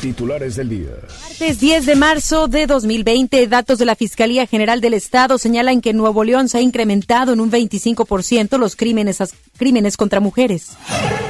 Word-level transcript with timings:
Titulares 0.00 0.56
del 0.56 0.68
día. 0.68 0.90
Martes 1.22 1.60
10 1.60 1.86
de 1.86 1.96
marzo 1.96 2.48
de 2.48 2.66
2020, 2.66 3.46
datos 3.46 3.78
de 3.78 3.84
la 3.84 3.94
Fiscalía 3.94 4.46
General 4.46 4.80
del 4.80 4.94
Estado 4.94 5.38
señalan 5.38 5.80
que 5.80 5.90
en 5.90 5.96
Nuevo 5.98 6.24
León 6.24 6.48
se 6.48 6.58
ha 6.58 6.60
incrementado 6.60 7.32
en 7.32 7.40
un 7.40 7.50
25% 7.50 8.58
los 8.58 8.76
crímenes, 8.76 9.18
crímenes 9.58 9.96
contra 9.96 10.20
mujeres. 10.20 10.70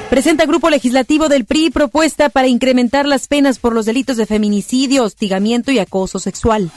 Presenta 0.09 0.47
Grupo 0.47 0.71
Legislativo 0.71 1.29
del 1.29 1.45
PRI 1.45 1.71
propuesta 1.71 2.29
para 2.29 2.49
incrementar 2.49 3.07
las 3.07 3.29
penas 3.29 3.59
por 3.59 3.75
los 3.75 3.87
delitos 3.87 4.17
de 4.17 4.27
feminicidio, 4.27 5.05
hostigamiento 5.05 5.71
y 5.71 5.79
acoso 5.79 6.19
sexual. 6.19 6.71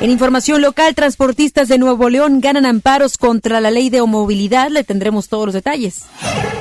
En 0.00 0.10
información 0.10 0.62
local, 0.62 0.94
transportistas 0.94 1.68
de 1.68 1.78
Nuevo 1.78 2.08
León 2.08 2.40
ganan 2.40 2.66
amparos 2.66 3.18
contra 3.18 3.60
la 3.60 3.70
ley 3.70 3.88
de 3.88 4.02
movilidad. 4.02 4.68
Le 4.70 4.82
tendremos 4.82 5.28
todos 5.28 5.46
los 5.46 5.54
detalles. 5.54 6.02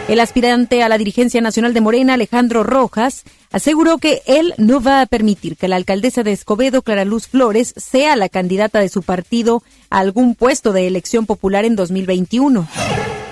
El 0.08 0.20
aspirante 0.20 0.84
a 0.84 0.90
la 0.90 1.00
dirigencia 1.00 1.42
nacional 1.42 1.74
de 1.74 1.82
Morena, 1.82 2.14
Alejandro 2.14 2.64
Rojas, 2.64 3.24
aseguró 3.52 3.98
que 3.98 4.22
él 4.26 4.54
no 4.58 4.82
va 4.82 5.02
a 5.02 5.06
permitir 5.06 5.58
que 5.58 5.68
la 5.68 5.76
alcaldesa 5.76 6.24
de 6.24 6.32
Escobedo, 6.32 6.82
Clara 6.82 7.06
Luz 7.06 7.28
Flores, 7.28 7.74
sea 7.78 8.16
la 8.16 8.30
candidata 8.30 8.80
de 8.80 8.90
su 8.90 9.04
partido 9.04 9.64
a 9.90 10.00
algún 10.00 10.36
puesto 10.36 10.74
de 10.74 10.88
elección 10.88 11.26
popular 11.26 11.66
en 11.66 11.76
2021. 11.76 12.68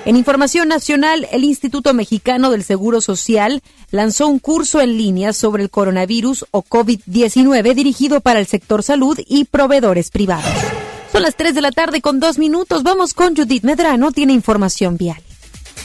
En 0.06 0.16
información 0.16 0.70
nacional, 0.70 1.28
el 1.32 1.44
Instituto 1.44 1.94
Mexicano 1.94 2.52
del 2.52 2.64
Seguro 2.64 3.02
Social 3.02 3.62
lanzó 3.92 4.28
un 4.28 4.40
curso 4.40 4.82
en 4.82 4.98
línea 4.98 5.34
sobre 5.34 5.64
el 5.64 5.70
coronavirus 5.70 6.46
o 6.52 6.64
COVID-19 6.64 7.74
dirigido 7.74 8.22
para 8.22 8.40
el 8.40 8.48
sector 8.48 8.82
salud 8.82 9.20
y 9.28 9.46
proveedores 9.46 10.10
privados. 10.10 10.52
Son 11.12 11.22
las 11.22 11.36
3 11.36 11.54
de 11.54 11.62
la 11.62 11.72
tarde 11.72 12.02
con 12.02 12.20
dos 12.20 12.38
minutos. 12.38 12.84
Vamos 12.84 13.14
con 13.14 13.36
Judith 13.36 13.64
Medrano, 13.64 14.12
tiene 14.12 14.34
información 14.34 14.96
vial. 14.98 15.22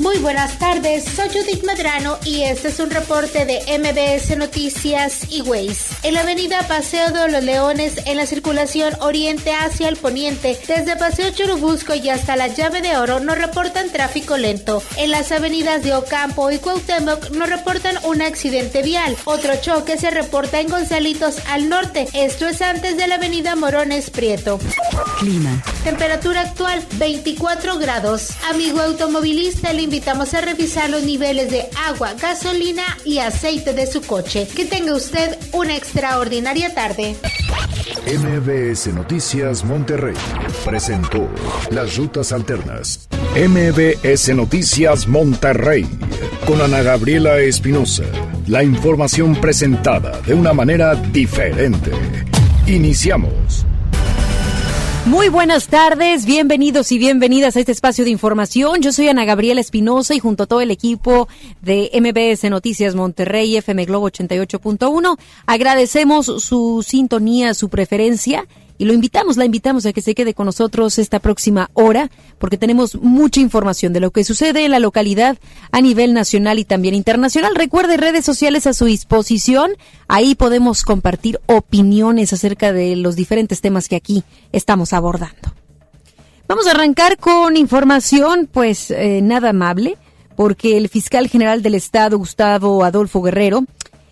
Muy 0.00 0.16
buenas 0.16 0.58
tardes, 0.58 1.04
soy 1.04 1.28
Judith 1.28 1.62
Medrano 1.62 2.16
y 2.24 2.40
este 2.40 2.68
es 2.68 2.80
un 2.80 2.88
reporte 2.88 3.44
de 3.44 3.60
MBS 3.78 4.34
Noticias 4.34 5.30
y 5.30 5.42
Ways. 5.42 5.88
En 6.02 6.14
la 6.14 6.22
avenida 6.22 6.66
Paseo 6.66 7.10
de 7.10 7.28
los 7.30 7.44
Leones, 7.44 8.00
en 8.06 8.16
la 8.16 8.24
circulación 8.24 8.94
oriente 9.02 9.52
hacia 9.52 9.90
el 9.90 9.98
poniente, 9.98 10.58
desde 10.66 10.96
Paseo 10.96 11.30
Churubusco 11.32 11.94
y 11.94 12.08
hasta 12.08 12.36
la 12.36 12.48
Llave 12.48 12.80
de 12.80 12.96
Oro, 12.96 13.20
nos 13.20 13.36
reportan 13.36 13.90
tráfico 13.90 14.38
lento. 14.38 14.82
En 14.96 15.10
las 15.10 15.32
avenidas 15.32 15.82
de 15.82 15.94
Ocampo 15.94 16.50
y 16.50 16.56
Cuauhtémoc 16.56 17.32
nos 17.32 17.50
reportan 17.50 17.98
un 18.04 18.22
accidente 18.22 18.82
vial. 18.82 19.14
Otro 19.26 19.52
choque 19.60 19.98
se 19.98 20.08
reporta 20.08 20.60
en 20.60 20.68
Gonzalitos 20.70 21.36
al 21.46 21.68
norte, 21.68 22.08
esto 22.14 22.48
es 22.48 22.62
antes 22.62 22.96
de 22.96 23.06
la 23.06 23.16
avenida 23.16 23.54
Morones 23.54 24.08
Prieto. 24.08 24.58
Clima. 25.18 25.62
Temperatura 25.84 26.40
actual 26.40 26.82
24 26.94 27.78
grados. 27.78 28.30
Amigo 28.48 28.80
automovilista, 28.80 29.74
le 29.74 29.89
invitamos 29.90 30.34
a 30.34 30.40
revisar 30.40 30.88
los 30.88 31.02
niveles 31.02 31.50
de 31.50 31.64
agua, 31.88 32.14
gasolina 32.14 32.84
y 33.04 33.18
aceite 33.18 33.72
de 33.72 33.88
su 33.88 34.00
coche. 34.02 34.46
Que 34.46 34.64
tenga 34.64 34.94
usted 34.94 35.36
una 35.52 35.74
extraordinaria 35.74 36.72
tarde. 36.72 37.16
MBS 38.06 38.94
Noticias 38.94 39.64
Monterrey 39.64 40.14
presentó 40.64 41.28
las 41.72 41.96
rutas 41.96 42.30
alternas. 42.30 43.08
MBS 43.34 44.32
Noticias 44.32 45.08
Monterrey 45.08 45.84
con 46.46 46.62
Ana 46.62 46.82
Gabriela 46.82 47.40
Espinosa. 47.40 48.04
La 48.46 48.62
información 48.62 49.34
presentada 49.40 50.20
de 50.20 50.34
una 50.34 50.52
manera 50.52 50.94
diferente. 50.94 51.90
Iniciamos. 52.68 53.66
Muy 55.06 55.30
buenas 55.30 55.68
tardes, 55.68 56.26
bienvenidos 56.26 56.92
y 56.92 56.98
bienvenidas 56.98 57.56
a 57.56 57.60
este 57.60 57.72
espacio 57.72 58.04
de 58.04 58.10
información. 58.10 58.82
Yo 58.82 58.92
soy 58.92 59.08
Ana 59.08 59.24
Gabriela 59.24 59.60
Espinosa 59.60 60.14
y 60.14 60.18
junto 60.18 60.42
a 60.42 60.46
todo 60.46 60.60
el 60.60 60.70
equipo 60.70 61.26
de 61.62 61.90
MBS 61.94 62.50
Noticias 62.50 62.94
Monterrey, 62.94 63.56
FM 63.56 63.86
Globo 63.86 64.10
88.1, 64.10 65.18
agradecemos 65.46 66.26
su 66.26 66.84
sintonía, 66.86 67.54
su 67.54 67.70
preferencia 67.70 68.46
y 68.80 68.86
lo 68.86 68.94
invitamos, 68.94 69.36
la 69.36 69.44
invitamos 69.44 69.84
a 69.84 69.92
que 69.92 70.00
se 70.00 70.14
quede 70.14 70.32
con 70.32 70.46
nosotros 70.46 70.98
esta 70.98 71.18
próxima 71.18 71.68
hora 71.74 72.10
porque 72.38 72.56
tenemos 72.56 72.94
mucha 72.94 73.38
información 73.38 73.92
de 73.92 74.00
lo 74.00 74.10
que 74.10 74.24
sucede 74.24 74.64
en 74.64 74.70
la 74.70 74.78
localidad 74.78 75.36
a 75.70 75.82
nivel 75.82 76.14
nacional 76.14 76.58
y 76.58 76.64
también 76.64 76.94
internacional. 76.94 77.54
Recuerde 77.54 77.98
redes 77.98 78.24
sociales 78.24 78.66
a 78.66 78.72
su 78.72 78.86
disposición, 78.86 79.72
ahí 80.08 80.34
podemos 80.34 80.82
compartir 80.82 81.38
opiniones 81.44 82.32
acerca 82.32 82.72
de 82.72 82.96
los 82.96 83.16
diferentes 83.16 83.60
temas 83.60 83.86
que 83.86 83.96
aquí 83.96 84.24
estamos 84.50 84.94
abordando. 84.94 85.52
Vamos 86.48 86.66
a 86.66 86.70
arrancar 86.70 87.18
con 87.18 87.58
información 87.58 88.48
pues 88.50 88.90
eh, 88.90 89.20
nada 89.22 89.50
amable 89.50 89.98
porque 90.36 90.78
el 90.78 90.88
fiscal 90.88 91.28
general 91.28 91.60
del 91.60 91.74
estado, 91.74 92.16
Gustavo 92.16 92.82
Adolfo 92.82 93.20
Guerrero, 93.20 93.62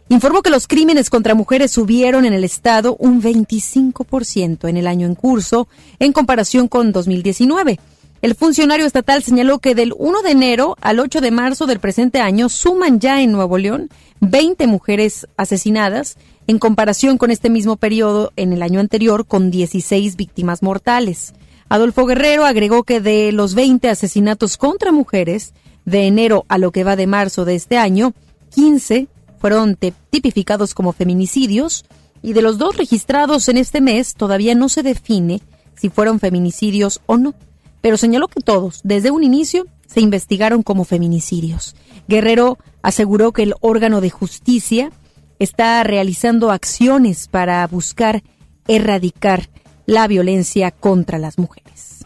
informó 0.09 0.43
que 0.43 0.51
los 0.51 0.67
crímenes 0.67 1.11
contra 1.11 1.35
mujeres 1.35 1.71
subieron 1.71 2.25
en 2.25 2.33
el 2.33 2.45
estado 2.45 2.97
un 2.99 3.23
25% 3.23 4.69
en 4.69 4.77
el 4.77 4.87
año 4.87 5.07
en 5.07 5.15
curso 5.15 5.69
en 5.99 6.13
comparación 6.13 6.69
con 6.69 6.93
2019. 6.93 7.79
El 8.21 8.35
funcionario 8.35 8.85
estatal 8.85 9.23
señaló 9.23 9.61
que 9.61 9.75
del 9.75 9.95
1 9.97 10.23
de 10.23 10.31
enero 10.31 10.77
al 10.81 10.99
8 10.99 11.21
de 11.21 11.31
marzo 11.31 11.67
del 11.67 11.79
presente 11.79 12.21
año 12.21 12.49
suman 12.49 12.99
ya 12.99 13.23
en 13.23 13.31
Nuevo 13.31 13.59
León 13.59 13.91
20 14.21 14.67
mujeres 14.67 15.29
asesinadas 15.37 16.17
en 16.49 16.59
comparación 16.59 17.19
con 17.19 17.31
este 17.31 17.51
mismo 17.51 17.77
periodo 17.77 18.33
en 18.37 18.53
el 18.53 18.63
año 18.63 18.81
anterior 18.81 19.27
con 19.27 19.51
16 19.51 20.17
víctimas 20.17 20.63
mortales. 20.63 21.35
Adolfo 21.69 22.07
Guerrero 22.07 22.45
agregó 22.45 22.83
que 22.83 23.01
de 23.01 23.31
los 23.31 23.55
20 23.55 23.89
asesinatos 23.89 24.57
contra 24.57 24.91
mujeres 24.91 25.53
de 25.85 26.07
enero 26.07 26.45
a 26.49 26.59
lo 26.59 26.73
que 26.73 26.85
va 26.85 26.97
de 26.97 27.07
marzo 27.07 27.45
de 27.45 27.55
este 27.55 27.77
año, 27.77 28.15
15 28.55 29.07
fueron 29.39 29.77
tipificados 29.77 30.75
como 30.75 30.93
feminicidios 30.93 31.85
y 32.23 32.33
de 32.33 32.43
los 32.43 32.59
dos 32.59 32.77
registrados 32.77 33.49
en 33.49 33.57
este 33.57 33.81
mes 33.81 34.15
todavía 34.15 34.55
no 34.55 34.69
se 34.69 34.83
define 34.83 35.41
si 35.77 35.89
fueron 35.89 36.19
feminicidios 36.19 37.01
o 37.07 37.17
no, 37.17 37.35
pero 37.81 37.97
señaló 37.97 38.29
que 38.29 38.41
todos, 38.41 38.81
desde 38.83 39.11
un 39.11 39.23
inicio, 39.23 39.67
se 39.87 40.01
investigaron 40.01 40.63
como 40.63 40.85
feminicidios. 40.85 41.77
Guerrero 42.09 42.59
aseguró 42.83 43.33
que 43.33 43.45
el 43.45 43.55
órgano 43.61 44.01
de 44.01 44.11
justicia 44.11 44.91
está 45.39 45.83
realizando 45.85 46.51
acciones 46.51 47.29
para 47.29 47.67
buscar 47.67 48.23
erradicar 48.67 49.49
la 49.87 50.07
violencia 50.09 50.71
contra 50.71 51.19
las 51.19 51.39
mujeres. 51.39 52.05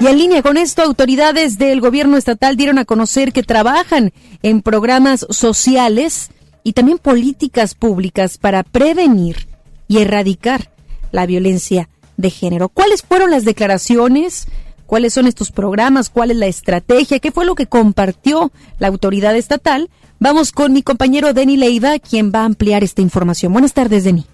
Y 0.00 0.06
en 0.08 0.18
línea 0.18 0.42
con 0.42 0.56
esto, 0.56 0.82
autoridades 0.82 1.56
del 1.56 1.80
gobierno 1.80 2.16
estatal 2.16 2.56
dieron 2.56 2.78
a 2.78 2.84
conocer 2.84 3.32
que 3.32 3.42
trabajan 3.42 4.12
en 4.42 4.60
programas 4.60 5.26
sociales 5.30 6.30
y 6.66 6.72
también 6.72 6.98
políticas 6.98 7.76
públicas 7.76 8.38
para 8.38 8.64
prevenir 8.64 9.46
y 9.86 9.98
erradicar 9.98 10.72
la 11.12 11.24
violencia 11.24 11.88
de 12.16 12.28
género. 12.28 12.68
¿Cuáles 12.68 13.02
fueron 13.02 13.30
las 13.30 13.44
declaraciones? 13.44 14.48
¿Cuáles 14.84 15.14
son 15.14 15.28
estos 15.28 15.52
programas? 15.52 16.10
¿Cuál 16.10 16.32
es 16.32 16.38
la 16.38 16.48
estrategia? 16.48 17.20
¿Qué 17.20 17.30
fue 17.30 17.46
lo 17.46 17.54
que 17.54 17.68
compartió 17.68 18.50
la 18.80 18.88
autoridad 18.88 19.36
estatal? 19.36 19.90
Vamos 20.18 20.50
con 20.50 20.72
mi 20.72 20.82
compañero 20.82 21.34
Denny 21.34 21.56
Leiva, 21.56 22.00
quien 22.00 22.32
va 22.34 22.40
a 22.40 22.46
ampliar 22.46 22.82
esta 22.82 23.00
información. 23.00 23.52
Buenas 23.52 23.72
tardes, 23.72 24.02
Denny. 24.02 24.26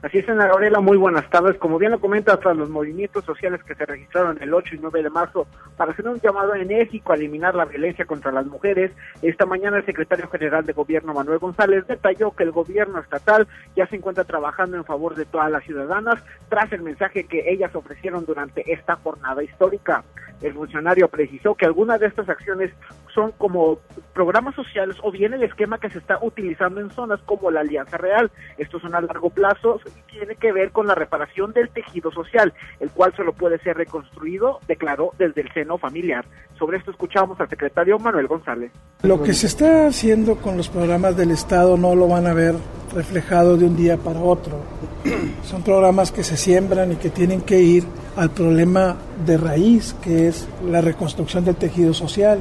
Así 0.00 0.18
es, 0.18 0.28
Ana 0.28 0.46
Gabriela, 0.46 0.78
muy 0.78 0.96
buenas 0.96 1.28
tardes. 1.28 1.58
Como 1.58 1.76
bien 1.76 1.90
lo 1.90 2.00
comenta, 2.00 2.36
tras 2.36 2.56
los 2.56 2.70
movimientos 2.70 3.24
sociales 3.24 3.64
que 3.64 3.74
se 3.74 3.84
registraron 3.84 4.40
el 4.40 4.54
8 4.54 4.76
y 4.76 4.78
9 4.78 5.02
de 5.02 5.10
marzo 5.10 5.48
para 5.76 5.90
hacer 5.90 6.06
un 6.06 6.20
llamado 6.20 6.54
enérgico 6.54 7.12
a 7.12 7.16
eliminar 7.16 7.56
la 7.56 7.64
violencia 7.64 8.04
contra 8.04 8.30
las 8.30 8.46
mujeres, 8.46 8.92
esta 9.22 9.44
mañana 9.44 9.78
el 9.78 9.86
secretario 9.86 10.28
general 10.28 10.64
de 10.64 10.72
Gobierno, 10.72 11.14
Manuel 11.14 11.40
González, 11.40 11.84
detalló 11.88 12.30
que 12.30 12.44
el 12.44 12.52
gobierno 12.52 13.00
estatal 13.00 13.48
ya 13.74 13.88
se 13.88 13.96
encuentra 13.96 14.22
trabajando 14.22 14.76
en 14.76 14.84
favor 14.84 15.16
de 15.16 15.24
todas 15.24 15.50
las 15.50 15.64
ciudadanas 15.64 16.22
tras 16.48 16.72
el 16.72 16.82
mensaje 16.82 17.24
que 17.24 17.50
ellas 17.50 17.74
ofrecieron 17.74 18.24
durante 18.24 18.72
esta 18.72 18.94
jornada 18.94 19.42
histórica. 19.42 20.04
El 20.40 20.54
funcionario 20.54 21.08
precisó 21.08 21.54
que 21.54 21.66
algunas 21.66 22.00
de 22.00 22.06
estas 22.06 22.28
acciones 22.28 22.70
son 23.14 23.32
como 23.32 23.78
programas 24.14 24.54
sociales 24.54 24.96
o 25.02 25.10
bien 25.10 25.34
el 25.34 25.42
esquema 25.42 25.78
que 25.78 25.90
se 25.90 25.98
está 25.98 26.18
utilizando 26.22 26.80
en 26.80 26.90
zonas 26.90 27.20
como 27.24 27.50
la 27.50 27.60
Alianza 27.60 27.96
Real. 27.96 28.30
Estos 28.56 28.82
son 28.82 28.94
a 28.94 29.00
largo 29.00 29.30
plazo 29.30 29.80
y 29.86 30.12
tiene 30.12 30.36
que 30.36 30.52
ver 30.52 30.70
con 30.70 30.86
la 30.86 30.94
reparación 30.94 31.52
del 31.52 31.70
tejido 31.70 32.12
social, 32.12 32.52
el 32.80 32.90
cual 32.90 33.12
solo 33.16 33.32
puede 33.32 33.58
ser 33.58 33.76
reconstruido, 33.76 34.60
declaró 34.68 35.12
desde 35.18 35.40
el 35.40 35.52
seno 35.52 35.78
familiar. 35.78 36.24
Sobre 36.58 36.78
esto 36.78 36.90
escuchamos 36.90 37.40
al 37.40 37.48
secretario 37.48 37.98
Manuel 37.98 38.26
González. 38.26 38.70
Lo 39.02 39.22
que 39.22 39.32
se 39.32 39.46
está 39.46 39.86
haciendo 39.86 40.36
con 40.36 40.56
los 40.56 40.68
programas 40.68 41.16
del 41.16 41.30
Estado 41.30 41.76
no 41.76 41.94
lo 41.94 42.08
van 42.08 42.26
a 42.26 42.34
ver 42.34 42.54
reflejado 42.94 43.56
de 43.56 43.66
un 43.66 43.76
día 43.76 43.96
para 43.96 44.20
otro. 44.20 44.60
Son 45.42 45.62
programas 45.62 46.12
que 46.12 46.22
se 46.22 46.36
siembran 46.36 46.92
y 46.92 46.96
que 46.96 47.10
tienen 47.10 47.42
que 47.42 47.60
ir 47.60 47.84
al 48.18 48.30
problema 48.30 48.96
de 49.24 49.36
raíz, 49.36 49.94
que 50.02 50.26
es 50.26 50.48
la 50.68 50.80
reconstrucción 50.80 51.44
del 51.44 51.54
tejido 51.54 51.94
social 51.94 52.40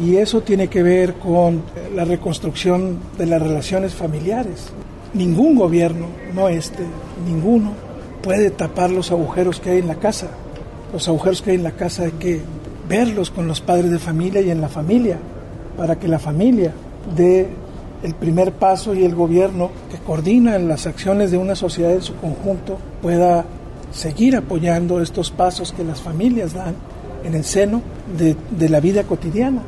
y 0.00 0.16
eso 0.16 0.40
tiene 0.40 0.68
que 0.68 0.82
ver 0.82 1.14
con 1.14 1.62
la 1.94 2.06
reconstrucción 2.06 2.98
de 3.18 3.26
las 3.26 3.42
relaciones 3.42 3.94
familiares. 3.94 4.70
Ningún 5.12 5.56
gobierno, 5.56 6.06
no 6.34 6.48
este, 6.48 6.84
ninguno, 7.26 7.72
puede 8.22 8.50
tapar 8.50 8.90
los 8.90 9.10
agujeros 9.10 9.60
que 9.60 9.70
hay 9.70 9.78
en 9.80 9.88
la 9.88 9.96
casa. 9.96 10.28
Los 10.90 11.06
agujeros 11.06 11.42
que 11.42 11.50
hay 11.50 11.56
en 11.56 11.64
la 11.64 11.72
casa 11.72 12.04
hay 12.04 12.12
que 12.12 12.40
verlos 12.88 13.30
con 13.30 13.46
los 13.46 13.60
padres 13.60 13.90
de 13.90 13.98
familia 13.98 14.40
y 14.40 14.50
en 14.50 14.62
la 14.62 14.70
familia, 14.70 15.18
para 15.76 15.98
que 15.98 16.08
la 16.08 16.18
familia 16.18 16.72
dé 17.14 17.46
el 18.02 18.14
primer 18.14 18.52
paso 18.52 18.94
y 18.94 19.04
el 19.04 19.14
gobierno 19.14 19.70
que 19.90 19.98
coordina 19.98 20.58
las 20.58 20.86
acciones 20.86 21.30
de 21.30 21.36
una 21.36 21.54
sociedad 21.54 21.92
en 21.92 22.02
su 22.02 22.16
conjunto 22.16 22.78
pueda 23.02 23.44
seguir 23.90 24.36
apoyando 24.36 25.00
estos 25.00 25.30
pasos 25.30 25.72
que 25.72 25.84
las 25.84 26.00
familias 26.02 26.54
dan 26.54 26.74
en 27.24 27.34
el 27.34 27.44
seno 27.44 27.82
de, 28.16 28.68
la 28.68 28.80
vida 28.80 29.04
cotidiana. 29.04 29.62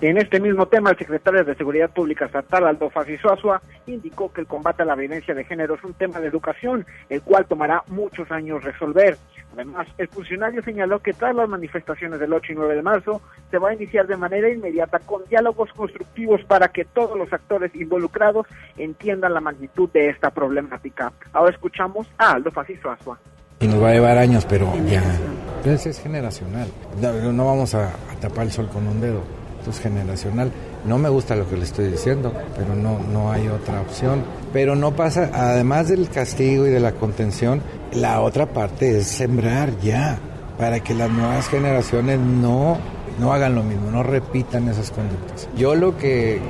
En 0.00 0.18
este 0.18 0.40
mismo 0.40 0.66
tema, 0.66 0.90
el 0.90 0.98
secretario 0.98 1.42
de 1.42 1.54
Seguridad 1.54 1.90
Pública 1.90 2.26
Estatal, 2.26 2.66
Aldo 2.66 2.90
Fasisuazua, 2.90 3.62
indicó 3.86 4.30
que 4.30 4.42
el 4.42 4.46
combate 4.46 4.82
a 4.82 4.86
la 4.86 4.94
violencia 4.94 5.34
de 5.34 5.44
género 5.44 5.74
es 5.74 5.84
un 5.84 5.94
tema 5.94 6.20
de 6.20 6.28
educación, 6.28 6.84
el 7.08 7.22
cual 7.22 7.46
tomará 7.46 7.82
muchos 7.86 8.30
años 8.30 8.62
resolver. 8.62 9.16
Además, 9.56 9.88
el 9.96 10.08
funcionario 10.08 10.62
señaló 10.62 10.98
que 10.98 11.14
tras 11.14 11.34
las 11.34 11.48
manifestaciones 11.48 12.20
del 12.20 12.30
8 12.30 12.52
y 12.52 12.56
9 12.56 12.74
de 12.74 12.82
marzo, 12.82 13.22
se 13.50 13.56
va 13.56 13.70
a 13.70 13.74
iniciar 13.74 14.06
de 14.06 14.16
manera 14.16 14.50
inmediata 14.50 14.98
con 14.98 15.24
diálogos 15.30 15.72
constructivos 15.72 16.42
para 16.44 16.68
que 16.68 16.84
todos 16.84 17.16
los 17.16 17.32
actores 17.32 17.74
involucrados 17.74 18.46
entiendan 18.76 19.32
la 19.32 19.40
magnitud 19.40 19.88
de 19.94 20.10
esta 20.10 20.30
problemática. 20.30 21.10
Ahora 21.32 21.52
escuchamos 21.52 22.06
a 22.18 22.32
Aldo 22.32 22.50
Fasisuazua. 22.50 23.18
Y 23.60 23.66
nos 23.66 23.82
va 23.82 23.88
a 23.88 23.92
llevar 23.94 24.18
años, 24.18 24.44
pero 24.44 24.70
ya. 24.84 25.02
Entonces 25.56 25.86
es 25.86 26.02
generacional. 26.02 26.68
No, 27.00 27.32
no 27.32 27.46
vamos 27.46 27.74
a, 27.74 27.94
a 27.94 28.20
tapar 28.20 28.44
el 28.44 28.52
sol 28.52 28.68
con 28.70 28.86
un 28.86 29.00
dedo 29.00 29.22
es 29.70 29.80
generacional. 29.80 30.50
No 30.84 30.98
me 30.98 31.08
gusta 31.08 31.34
lo 31.34 31.48
que 31.48 31.56
le 31.56 31.64
estoy 31.64 31.88
diciendo, 31.88 32.32
pero 32.56 32.74
no, 32.74 32.98
no 32.98 33.32
hay 33.32 33.48
otra 33.48 33.80
opción. 33.80 34.24
Pero 34.52 34.76
no 34.76 34.94
pasa, 34.94 35.30
además 35.32 35.88
del 35.88 36.08
castigo 36.08 36.66
y 36.66 36.70
de 36.70 36.80
la 36.80 36.92
contención, 36.92 37.60
la 37.92 38.20
otra 38.20 38.46
parte 38.46 38.98
es 38.98 39.06
sembrar 39.06 39.78
ya, 39.80 40.18
para 40.58 40.80
que 40.80 40.94
las 40.94 41.10
nuevas 41.10 41.48
generaciones 41.48 42.18
no, 42.18 42.78
no 43.18 43.32
hagan 43.32 43.54
lo 43.54 43.62
mismo, 43.62 43.90
no 43.90 44.02
repitan 44.02 44.68
esas 44.68 44.90
conductas. 44.90 45.48
Yo 45.56 45.74
lo 45.74 45.96
que, 45.96 46.40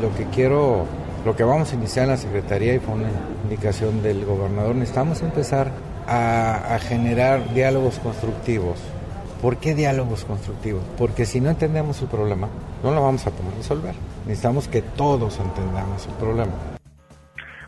lo 0.00 0.14
que 0.14 0.24
quiero, 0.26 0.86
lo 1.24 1.36
que 1.36 1.44
vamos 1.44 1.72
a 1.72 1.76
iniciar 1.76 2.04
en 2.04 2.10
la 2.10 2.16
Secretaría, 2.16 2.74
y 2.74 2.78
fue 2.78 2.94
una 2.94 3.08
indicación 3.44 4.02
del 4.02 4.24
gobernador, 4.24 4.74
necesitamos 4.74 5.22
empezar 5.22 5.70
a, 6.06 6.74
a 6.74 6.78
generar 6.78 7.52
diálogos 7.54 7.98
constructivos 7.98 8.78
¿Por 9.40 9.58
qué 9.58 9.74
diálogos 9.74 10.24
constructivos? 10.24 10.82
Porque 10.96 11.26
si 11.26 11.40
no 11.40 11.50
entendemos 11.50 12.00
el 12.00 12.08
problema, 12.08 12.48
no 12.82 12.90
lo 12.92 13.02
vamos 13.02 13.26
a 13.26 13.30
poder 13.30 13.54
resolver. 13.54 13.94
Necesitamos 14.24 14.66
que 14.66 14.80
todos 14.80 15.38
entendamos 15.38 16.06
el 16.06 16.14
problema. 16.14 16.52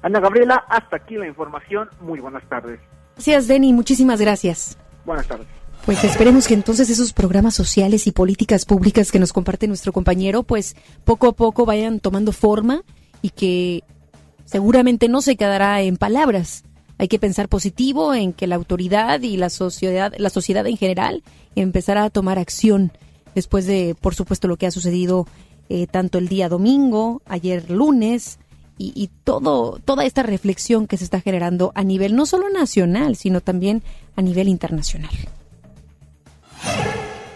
Ana 0.01 0.21
Gabriela, 0.21 0.65
hasta 0.69 0.97
aquí 0.97 1.17
la 1.17 1.27
información. 1.27 1.91
Muy 2.01 2.21
buenas 2.21 2.43
tardes. 2.49 2.81
Gracias, 3.19 3.49
Denny. 3.49 3.73
Muchísimas 3.73 4.21
gracias. 4.21 4.79
Buenas 5.05 5.27
tardes. 5.27 5.49
Pues 5.85 6.05
esperemos 6.05 6.47
que 6.47 6.55
entonces 6.55 6.89
esos 6.89 7.13
programas 7.13 7.55
sociales 7.55 8.07
y 8.07 8.13
políticas 8.13 8.65
públicas 8.65 9.11
que 9.11 9.19
nos 9.19 9.33
comparte 9.33 9.67
nuestro 9.67 9.93
compañero, 9.93 10.45
pues 10.45 10.77
poco 11.05 11.27
a 11.27 11.33
poco 11.33 11.67
vayan 11.67 11.99
tomando 11.99 12.31
forma 12.31 12.85
y 13.21 13.31
que 13.31 13.83
seguramente 14.45 15.09
no 15.09 15.21
se 15.21 15.37
quedará 15.37 15.83
en 15.83 15.97
palabras, 15.97 16.63
hay 16.97 17.09
que 17.09 17.19
pensar 17.19 17.49
positivo 17.49 18.15
en 18.15 18.33
que 18.33 18.47
la 18.47 18.55
autoridad 18.55 19.21
y 19.23 19.37
la 19.37 19.51
sociedad, 19.51 20.13
la 20.17 20.31
sociedad 20.31 20.67
en 20.69 20.77
general 20.77 21.25
empezará 21.57 22.05
a 22.05 22.11
tomar 22.11 22.39
acción 22.39 22.93
después 23.35 23.67
de, 23.67 23.97
por 24.01 24.15
supuesto, 24.15 24.47
lo 24.47 24.59
que 24.59 24.67
ha 24.67 24.71
sucedido 24.71 25.27
eh, 25.69 25.89
tanto 25.89 26.19
el 26.19 26.29
día 26.29 26.49
domingo, 26.49 27.21
ayer 27.27 27.69
lunes 27.69 28.39
y, 28.79 29.11
todo, 29.25 29.81
toda 29.85 30.05
esta 30.05 30.23
reflexión 30.23 30.87
que 30.87 30.97
se 30.97 31.05
está 31.05 31.21
generando 31.21 31.73
a 31.75 31.83
nivel 31.83 32.15
no 32.15 32.27
solo 32.27 32.49
nacional, 32.49 33.17
sino 33.17 33.41
también 33.41 33.83
a 34.15 34.23
nivel 34.23 34.49
internacional. 34.49 35.11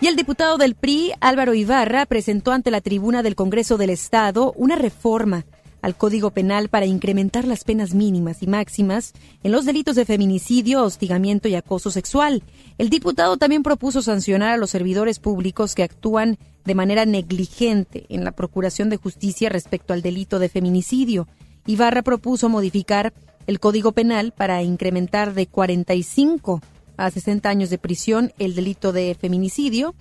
Y 0.00 0.06
el 0.06 0.16
diputado 0.16 0.56
del 0.56 0.74
PRI, 0.74 1.12
Álvaro 1.20 1.54
Ibarra, 1.54 2.06
presentó 2.06 2.52
ante 2.52 2.70
la 2.70 2.80
tribuna 2.80 3.22
del 3.22 3.34
Congreso 3.34 3.76
del 3.76 3.90
Estado 3.90 4.52
una 4.56 4.76
reforma 4.76 5.44
al 5.80 5.96
Código 5.96 6.30
Penal 6.30 6.68
para 6.68 6.86
incrementar 6.86 7.44
las 7.44 7.64
penas 7.64 7.92
mínimas 7.92 8.42
y 8.42 8.46
máximas 8.46 9.12
en 9.42 9.52
los 9.52 9.64
delitos 9.64 9.96
de 9.96 10.04
feminicidio, 10.04 10.84
hostigamiento 10.84 11.48
y 11.48 11.56
acoso 11.56 11.90
sexual. 11.90 12.42
El 12.78 12.88
diputado 12.88 13.36
también 13.36 13.62
propuso 13.62 14.00
sancionar 14.00 14.50
a 14.50 14.56
los 14.56 14.70
servidores 14.70 15.18
públicos 15.18 15.74
que 15.74 15.82
actúan 15.82 16.38
de 16.64 16.74
manera 16.74 17.04
negligente 17.06 18.06
en 18.08 18.24
la 18.24 18.32
procuración 18.32 18.88
de 18.88 18.96
justicia 18.96 19.48
respecto 19.48 19.92
al 19.92 20.02
delito 20.02 20.38
de 20.38 20.48
feminicidio. 20.48 21.28
Ibarra 21.66 22.02
propuso 22.02 22.48
modificar 22.48 23.12
el 23.46 23.60
Código 23.60 23.92
Penal 23.92 24.32
para 24.32 24.62
incrementar 24.62 25.34
de 25.34 25.46
45 25.46 26.60
a 26.96 27.10
60 27.10 27.48
años 27.48 27.70
de 27.70 27.78
prisión 27.78 28.32
el 28.38 28.54
delito 28.54 28.92
de 28.92 29.16
feminicidio, 29.18 29.94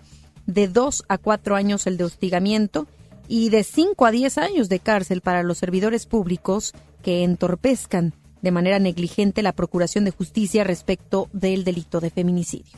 de 0.45 0.67
2 0.67 1.03
a 1.07 1.17
4 1.17 1.55
años 1.55 1.87
el 1.87 1.97
de 1.97 2.03
hostigamiento 2.03 2.87
y 3.27 3.49
de 3.49 3.63
5 3.63 4.05
a 4.05 4.11
10 4.11 4.37
años 4.37 4.69
de 4.69 4.79
cárcel 4.79 5.21
para 5.21 5.43
los 5.43 5.57
servidores 5.57 6.05
públicos 6.05 6.73
que 7.01 7.23
entorpezcan 7.23 8.13
de 8.41 8.51
manera 8.51 8.79
negligente 8.79 9.41
la 9.41 9.53
procuración 9.53 10.03
de 10.03 10.11
justicia 10.11 10.63
respecto 10.63 11.29
del 11.31 11.63
delito 11.63 11.99
de 11.99 12.09
feminicidio. 12.09 12.71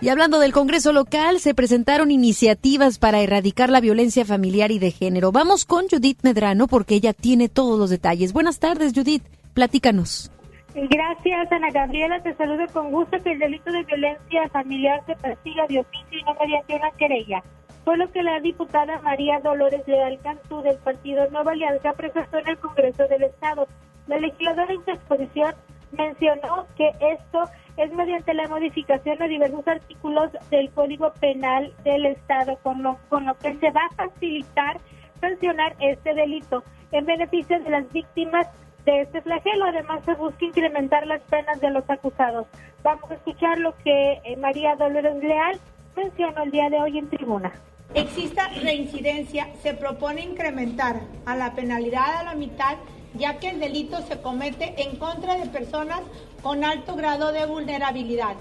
Y 0.00 0.10
hablando 0.10 0.38
del 0.38 0.52
Congreso 0.52 0.92
local, 0.92 1.40
se 1.40 1.54
presentaron 1.54 2.10
iniciativas 2.10 2.98
para 2.98 3.20
erradicar 3.20 3.70
la 3.70 3.80
violencia 3.80 4.24
familiar 4.24 4.70
y 4.70 4.78
de 4.78 4.90
género. 4.90 5.32
Vamos 5.32 5.64
con 5.64 5.88
Judith 5.88 6.18
Medrano 6.22 6.66
porque 6.66 6.94
ella 6.94 7.12
tiene 7.14 7.48
todos 7.48 7.78
los 7.78 7.90
detalles. 7.90 8.32
Buenas 8.32 8.58
tardes, 8.58 8.92
Judith. 8.94 9.24
Platícanos. 9.54 10.30
Gracias, 10.74 11.50
Ana 11.50 11.70
Gabriela. 11.72 12.22
Te 12.22 12.34
saludo 12.34 12.66
con 12.72 12.90
gusto 12.90 13.16
que 13.22 13.32
el 13.32 13.38
delito 13.38 13.72
de 13.72 13.82
violencia 13.84 14.48
familiar 14.50 15.02
se 15.06 15.16
persiga 15.16 15.66
de 15.66 15.80
oficio 15.80 16.18
y 16.18 16.22
no 16.24 16.34
mediante 16.38 16.74
una 16.74 16.90
querella 16.98 17.42
fue 17.86 17.96
lo 17.96 18.10
que 18.10 18.20
la 18.20 18.40
diputada 18.40 19.00
María 19.02 19.38
Dolores 19.38 19.86
Leal 19.86 20.18
Cantú 20.20 20.60
del 20.60 20.76
partido 20.78 21.30
Nueva 21.30 21.52
Alianza 21.52 21.92
presentó 21.92 22.38
en 22.38 22.48
el 22.48 22.58
Congreso 22.58 23.06
del 23.06 23.22
Estado. 23.22 23.68
La 24.08 24.18
legisladora 24.18 24.72
en 24.72 24.84
su 24.84 24.90
exposición 24.90 25.54
mencionó 25.92 26.66
que 26.76 26.90
esto 27.00 27.44
es 27.76 27.92
mediante 27.92 28.34
la 28.34 28.48
modificación 28.48 29.18
de 29.18 29.28
diversos 29.28 29.66
artículos 29.66 30.30
del 30.50 30.70
Código 30.70 31.12
Penal 31.20 31.72
del 31.84 32.06
Estado, 32.06 32.58
con 32.62 32.82
lo, 32.82 32.98
con 33.08 33.26
lo 33.26 33.34
que 33.38 33.54
se 33.56 33.70
va 33.70 33.82
a 33.84 33.94
facilitar 33.94 34.78
sancionar 35.20 35.76
este 35.80 36.14
delito 36.14 36.62
en 36.92 37.06
beneficio 37.06 37.60
de 37.60 37.70
las 37.70 37.92
víctimas 37.92 38.46
de 38.84 39.02
este 39.02 39.20
flagelo. 39.22 39.66
Además, 39.66 40.04
se 40.04 40.14
busca 40.14 40.44
incrementar 40.44 41.06
las 41.06 41.22
penas 41.22 41.60
de 41.60 41.70
los 41.70 41.88
acusados. 41.88 42.46
Vamos 42.82 43.10
a 43.10 43.14
escuchar 43.14 43.58
lo 43.58 43.76
que 43.78 44.20
eh, 44.24 44.36
María 44.36 44.76
Dolores 44.76 45.22
Leal 45.22 45.58
mencionó 45.96 46.42
el 46.42 46.50
día 46.50 46.70
de 46.70 46.80
hoy 46.80 46.98
en 46.98 47.08
tribuna 47.08 47.52
exista 47.94 48.48
reincidencia, 48.48 49.48
se 49.62 49.74
propone 49.74 50.22
incrementar 50.22 51.00
a 51.24 51.36
la 51.36 51.54
penalidad 51.54 52.20
a 52.20 52.22
la 52.24 52.34
mitad, 52.34 52.76
ya 53.18 53.38
que 53.38 53.50
el 53.50 53.60
delito 53.60 54.00
se 54.06 54.20
comete 54.20 54.74
en 54.82 54.96
contra 54.96 55.36
de 55.36 55.46
personas 55.46 56.00
con 56.42 56.64
alto 56.64 56.96
grado 56.96 57.32
de 57.32 57.46
vulnerabilidad. 57.46 58.36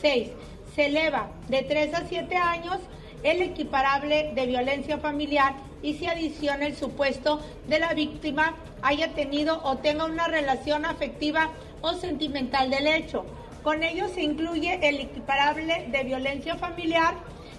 6. 0.00 0.30
Se 0.74 0.86
eleva 0.86 1.30
de 1.48 1.62
3 1.62 1.94
a 1.94 2.06
7 2.06 2.36
años 2.36 2.78
el 3.22 3.42
equiparable 3.42 4.32
de 4.34 4.46
violencia 4.46 4.98
familiar 4.98 5.54
y 5.82 5.94
se 5.94 6.08
adiciona 6.08 6.66
el 6.66 6.76
supuesto 6.76 7.40
de 7.68 7.78
la 7.78 7.92
víctima 7.94 8.54
haya 8.82 9.12
tenido 9.14 9.60
o 9.62 9.76
tenga 9.78 10.04
una 10.04 10.28
relación 10.28 10.84
afectiva 10.84 11.50
o 11.82 11.94
sentimental 11.94 12.70
del 12.70 12.86
hecho. 12.86 13.24
Con 13.62 13.82
ello 13.82 14.08
se 14.08 14.22
incluye 14.22 14.78
el 14.88 15.00
equiparable 15.00 15.88
de 15.90 16.04
violencia 16.04 16.56
familiar 16.56 17.14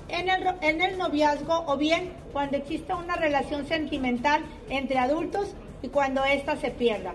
en 0.10 0.30
el, 0.30 0.44
en 0.62 0.82
el 0.82 0.98
noviazgo 0.98 1.63
o 1.68 1.77
bien 1.77 2.12
cuando 2.34 2.58
exista 2.58 2.96
una 2.96 3.15
relación 3.15 3.68
sentimental 3.68 4.41
entre 4.70 4.98
adultos 4.98 5.53
y 5.81 5.89
cuando 5.89 6.23
ésta 6.25 6.55
se 6.55 6.71
pierda. 6.71 7.13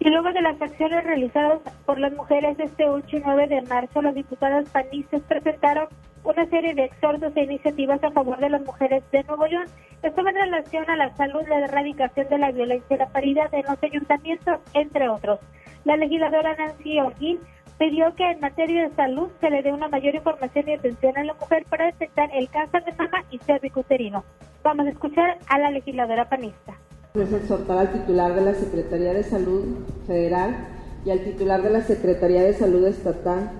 Y 0.00 0.10
luego 0.10 0.32
de 0.32 0.42
las 0.42 0.60
acciones 0.60 1.02
realizadas 1.04 1.60
por 1.86 1.98
las 1.98 2.12
mujeres 2.12 2.58
este 2.58 2.88
8 2.88 3.16
y 3.16 3.20
9 3.20 3.46
de 3.46 3.62
marzo, 3.62 4.02
las 4.02 4.14
diputadas 4.14 4.68
panistas 4.68 5.22
presentaron 5.22 5.88
una 6.24 6.46
serie 6.46 6.74
de 6.74 6.84
exhortos 6.84 7.32
e 7.36 7.44
iniciativas 7.44 8.02
a 8.02 8.10
favor 8.10 8.38
de 8.38 8.50
las 8.50 8.62
mujeres 8.62 9.02
de 9.12 9.22
Nuevo 9.24 9.46
León. 9.46 9.66
Esto 10.02 10.28
en 10.28 10.34
relación 10.34 10.90
a 10.90 10.96
la 10.96 11.14
salud, 11.16 11.42
la 11.48 11.60
erradicación 11.60 12.28
de 12.28 12.38
la 12.38 12.50
violencia 12.50 12.96
y 12.96 12.98
la 12.98 13.08
paridad 13.08 13.52
en 13.54 13.64
los 13.64 13.82
ayuntamientos, 13.82 14.60
entre 14.74 15.08
otros. 15.08 15.40
La 15.84 15.96
legisladora 15.96 16.54
Nancy 16.56 17.00
O'Hill 17.00 17.40
pidió 17.78 18.14
que 18.14 18.30
en 18.30 18.40
materia 18.40 18.88
de 18.88 18.94
salud 18.94 19.30
se 19.40 19.50
le 19.50 19.62
dé 19.62 19.72
una 19.72 19.88
mayor 19.88 20.14
información 20.14 20.68
y 20.68 20.74
atención 20.74 21.16
a 21.16 21.24
la 21.24 21.34
mujer 21.34 21.64
para 21.68 21.86
detectar 21.86 22.30
el 22.34 22.48
cáncer 22.48 22.84
de 22.84 22.92
mama 22.92 23.24
y 23.30 23.38
cervicuterino. 23.38 24.24
Vamos 24.62 24.86
a 24.86 24.90
escuchar 24.90 25.38
a 25.48 25.58
la 25.58 25.70
legisladora 25.70 26.28
panista. 26.28 26.74
Es 27.14 27.32
exhortar 27.32 27.78
al 27.78 27.92
titular 27.92 28.34
de 28.34 28.40
la 28.40 28.54
Secretaría 28.56 29.14
de 29.14 29.22
Salud 29.22 29.62
Federal 30.04 30.66
y 31.06 31.10
al 31.10 31.20
titular 31.20 31.62
de 31.62 31.70
la 31.70 31.80
Secretaría 31.80 32.42
de 32.42 32.54
Salud 32.54 32.84
Estatal 32.84 33.52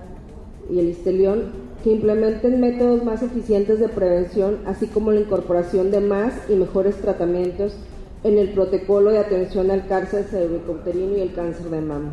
y 0.69 0.77
el 0.77 0.89
Istelión 0.89 1.53
que 1.81 1.93
implementen 1.93 2.59
métodos 2.59 3.05
más 3.05 3.23
eficientes 3.23 3.79
de 3.79 3.87
prevención, 3.87 4.57
así 4.65 4.87
como 4.87 5.13
la 5.13 5.21
incorporación 5.21 5.89
de 5.89 6.01
más 6.01 6.33
y 6.49 6.55
mejores 6.55 6.95
tratamientos 6.97 7.77
en 8.25 8.37
el 8.37 8.49
protocolo 8.49 9.11
de 9.11 9.19
atención 9.19 9.71
al 9.71 9.87
cáncer 9.87 10.25
cervicouterino 10.25 11.15
y 11.15 11.21
el 11.21 11.33
cáncer 11.33 11.67
de 11.67 11.79
mama. 11.79 12.11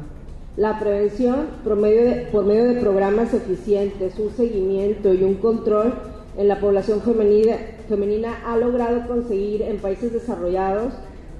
La 0.56 0.78
prevención 0.78 1.48
por 1.64 1.74
medio, 1.74 2.04
de, 2.04 2.28
por 2.30 2.44
medio 2.44 2.66
de 2.66 2.80
programas 2.80 3.34
eficientes, 3.34 4.16
un 4.16 4.30
seguimiento 4.30 5.12
y 5.12 5.24
un 5.24 5.34
control 5.34 5.92
en 6.38 6.46
la 6.46 6.60
población 6.60 7.00
femenina, 7.00 7.56
femenina 7.88 8.38
ha 8.46 8.56
logrado 8.56 9.08
conseguir 9.08 9.62
en 9.62 9.78
países 9.78 10.12
desarrollados 10.12 10.92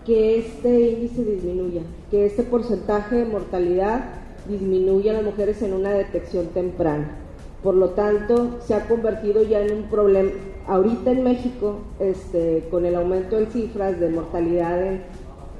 que 0.05 0.39
este 0.39 0.91
índice 0.91 1.25
disminuya, 1.25 1.83
que 2.11 2.27
este 2.27 2.43
porcentaje 2.43 3.17
de 3.17 3.25
mortalidad 3.25 4.05
disminuya 4.47 5.13
en 5.13 5.19
las 5.19 5.27
mujeres 5.27 5.63
en 5.63 5.75
una 5.75 5.91
detección 5.91 6.49
temprana. 6.49 7.19
Por 7.63 7.77
lo 7.77 7.91
tanto, 7.91 8.61
se 8.61 8.75
ha 8.75 8.89
convertido 8.89 9.45
ya 9.45 9.61
en 9.61 9.73
un 9.73 9.83
problema, 9.85 10.33
ahorita 10.67 11.13
en 11.13 11.23
México, 11.23 11.79
este, 12.01 12.67
con 12.71 12.85
el 12.85 12.97
aumento 12.97 13.39
en 13.39 13.47
cifras 13.47 14.01
de 14.01 14.09
mortalidad 14.09 14.81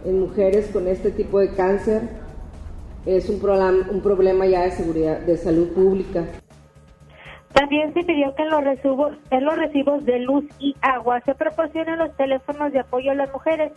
en, 0.05 0.21
mujeres 0.21 0.69
con 0.73 0.89
este 0.89 1.13
tipo 1.13 1.39
de 1.39 1.55
cáncer, 1.55 2.03
es 3.07 3.29
un, 3.29 3.39
problema, 3.39 3.89
un 3.89 4.01
problema 4.01 4.47
ya 4.47 4.63
de 4.63 4.73
seguridad, 4.73 5.21
de 5.21 5.37
salud 5.37 5.69
pública. 5.69 6.25
También 7.53 7.95
se 7.95 8.03
pidió 8.03 8.35
que 8.35 8.43
en 8.43 8.51
los, 8.51 8.63
en 9.31 9.45
los 9.45 9.57
recibos 9.57 10.05
de 10.05 10.19
luz 10.21 10.45
y 10.59 10.75
agua 10.81 11.21
se 11.21 11.35
proporcionen 11.35 11.99
los 11.99 12.17
teléfonos 12.17 12.73
de 12.73 12.81
apoyo 12.81 13.13
a 13.13 13.15
las 13.15 13.33
mujeres, 13.33 13.73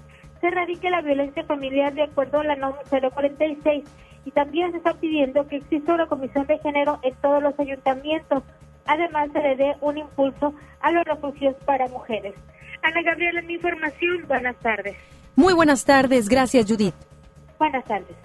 se 0.45 0.49
erradique 0.49 0.91
la 0.91 1.01
violencia 1.01 1.43
familiar 1.45 1.93
de 1.95 2.03
acuerdo 2.03 2.39
a 2.39 2.43
la 2.43 2.55
norma 2.55 2.77
046 2.89 3.83
y 4.25 4.31
también 4.31 4.71
se 4.71 4.77
está 4.77 4.93
pidiendo 4.93 5.47
que 5.47 5.57
exista 5.57 5.95
una 5.95 6.05
comisión 6.05 6.45
de 6.45 6.59
género 6.59 6.99
en 7.01 7.15
todos 7.15 7.41
los 7.41 7.59
ayuntamientos. 7.59 8.43
Además, 8.85 9.29
se 9.33 9.39
le 9.39 9.55
dé 9.55 9.75
un 9.81 9.97
impulso 9.97 10.53
a 10.81 10.91
los 10.91 11.03
refugios 11.05 11.55
para 11.65 11.87
mujeres. 11.87 12.35
Ana 12.83 13.01
Gabriela, 13.01 13.41
mi 13.41 13.55
información. 13.55 14.27
Buenas 14.27 14.55
tardes. 14.57 14.95
Muy 15.35 15.53
buenas 15.53 15.83
tardes. 15.83 16.29
Gracias, 16.29 16.67
Judith. 16.67 16.93
Buenas 17.57 17.83
tardes. 17.85 18.15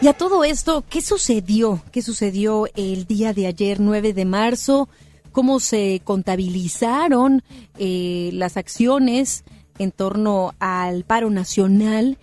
Y 0.00 0.06
a 0.06 0.12
todo 0.12 0.44
esto, 0.44 0.84
¿qué 0.88 1.00
sucedió? 1.00 1.82
¿Qué 1.90 2.02
sucedió 2.02 2.66
el 2.76 3.06
día 3.06 3.32
de 3.32 3.48
ayer, 3.48 3.80
9 3.80 4.12
de 4.12 4.24
marzo? 4.24 4.88
¿Cómo 5.32 5.58
se 5.58 6.00
contabilizaron 6.04 7.42
eh, 7.76 8.30
las 8.34 8.56
acciones 8.56 9.44
en 9.78 9.92
torno 9.92 10.54
al 10.58 11.04
paro 11.04 11.30
nacional? 11.30 12.18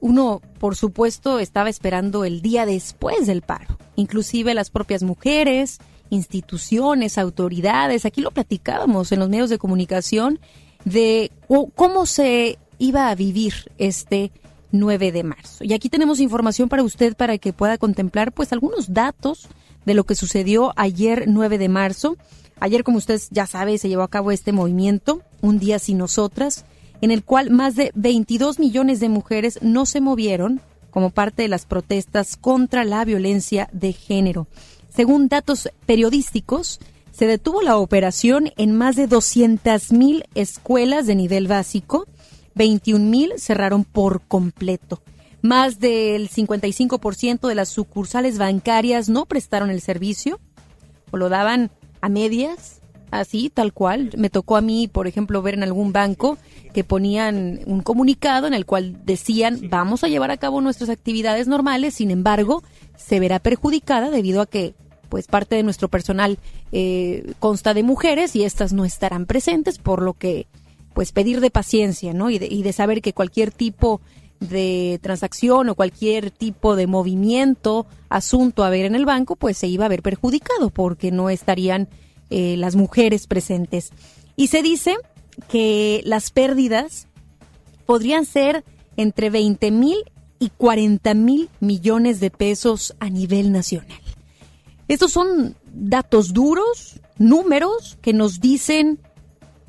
Uno, 0.00 0.42
por 0.58 0.76
supuesto, 0.76 1.38
estaba 1.38 1.68
esperando 1.68 2.24
el 2.24 2.42
día 2.42 2.66
después 2.66 3.26
del 3.26 3.42
paro. 3.42 3.78
Inclusive 3.96 4.54
las 4.54 4.70
propias 4.70 5.02
mujeres, 5.02 5.78
instituciones, 6.10 7.18
autoridades, 7.18 8.04
aquí 8.04 8.20
lo 8.20 8.30
platicábamos 8.30 9.12
en 9.12 9.20
los 9.20 9.28
medios 9.28 9.50
de 9.50 9.58
comunicación, 9.58 10.40
de 10.84 11.30
cómo 11.74 12.06
se 12.06 12.58
iba 12.78 13.08
a 13.08 13.14
vivir 13.14 13.54
este 13.78 14.30
9 14.72 15.12
de 15.12 15.22
marzo. 15.22 15.64
Y 15.64 15.72
aquí 15.72 15.88
tenemos 15.88 16.20
información 16.20 16.68
para 16.68 16.82
usted 16.82 17.16
para 17.16 17.38
que 17.38 17.52
pueda 17.52 17.78
contemplar 17.78 18.32
pues 18.32 18.52
algunos 18.52 18.92
datos 18.92 19.48
de 19.86 19.94
lo 19.94 20.04
que 20.04 20.14
sucedió 20.14 20.72
ayer 20.76 21.24
9 21.28 21.58
de 21.58 21.68
marzo. 21.68 22.16
Ayer, 22.60 22.84
como 22.84 22.98
usted 22.98 23.20
ya 23.30 23.46
sabe, 23.46 23.78
se 23.78 23.88
llevó 23.88 24.02
a 24.02 24.08
cabo 24.08 24.30
este 24.30 24.52
movimiento, 24.52 25.22
Un 25.40 25.58
día 25.58 25.78
sin 25.78 25.98
nosotras, 25.98 26.64
en 27.04 27.10
el 27.10 27.22
cual 27.22 27.50
más 27.50 27.76
de 27.76 27.92
22 27.94 28.58
millones 28.58 28.98
de 28.98 29.10
mujeres 29.10 29.58
no 29.60 29.84
se 29.84 30.00
movieron 30.00 30.62
como 30.90 31.10
parte 31.10 31.42
de 31.42 31.48
las 31.48 31.66
protestas 31.66 32.38
contra 32.38 32.82
la 32.82 33.04
violencia 33.04 33.68
de 33.72 33.92
género. 33.92 34.46
Según 34.88 35.28
datos 35.28 35.68
periodísticos, 35.84 36.80
se 37.12 37.26
detuvo 37.26 37.60
la 37.60 37.76
operación 37.76 38.52
en 38.56 38.74
más 38.74 38.96
de 38.96 39.06
200.000 39.06 40.24
escuelas 40.34 41.06
de 41.06 41.14
nivel 41.14 41.46
básico 41.46 42.06
21 42.54 43.04
mil 43.04 43.34
cerraron 43.36 43.84
por 43.84 44.22
completo. 44.22 45.02
Más 45.42 45.80
del 45.80 46.30
55% 46.30 47.48
de 47.48 47.54
las 47.54 47.68
sucursales 47.68 48.38
bancarias 48.38 49.10
no 49.10 49.26
prestaron 49.26 49.68
el 49.68 49.82
servicio 49.82 50.40
o 51.10 51.18
lo 51.18 51.28
daban 51.28 51.70
a 52.00 52.08
medias, 52.08 52.80
así, 53.20 53.50
tal 53.50 53.72
cual. 53.72 54.10
Me 54.16 54.30
tocó 54.30 54.56
a 54.56 54.60
mí, 54.60 54.88
por 54.88 55.06
ejemplo, 55.06 55.42
ver 55.42 55.54
en 55.54 55.62
algún 55.62 55.92
banco 55.92 56.38
que 56.72 56.84
ponían 56.84 57.60
un 57.66 57.80
comunicado 57.80 58.46
en 58.46 58.54
el 58.54 58.66
cual 58.66 59.04
decían 59.04 59.68
vamos 59.70 60.04
a 60.04 60.08
llevar 60.08 60.30
a 60.30 60.36
cabo 60.36 60.60
nuestras 60.60 60.90
actividades 60.90 61.46
normales, 61.46 61.94
sin 61.94 62.10
embargo, 62.10 62.62
se 62.96 63.20
verá 63.20 63.38
perjudicada 63.38 64.10
debido 64.10 64.40
a 64.40 64.46
que 64.46 64.74
pues 65.08 65.28
parte 65.28 65.54
de 65.54 65.62
nuestro 65.62 65.88
personal 65.88 66.38
eh, 66.72 67.34
consta 67.38 67.74
de 67.74 67.84
mujeres 67.84 68.34
y 68.34 68.42
estas 68.42 68.72
no 68.72 68.84
estarán 68.84 69.26
presentes, 69.26 69.78
por 69.78 70.02
lo 70.02 70.14
que 70.14 70.46
pues 70.92 71.12
pedir 71.12 71.40
de 71.40 71.50
paciencia, 71.50 72.12
¿no? 72.12 72.30
Y 72.30 72.38
de, 72.38 72.46
y 72.46 72.62
de 72.62 72.72
saber 72.72 73.02
que 73.02 73.12
cualquier 73.12 73.50
tipo 73.50 74.00
de 74.40 74.98
transacción 75.02 75.68
o 75.68 75.74
cualquier 75.74 76.30
tipo 76.30 76.76
de 76.76 76.86
movimiento, 76.86 77.86
asunto 78.08 78.64
a 78.64 78.70
ver 78.70 78.86
en 78.86 78.94
el 78.94 79.04
banco, 79.04 79.36
pues 79.36 79.56
se 79.56 79.68
iba 79.68 79.84
a 79.84 79.88
ver 79.88 80.02
perjudicado 80.02 80.70
porque 80.70 81.10
no 81.10 81.30
estarían 81.30 81.88
eh, 82.36 82.56
las 82.56 82.74
mujeres 82.74 83.28
presentes. 83.28 83.92
Y 84.34 84.48
se 84.48 84.60
dice 84.60 84.96
que 85.48 86.02
las 86.04 86.32
pérdidas 86.32 87.06
podrían 87.86 88.26
ser 88.26 88.64
entre 88.96 89.30
20 89.30 89.70
mil 89.70 89.98
y 90.40 90.48
40 90.48 91.14
mil 91.14 91.48
millones 91.60 92.18
de 92.18 92.32
pesos 92.32 92.96
a 92.98 93.08
nivel 93.08 93.52
nacional. 93.52 94.00
Estos 94.88 95.12
son 95.12 95.54
datos 95.72 96.32
duros, 96.32 96.98
números 97.18 97.98
que 98.02 98.12
nos 98.12 98.40
dicen 98.40 98.98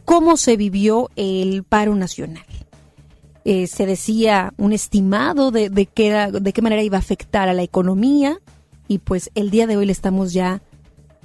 cómo 0.04 0.36
se 0.36 0.58
vivió 0.58 1.12
el 1.16 1.64
paro 1.66 1.94
nacional. 1.94 2.48
Eh, 3.44 3.68
se 3.68 3.86
decía 3.86 4.56
un 4.58 4.74
estimado 4.74 5.52
de, 5.52 5.70
qué, 5.94 6.32
de 6.32 6.52
qué 6.52 6.62
manera 6.64 6.82
iba 6.82 6.98
a 6.98 7.02
afectar 7.02 7.48
a 7.48 7.54
la 7.54 7.62
economía 7.62 8.40
y 8.88 8.98
pues 8.98 9.30
el 9.36 9.52
día 9.52 9.68
de 9.68 9.78
hoy 9.78 9.86
le 9.86 9.92
estamos 9.92 10.34
ya 10.34 10.64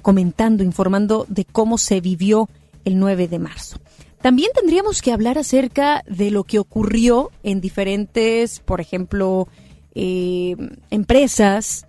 comentando, 0.01 0.63
informando 0.63 1.25
de 1.29 1.45
cómo 1.45 1.77
se 1.77 2.01
vivió 2.01 2.49
el 2.85 2.99
9 2.99 3.27
de 3.27 3.39
marzo. 3.39 3.77
También 4.21 4.51
tendríamos 4.53 5.01
que 5.01 5.11
hablar 5.11 5.37
acerca 5.37 6.03
de 6.07 6.29
lo 6.29 6.43
que 6.43 6.59
ocurrió 6.59 7.31
en 7.43 7.59
diferentes, 7.59 8.59
por 8.59 8.79
ejemplo, 8.79 9.47
eh, 9.95 10.55
empresas, 10.91 11.87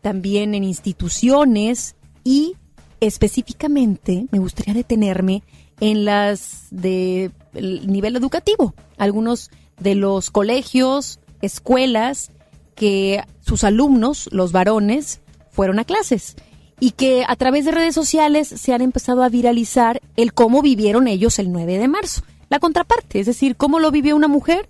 también 0.00 0.54
en 0.54 0.62
instituciones 0.62 1.96
y 2.22 2.54
específicamente 3.00 4.26
me 4.30 4.38
gustaría 4.38 4.74
detenerme 4.74 5.42
en 5.80 6.04
las 6.04 6.68
de 6.70 7.32
nivel 7.52 8.14
educativo. 8.16 8.74
Algunos 8.96 9.50
de 9.80 9.96
los 9.96 10.30
colegios, 10.30 11.18
escuelas 11.42 12.30
que 12.76 13.24
sus 13.40 13.64
alumnos, 13.64 14.28
los 14.30 14.52
varones, 14.52 15.20
fueron 15.50 15.78
a 15.78 15.84
clases 15.84 16.36
y 16.78 16.92
que 16.92 17.24
a 17.26 17.36
través 17.36 17.64
de 17.64 17.72
redes 17.72 17.94
sociales 17.94 18.48
se 18.48 18.72
han 18.74 18.82
empezado 18.82 19.22
a 19.22 19.28
viralizar 19.28 20.00
el 20.16 20.32
cómo 20.32 20.62
vivieron 20.62 21.08
ellos 21.08 21.38
el 21.38 21.50
9 21.52 21.78
de 21.78 21.88
marzo. 21.88 22.22
La 22.48 22.58
contraparte, 22.58 23.20
es 23.20 23.26
decir, 23.26 23.56
cómo 23.56 23.80
lo 23.80 23.90
vivió 23.90 24.14
una 24.14 24.28
mujer, 24.28 24.68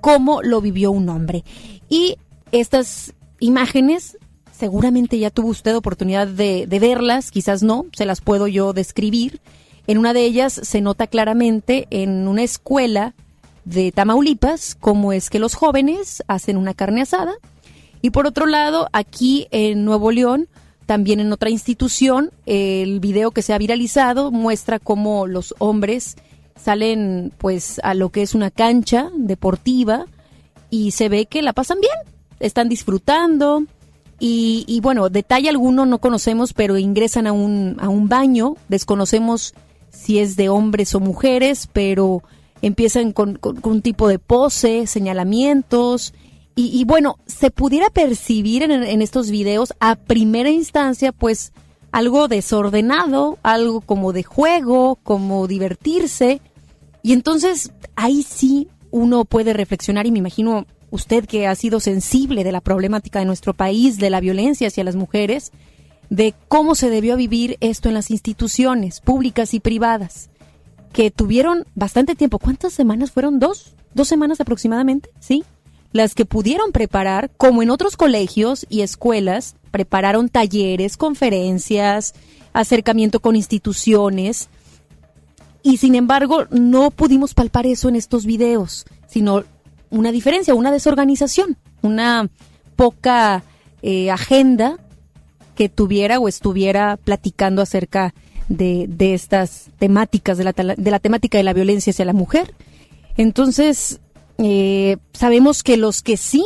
cómo 0.00 0.42
lo 0.42 0.60
vivió 0.60 0.90
un 0.90 1.08
hombre. 1.08 1.44
Y 1.88 2.16
estas 2.52 3.14
imágenes 3.40 4.18
seguramente 4.52 5.18
ya 5.18 5.30
tuvo 5.30 5.48
usted 5.48 5.74
oportunidad 5.76 6.26
de, 6.26 6.66
de 6.66 6.78
verlas, 6.78 7.30
quizás 7.30 7.62
no, 7.62 7.86
se 7.92 8.04
las 8.04 8.20
puedo 8.20 8.46
yo 8.46 8.72
describir. 8.72 9.40
En 9.86 9.98
una 9.98 10.12
de 10.12 10.24
ellas 10.24 10.52
se 10.62 10.80
nota 10.80 11.06
claramente 11.06 11.86
en 11.90 12.26
una 12.28 12.42
escuela 12.42 13.14
de 13.64 13.92
Tamaulipas 13.92 14.76
cómo 14.78 15.12
es 15.12 15.30
que 15.30 15.38
los 15.38 15.54
jóvenes 15.54 16.22
hacen 16.26 16.56
una 16.56 16.74
carne 16.74 17.02
asada. 17.02 17.34
Y 18.02 18.10
por 18.10 18.26
otro 18.26 18.46
lado, 18.46 18.88
aquí 18.92 19.46
en 19.50 19.84
Nuevo 19.84 20.12
León, 20.12 20.48
también 20.86 21.20
en 21.20 21.32
otra 21.32 21.50
institución, 21.50 22.30
el 22.46 23.00
video 23.00 23.30
que 23.30 23.42
se 23.42 23.52
ha 23.52 23.58
viralizado 23.58 24.30
muestra 24.30 24.78
cómo 24.78 25.26
los 25.26 25.54
hombres 25.58 26.16
salen 26.56 27.32
pues 27.38 27.80
a 27.82 27.94
lo 27.94 28.10
que 28.10 28.22
es 28.22 28.34
una 28.34 28.50
cancha 28.50 29.10
deportiva 29.16 30.06
y 30.70 30.92
se 30.92 31.08
ve 31.08 31.26
que 31.26 31.42
la 31.42 31.52
pasan 31.52 31.80
bien, 31.80 32.14
están 32.40 32.68
disfrutando 32.68 33.64
y, 34.18 34.64
y 34.66 34.80
bueno, 34.80 35.08
detalle 35.08 35.48
alguno 35.48 35.86
no 35.86 35.98
conocemos, 35.98 36.52
pero 36.52 36.78
ingresan 36.78 37.26
a 37.26 37.32
un, 37.32 37.76
a 37.80 37.88
un 37.88 38.08
baño, 38.08 38.56
desconocemos 38.68 39.54
si 39.90 40.18
es 40.18 40.36
de 40.36 40.48
hombres 40.48 40.94
o 40.94 41.00
mujeres, 41.00 41.68
pero 41.72 42.22
empiezan 42.62 43.12
con, 43.12 43.38
un 43.62 43.82
tipo 43.82 44.08
de 44.08 44.18
pose, 44.18 44.86
señalamientos, 44.86 46.14
y, 46.56 46.84
bueno, 46.84 47.18
se 47.26 47.50
pudiera 47.50 47.90
percibir 47.90 48.62
en, 48.62 48.70
en, 48.70 49.02
estos 49.02 49.28
videos 49.28 49.74
a 49.80 49.96
primera 49.96 50.50
instancia, 50.50 51.10
pues 51.10 51.52
algo 51.90 52.28
desordenado, 52.28 53.38
algo 53.42 53.80
como 53.80 54.12
de 54.12 54.22
juego, 54.22 54.96
como 55.02 55.48
divertirse, 55.48 56.40
y 57.02 57.12
entonces 57.12 57.72
ahí 57.96 58.22
sí 58.22 58.68
uno 58.92 59.24
puede 59.24 59.52
reflexionar 59.52 60.06
y 60.06 60.12
me 60.12 60.20
imagino 60.20 60.66
usted 60.90 61.26
que 61.26 61.48
ha 61.48 61.54
sido 61.56 61.80
sensible 61.80 62.44
de 62.44 62.52
la 62.52 62.60
problemática 62.60 63.18
de 63.18 63.24
nuestro 63.24 63.52
país, 63.52 63.98
de 63.98 64.10
la 64.10 64.20
violencia 64.20 64.68
hacia 64.68 64.84
las 64.84 64.94
mujeres, 64.94 65.50
de 66.10 66.34
cómo 66.46 66.76
se 66.76 66.90
debió 66.90 67.16
vivir 67.16 67.56
esto 67.60 67.88
en 67.88 67.94
las 67.94 68.12
instituciones 68.12 69.00
públicas 69.00 69.54
y 69.54 69.60
privadas, 69.60 70.30
que 70.92 71.10
tuvieron 71.10 71.66
bastante 71.74 72.14
tiempo. 72.14 72.38
¿Cuántas 72.38 72.72
semanas 72.72 73.10
fueron? 73.10 73.40
¿Dos? 73.40 73.74
¿Dos 73.94 74.06
semanas 74.06 74.40
aproximadamente? 74.40 75.10
¿Sí? 75.18 75.42
Las 75.94 76.16
que 76.16 76.24
pudieron 76.24 76.72
preparar, 76.72 77.30
como 77.36 77.62
en 77.62 77.70
otros 77.70 77.96
colegios 77.96 78.66
y 78.68 78.80
escuelas, 78.80 79.54
prepararon 79.70 80.28
talleres, 80.28 80.96
conferencias, 80.96 82.14
acercamiento 82.52 83.20
con 83.20 83.36
instituciones, 83.36 84.48
y 85.62 85.76
sin 85.76 85.94
embargo 85.94 86.46
no 86.50 86.90
pudimos 86.90 87.32
palpar 87.32 87.66
eso 87.66 87.88
en 87.88 87.94
estos 87.94 88.26
videos, 88.26 88.86
sino 89.06 89.44
una 89.88 90.10
diferencia, 90.10 90.56
una 90.56 90.72
desorganización, 90.72 91.58
una 91.80 92.28
poca 92.74 93.44
eh, 93.80 94.10
agenda 94.10 94.80
que 95.54 95.68
tuviera 95.68 96.18
o 96.18 96.26
estuviera 96.26 96.96
platicando 96.96 97.62
acerca 97.62 98.14
de, 98.48 98.86
de 98.88 99.14
estas 99.14 99.70
temáticas, 99.78 100.38
de 100.38 100.44
la, 100.44 100.52
de 100.52 100.90
la, 100.90 100.98
temática 100.98 101.38
de 101.38 101.44
la 101.44 101.52
violencia 101.52 101.92
hacia 101.92 102.04
la 102.04 102.12
mujer. 102.12 102.52
Entonces, 103.16 104.00
eh, 104.38 104.96
sabemos 105.12 105.62
que 105.62 105.76
los 105.76 106.02
que 106.02 106.16
sí, 106.16 106.44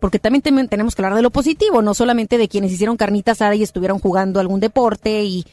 porque 0.00 0.18
también 0.18 0.42
tenemos 0.42 0.94
que 0.94 1.02
hablar 1.02 1.16
de 1.16 1.22
lo 1.22 1.30
positivo, 1.30 1.80
no 1.80 1.94
solamente 1.94 2.38
de 2.38 2.48
quienes 2.48 2.72
hicieron 2.72 2.96
carnitas 2.96 3.38
asada 3.38 3.54
y 3.54 3.62
estuvieron 3.62 3.98
jugando 3.98 4.40
algún 4.40 4.60
deporte 4.60 5.24
y, 5.24 5.44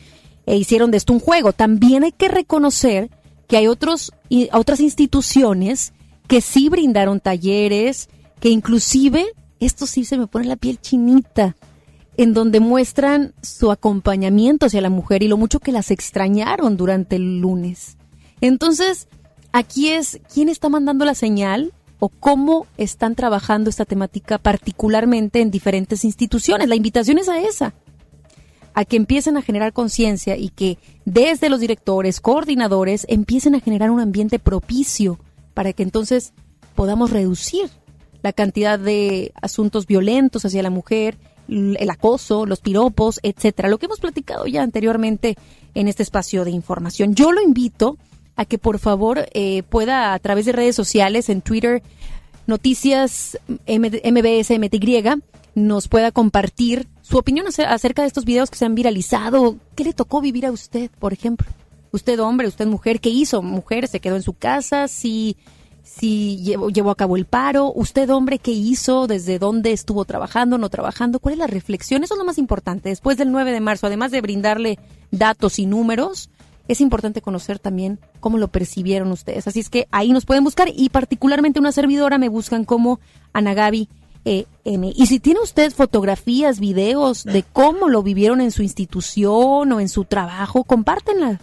e 0.45 0.57
hicieron 0.57 0.91
de 0.91 0.97
esto 0.97 1.13
un 1.13 1.19
juego, 1.19 1.53
también 1.53 2.03
hay 2.03 2.11
que 2.11 2.27
reconocer 2.27 3.09
que 3.47 3.57
hay 3.57 3.67
otros, 3.67 4.11
y, 4.29 4.49
otras 4.53 4.79
instituciones 4.79 5.93
que 6.27 6.41
sí 6.41 6.69
brindaron 6.69 7.19
talleres, 7.19 8.09
que 8.39 8.49
inclusive, 8.49 9.25
esto 9.59 9.85
sí 9.85 10.05
se 10.05 10.17
me 10.17 10.27
pone 10.27 10.47
la 10.47 10.55
piel 10.55 10.79
chinita, 10.79 11.55
en 12.17 12.33
donde 12.33 12.59
muestran 12.59 13.33
su 13.41 13.71
acompañamiento 13.71 14.65
hacia 14.65 14.81
la 14.81 14.89
mujer 14.89 15.23
y 15.23 15.27
lo 15.27 15.37
mucho 15.37 15.59
que 15.59 15.71
las 15.71 15.91
extrañaron 15.91 16.77
durante 16.77 17.15
el 17.15 17.39
lunes. 17.39 17.97
Entonces, 18.41 19.07
aquí 19.51 19.89
es 19.89 20.19
quién 20.33 20.49
está 20.49 20.69
mandando 20.69 21.05
la 21.05 21.15
señal 21.15 21.73
o 21.99 22.09
cómo 22.09 22.65
están 22.77 23.15
trabajando 23.15 23.69
esta 23.69 23.85
temática 23.85 24.37
particularmente 24.37 25.41
en 25.41 25.51
diferentes 25.51 26.03
instituciones. 26.03 26.67
La 26.67 26.75
invitación 26.75 27.19
es 27.19 27.29
a 27.29 27.39
esa, 27.39 27.73
a 28.73 28.85
que 28.85 28.97
empiecen 28.97 29.37
a 29.37 29.41
generar 29.41 29.73
conciencia 29.73 30.35
y 30.35 30.49
que 30.49 30.77
desde 31.05 31.49
los 31.49 31.59
directores, 31.59 32.19
coordinadores, 32.19 33.05
empiecen 33.07 33.55
a 33.55 33.59
generar 33.59 33.91
un 33.91 33.99
ambiente 33.99 34.39
propicio 34.39 35.19
para 35.53 35.73
que 35.73 35.83
entonces 35.83 36.33
podamos 36.75 37.11
reducir 37.11 37.69
la 38.23 38.33
cantidad 38.33 38.79
de 38.79 39.31
asuntos 39.41 39.85
violentos 39.85 40.45
hacia 40.45 40.63
la 40.63 40.69
mujer, 40.69 41.17
el 41.47 41.89
acoso, 41.89 42.45
los 42.45 42.61
piropos, 42.61 43.19
etcétera, 43.23 43.69
lo 43.69 43.77
que 43.77 43.87
hemos 43.87 43.99
platicado 43.99 44.47
ya 44.47 44.63
anteriormente 44.63 45.35
en 45.73 45.87
este 45.87 46.03
espacio 46.03 46.45
de 46.45 46.51
información. 46.51 47.13
Yo 47.13 47.31
lo 47.31 47.41
invito 47.41 47.97
a 48.35 48.45
que 48.45 48.57
por 48.57 48.79
favor 48.79 49.27
eh, 49.33 49.63
pueda 49.63 50.13
a 50.13 50.19
través 50.19 50.45
de 50.45 50.51
redes 50.51 50.75
sociales, 50.75 51.29
en 51.29 51.41
Twitter, 51.41 51.83
Noticias 52.47 53.37
MBS 53.67 54.51
MTY, 54.59 55.03
nos 55.53 55.87
pueda 55.87 56.11
compartir 56.11 56.87
su 57.01 57.17
opinión 57.17 57.45
acerca 57.47 58.01
de 58.01 58.07
estos 58.07 58.25
videos 58.25 58.49
que 58.49 58.57
se 58.57 58.65
han 58.65 58.75
viralizado. 58.75 59.57
¿Qué 59.75 59.83
le 59.83 59.93
tocó 59.93 60.21
vivir 60.21 60.45
a 60.45 60.51
usted, 60.51 60.89
por 60.99 61.13
ejemplo? 61.13 61.47
Usted 61.91 62.19
hombre, 62.19 62.47
usted 62.47 62.67
mujer, 62.67 62.99
¿qué 63.01 63.09
hizo? 63.09 63.41
Mujer, 63.41 63.87
se 63.87 63.99
quedó 63.99 64.15
en 64.15 64.23
su 64.23 64.33
casa, 64.33 64.87
si 64.87 65.35
si 65.83 66.37
llevó, 66.37 66.69
llevó, 66.69 66.91
a 66.91 66.95
cabo 66.95 67.17
el 67.17 67.25
paro, 67.25 67.71
usted 67.73 68.09
hombre, 68.11 68.39
¿qué 68.39 68.51
hizo? 68.51 69.07
¿Desde 69.07 69.39
dónde 69.39 69.71
estuvo 69.71 70.05
trabajando, 70.05 70.57
no 70.57 70.69
trabajando? 70.69 71.19
¿Cuál 71.19 71.33
es 71.33 71.39
la 71.39 71.47
reflexión? 71.47 72.03
Eso 72.03 72.13
es 72.13 72.17
lo 72.17 72.25
más 72.25 72.37
importante. 72.37 72.89
Después 72.89 73.17
del 73.17 73.31
9 73.31 73.51
de 73.51 73.59
marzo, 73.59 73.87
además 73.87 74.11
de 74.11 74.21
brindarle 74.21 74.79
datos 75.11 75.59
y 75.59 75.65
números, 75.65 76.29
es 76.71 76.81
importante 76.81 77.21
conocer 77.21 77.59
también 77.59 77.99
cómo 78.19 78.37
lo 78.37 78.49
percibieron 78.49 79.11
ustedes. 79.11 79.47
Así 79.47 79.59
es 79.59 79.69
que 79.69 79.87
ahí 79.91 80.11
nos 80.11 80.25
pueden 80.25 80.43
buscar 80.43 80.69
y 80.73 80.89
particularmente 80.89 81.59
una 81.59 81.71
servidora 81.71 82.17
me 82.17 82.29
buscan 82.29 82.65
como 82.65 82.99
Anagabi 83.33 83.89
EM. 84.25 84.83
Y 84.95 85.07
si 85.07 85.19
tiene 85.19 85.39
usted 85.41 85.71
fotografías, 85.71 86.59
videos 86.59 87.23
de 87.23 87.43
cómo 87.43 87.89
lo 87.89 88.03
vivieron 88.03 88.41
en 88.41 88.51
su 88.51 88.63
institución 88.63 89.71
o 89.71 89.79
en 89.79 89.89
su 89.89 90.05
trabajo, 90.05 90.63
compártenla 90.63 91.39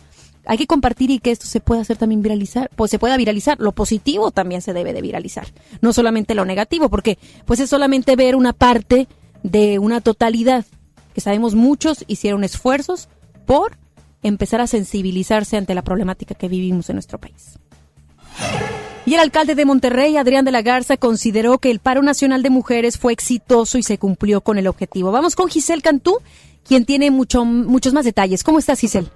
hay 0.49 0.57
que 0.57 0.67
compartir 0.67 1.11
y 1.11 1.19
que 1.19 1.31
esto 1.31 1.47
se 1.47 1.61
pueda 1.61 1.83
hacer 1.83 1.99
también 1.99 2.23
viralizar, 2.23 2.71
pues 2.75 2.91
se 2.91 2.99
pueda 2.99 3.19
viralizar. 3.19 3.61
Lo 3.61 3.73
positivo 3.73 4.31
también 4.31 4.63
se 4.63 4.73
debe 4.73 4.95
de 4.95 5.03
viralizar, 5.03 5.47
no 5.83 5.93
solamente 5.93 6.35
lo 6.35 6.47
negativo, 6.47 6.89
porque 6.89 7.19
pues 7.45 7.61
es 7.61 7.69
solamente 7.69 8.17
ver 8.17 8.35
una 8.35 8.55
parte 8.55 9.09
de 9.43 9.79
una 9.79 10.01
totalidad, 10.01 10.65
que 11.13 11.21
sabemos 11.21 11.55
muchos 11.55 12.03
hicieron 12.09 12.45
esfuerzos 12.45 13.11
por 13.45 13.77
empezar 14.23 14.61
a 14.61 14.67
sensibilizarse 14.67 15.57
ante 15.57 15.75
la 15.75 15.83
problemática 15.83 16.35
que 16.35 16.49
vivimos 16.49 16.89
en 16.91 16.97
nuestro 16.97 17.19
país. 17.19 17.59
Y 19.07 19.15
el 19.15 19.21
alcalde 19.21 19.55
de 19.55 19.65
Monterrey, 19.65 20.17
Adrián 20.17 20.45
de 20.45 20.53
la 20.53 20.61
Garza, 20.61 20.99
consideró 20.99 21.59
que 21.59 21.71
el 21.71 21.79
paro 21.79 22.03
nacional 22.03 22.43
de 22.43 22.51
mujeres 22.51 22.99
fue 22.99 23.13
exitoso 23.13 23.79
y 23.79 23.83
se 23.83 23.97
cumplió 23.97 24.43
con 24.43 24.59
el 24.59 24.67
objetivo. 24.67 25.13
Vamos 25.13 25.35
con 25.35 25.49
Giselle 25.49 25.81
Cantú, 25.81 26.19
quien 26.63 26.85
tiene 26.85 27.11
mucho, 27.11 27.45
muchos 27.45 27.95
más 27.95 28.05
detalles. 28.05 28.45
¿Cómo 28.45 28.59
estás, 28.59 28.81
Giselle? 28.81 29.09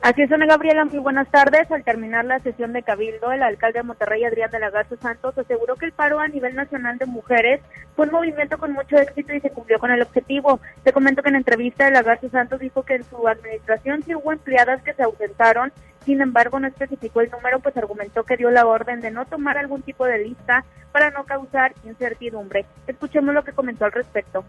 Así 0.00 0.22
es, 0.22 0.30
Ana 0.30 0.46
Gabriela, 0.46 0.84
muy 0.84 1.00
buenas 1.00 1.28
tardes. 1.28 1.70
Al 1.72 1.82
terminar 1.82 2.24
la 2.24 2.38
sesión 2.38 2.72
de 2.72 2.84
Cabildo, 2.84 3.32
el 3.32 3.42
alcalde 3.42 3.80
de 3.80 3.82
Monterrey, 3.82 4.24
Adrián 4.24 4.50
de 4.50 4.60
la 4.60 4.70
Garza 4.70 4.96
Santos, 4.96 5.36
aseguró 5.36 5.74
que 5.74 5.86
el 5.86 5.92
paro 5.92 6.20
a 6.20 6.28
nivel 6.28 6.54
nacional 6.54 6.98
de 6.98 7.06
mujeres 7.06 7.60
fue 7.96 8.06
un 8.06 8.12
movimiento 8.12 8.58
con 8.58 8.72
mucho 8.72 8.96
éxito 8.96 9.34
y 9.34 9.40
se 9.40 9.50
cumplió 9.50 9.80
con 9.80 9.90
el 9.90 10.00
objetivo. 10.00 10.60
Te 10.84 10.92
comento 10.92 11.22
que 11.22 11.30
en 11.30 11.36
entrevista 11.36 11.84
de 11.84 11.90
la 11.90 12.02
Garza 12.02 12.28
Santos 12.28 12.60
dijo 12.60 12.84
que 12.84 12.94
en 12.94 13.02
su 13.02 13.26
administración 13.26 14.04
sí 14.04 14.14
hubo 14.14 14.32
empleadas 14.32 14.80
que 14.82 14.94
se 14.94 15.02
ausentaron, 15.02 15.72
sin 16.04 16.20
embargo 16.20 16.60
no 16.60 16.68
especificó 16.68 17.20
el 17.20 17.30
número, 17.30 17.58
pues 17.58 17.76
argumentó 17.76 18.22
que 18.22 18.36
dio 18.36 18.52
la 18.52 18.66
orden 18.66 19.00
de 19.00 19.10
no 19.10 19.26
tomar 19.26 19.58
algún 19.58 19.82
tipo 19.82 20.06
de 20.06 20.18
lista 20.18 20.64
para 20.92 21.10
no 21.10 21.24
causar 21.24 21.74
incertidumbre. 21.84 22.66
Escuchemos 22.86 23.34
lo 23.34 23.42
que 23.42 23.52
comentó 23.52 23.84
al 23.84 23.92
respecto. 23.92 24.44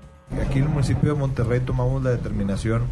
Aquí 0.45 0.59
en 0.59 0.65
el 0.65 0.69
municipio 0.69 1.13
de 1.13 1.19
Monterrey 1.19 1.59
tomamos 1.59 2.03
la 2.03 2.12
determinación 2.12 2.88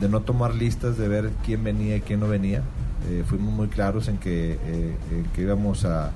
de 0.00 0.08
no 0.08 0.20
tomar 0.20 0.54
listas, 0.54 0.96
de 0.96 1.08
ver 1.08 1.30
quién 1.44 1.64
venía 1.64 1.96
y 1.96 2.00
quién 2.00 2.20
no 2.20 2.28
venía. 2.28 2.62
Eh, 3.08 3.24
fuimos 3.26 3.54
muy 3.54 3.68
claros 3.68 4.08
en 4.08 4.18
que, 4.18 4.52
eh, 4.52 4.96
que 5.34 5.42
íbamos 5.42 5.84
a, 5.84 6.10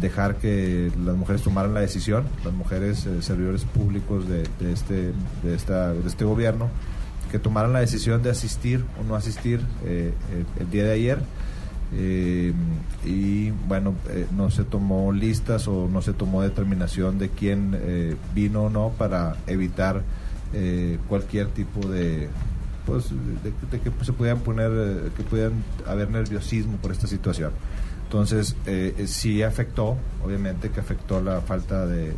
dejar 0.00 0.36
que 0.36 0.90
las 1.04 1.14
mujeres 1.14 1.42
tomaran 1.42 1.74
la 1.74 1.80
decisión, 1.80 2.24
las 2.44 2.54
mujeres 2.54 3.04
eh, 3.04 3.20
servidores 3.20 3.64
públicos 3.64 4.26
de, 4.26 4.44
este, 4.72 5.12
de, 5.42 5.54
esta, 5.54 5.92
de 5.92 6.08
este 6.08 6.24
gobierno, 6.24 6.68
que 7.30 7.38
tomaran 7.38 7.74
la 7.74 7.80
decisión 7.80 8.22
de 8.22 8.30
asistir 8.30 8.82
o 8.98 9.04
no 9.06 9.16
asistir 9.16 9.60
el 9.84 10.70
día 10.70 10.84
de 10.84 10.92
ayer. 10.92 11.18
y 13.04 13.50
bueno, 13.66 13.96
no 14.34 14.50
se 14.50 14.64
tomó 14.64 15.12
listas 15.12 15.68
o 15.68 15.88
no 15.92 16.00
se 16.00 16.14
tomó 16.14 16.40
determinación 16.40 17.18
de 17.18 17.28
quién 17.28 17.76
vino 18.34 18.62
o 18.62 18.70
no 18.70 18.92
para 18.96 19.36
evitar 19.46 20.04
eh, 20.52 20.98
cualquier 21.08 21.48
tipo 21.48 21.86
de 21.88 22.28
pues 22.86 23.10
de, 23.10 23.80
que 23.80 23.92
se 24.02 24.12
pudieran 24.14 24.40
poner 24.40 24.70
eh, 24.74 25.10
que 25.16 25.22
pudieran 25.22 25.62
haber 25.86 26.10
nerviosismo 26.10 26.76
por 26.78 26.90
esta 26.90 27.06
situación. 27.06 27.52
Entonces 28.04 28.56
eh, 28.64 29.04
sí 29.06 29.42
afectó 29.42 29.98
obviamente 30.24 30.70
que 30.70 30.80
afectó 30.80 31.20
la 31.20 31.42
falta 31.42 31.86
de, 31.86 32.14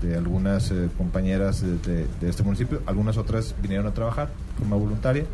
de, 0.00 0.16
algunas 0.16 0.72
compañeras 0.96 1.62
de, 1.62 2.06
este 2.22 2.42
municipio. 2.42 2.80
Algunas 2.86 3.18
otras 3.18 3.54
vinieron 3.60 3.86
a 3.86 3.92
trabajar 3.92 4.28
de 4.28 4.60
forma 4.60 4.76
voluntaria. 4.76 5.24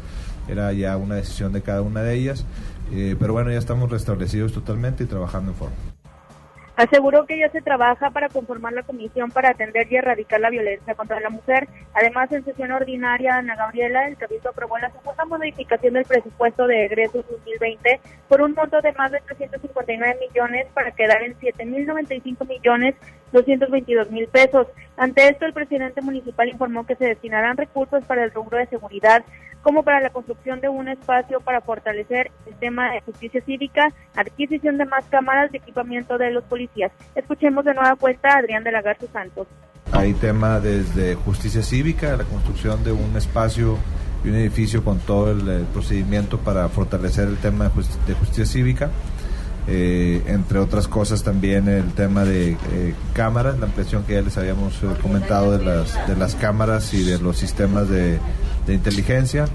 Era 0.48 0.72
ya 0.72 0.96
una 0.96 1.14
decisión 1.14 1.52
de 1.52 1.62
cada 1.62 1.83
una 1.83 2.02
de 2.02 2.14
ellas. 2.14 2.44
Pero 2.90 3.33
bueno 3.33 3.52
ya 3.52 3.59
estamos 3.59 3.90
restablecidos 3.90 4.52
totalmente 4.52 5.05
y 5.05 5.07
trabajando 5.07 5.52
en 5.52 5.57
forma 5.57 5.91
Aseguró 6.83 7.27
que 7.27 7.38
ya 7.38 7.49
se 7.51 7.62
trabaja 7.62 8.11
para 8.11 8.29
conformar 8.29 8.73
la 8.73 8.83
comisión 8.83 9.31
para 9.31 9.51
atender 9.51 9.87
y 9.88 9.95
erradicar 9.95 10.40
la 10.40 10.51
violencia 10.51 10.97
contra 10.97 11.21
la 11.21 11.31
mujer. 11.31 11.68
Además, 11.95 12.33
en 12.33 12.45
sesión 12.45 12.73
ordinaria, 12.73 13.37
Ana 13.37 13.55
Gabriela, 13.55 14.09
el 14.09 14.16
Cabildo 14.16 14.51
aprobó 14.51 14.79
la 14.79 14.90
segunda 14.90 15.25
modificación 15.27 15.95
del 15.95 16.07
presupuesto 16.07 16.66
de 16.66 16.87
egresos 16.87 17.25
2020 17.31 18.01
por 18.27 18.42
un 18.42 18.55
monto 18.55 18.81
de 18.81 18.92
más 18.95 19.12
de 19.12 19.21
359 19.21 20.18
millones 20.29 20.66
para 20.75 20.90
quedar 20.90 21.23
en 21.23 21.38
7.095 21.38 22.49
millones 22.49 22.97
222 23.31 24.11
mil 24.11 24.27
pesos. 24.27 24.66
Ante 24.97 25.29
esto, 25.29 25.47
el 25.47 25.53
presidente 25.53 26.03
municipal 26.03 26.49
informó 26.49 26.85
que 26.85 26.97
se 26.97 27.07
destinarán 27.07 27.57
recursos 27.57 28.05
para 28.07 28.25
el 28.25 28.33
rubro 28.33 28.59
de 28.59 28.66
seguridad, 28.66 29.25
como 29.62 29.83
para 29.83 30.01
la 30.01 30.11
construcción 30.11 30.61
de 30.61 30.68
un 30.68 30.88
espacio 30.88 31.40
para 31.40 31.61
fortalecer 31.61 32.31
el 32.46 32.55
tema 32.57 32.92
de 32.92 33.01
justicia 33.03 33.40
cívica, 33.44 33.88
adquisición 34.14 34.77
de 34.79 34.85
más 34.85 35.05
cámaras 35.07 35.51
de 35.53 35.59
equipamiento 35.59 36.18
de 36.18 36.31
los 36.31 36.44
policías. 36.44 36.92
Escuchemos 37.14 37.64
de 37.64 37.75
nueva 37.75 37.96
cuenta 37.96 38.35
a 38.35 38.38
Adrián 38.38 38.64
de 38.64 38.72
la 38.72 38.83
Garza 38.83 39.07
Santos. 39.12 39.46
Hay 39.92 40.14
tema 40.14 40.59
desde 40.61 41.14
justicia 41.14 41.62
cívica, 41.62 42.16
la 42.16 42.25
construcción 42.25 42.83
de 42.83 42.92
un 42.92 43.16
espacio 43.16 43.79
y 44.25 44.29
un 44.29 44.37
edificio 44.37 44.85
con 44.85 44.98
todo 45.01 45.33
el, 45.33 45.66
procedimiento 45.72 46.38
para 46.38 46.68
fortalecer 46.68 47.29
el 47.29 47.37
tema 47.37 47.70
de 48.07 48.14
justicia 48.14 48.46
cívica. 48.46 48.90
Eh, 49.68 50.22
entre 50.27 50.59
otras 50.59 50.88
cosas 50.88 51.22
también 51.22 51.68
el 51.68 51.92
tema 51.92 52.25
de 52.25 52.53
eh, 52.72 52.94
cámaras, 53.12 53.61
la 53.61 53.66
ampliación 53.66 54.03
que 54.03 54.14
ya 54.14 54.22
les 54.22 54.37
habíamos 54.37 54.83
eh, 54.83 54.88
comentado 55.01 55.57
de 55.57 55.64
las, 55.64 56.09
de 56.09 56.16
las 56.16 56.35
cámaras 56.35 56.92
y 56.94 57.05
de 57.05 57.20
los 57.20 57.37
sistemas 57.37 57.88
de 57.88 58.18
de 58.66 58.75
inteligencia, 58.75 59.46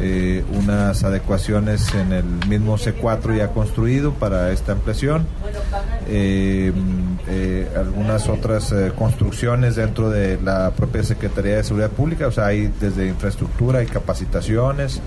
eh, 0.00 0.42
unas 0.54 1.04
adecuaciones 1.04 1.94
en 1.94 2.12
el 2.12 2.24
mismo 2.48 2.78
C4 2.78 3.36
ya 3.36 3.48
construido 3.48 4.14
para 4.14 4.50
esta 4.50 4.72
ampliación, 4.72 5.26
eh, 6.08 6.72
eh, 7.28 7.68
algunas 7.76 8.28
otras 8.28 8.74
construcciones 8.96 9.76
dentro 9.76 10.10
de 10.10 10.40
la 10.42 10.70
propia 10.70 11.02
Secretaría 11.04 11.56
de 11.56 11.64
Seguridad 11.64 11.90
Pública, 11.90 12.26
o 12.26 12.32
sea, 12.32 12.46
hay 12.46 12.72
desde 12.80 13.06
infraestructura 13.06 13.82
y 13.82 13.86
capacitaciones, 13.86 15.00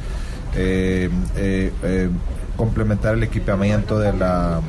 complementar 2.56 3.16
el 3.16 3.24
equipamiento 3.24 4.00
de 4.00 4.14
la, 4.14 4.62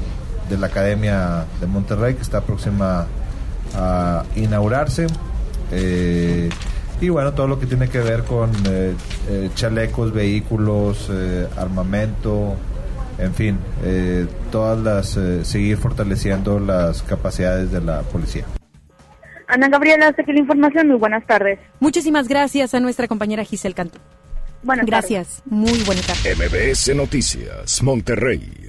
de 0.48 0.58
la 0.58 0.66
Academia 0.66 1.44
de 1.60 1.66
Monterrey 1.66 2.14
que 2.14 2.22
está 2.22 2.40
próxima 2.40 3.06
a 3.76 4.24
inaugurarse. 4.34 5.06
Y 7.00 7.10
bueno, 7.10 7.34
todo 7.34 7.46
lo 7.46 7.58
que 7.58 7.66
tiene 7.66 7.88
que 7.88 7.98
ver 7.98 8.24
con 8.24 8.50
eh, 8.68 8.94
eh, 9.28 9.50
chalecos, 9.54 10.12
vehículos, 10.12 11.10
eh, 11.12 11.46
armamento, 11.56 12.56
en 13.18 13.34
fin, 13.34 13.58
todas 14.50 14.78
las, 14.78 15.18
seguir 15.48 15.78
fortaleciendo 15.78 16.58
las 16.58 17.02
capacidades 17.02 17.72
de 17.72 17.80
la 17.80 18.02
policía. 18.02 18.44
Ana 19.48 19.68
Gabriela, 19.68 20.08
hasta 20.08 20.22
aquí 20.22 20.32
la 20.32 20.40
información. 20.40 20.88
Muy 20.88 20.98
buenas 20.98 21.26
tardes. 21.26 21.58
Muchísimas 21.80 22.28
gracias 22.28 22.74
a 22.74 22.80
nuestra 22.80 23.08
compañera 23.08 23.44
Giselle 23.44 23.74
Cantú. 23.74 23.98
Buenas 24.62 24.84
gracias. 24.84 25.42
Muy 25.46 25.82
buenas 25.84 26.06
tardes. 26.06 26.36
MBS 26.36 26.94
Noticias, 26.94 27.82
Monterrey. 27.82 28.66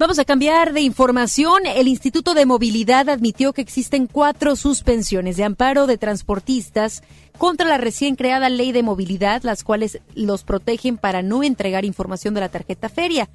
Vamos 0.00 0.18
a 0.18 0.24
cambiar 0.24 0.72
de 0.72 0.80
información. 0.80 1.66
El 1.66 1.86
Instituto 1.86 2.32
de 2.32 2.46
Movilidad 2.46 3.10
admitió 3.10 3.52
que 3.52 3.60
existen 3.60 4.06
cuatro 4.06 4.56
suspensiones 4.56 5.36
de 5.36 5.44
amparo 5.44 5.86
de 5.86 5.98
transportistas 5.98 7.02
contra 7.40 7.66
la 7.66 7.78
recién 7.78 8.16
creada 8.16 8.50
ley 8.50 8.70
de 8.70 8.82
movilidad, 8.82 9.44
las 9.44 9.64
cuales 9.64 10.00
los 10.14 10.44
protegen 10.44 10.98
para 10.98 11.22
no 11.22 11.42
entregar 11.42 11.86
información 11.86 12.34
de 12.34 12.40
la 12.40 12.50
tarjeta 12.50 12.90
feria. 12.90 13.30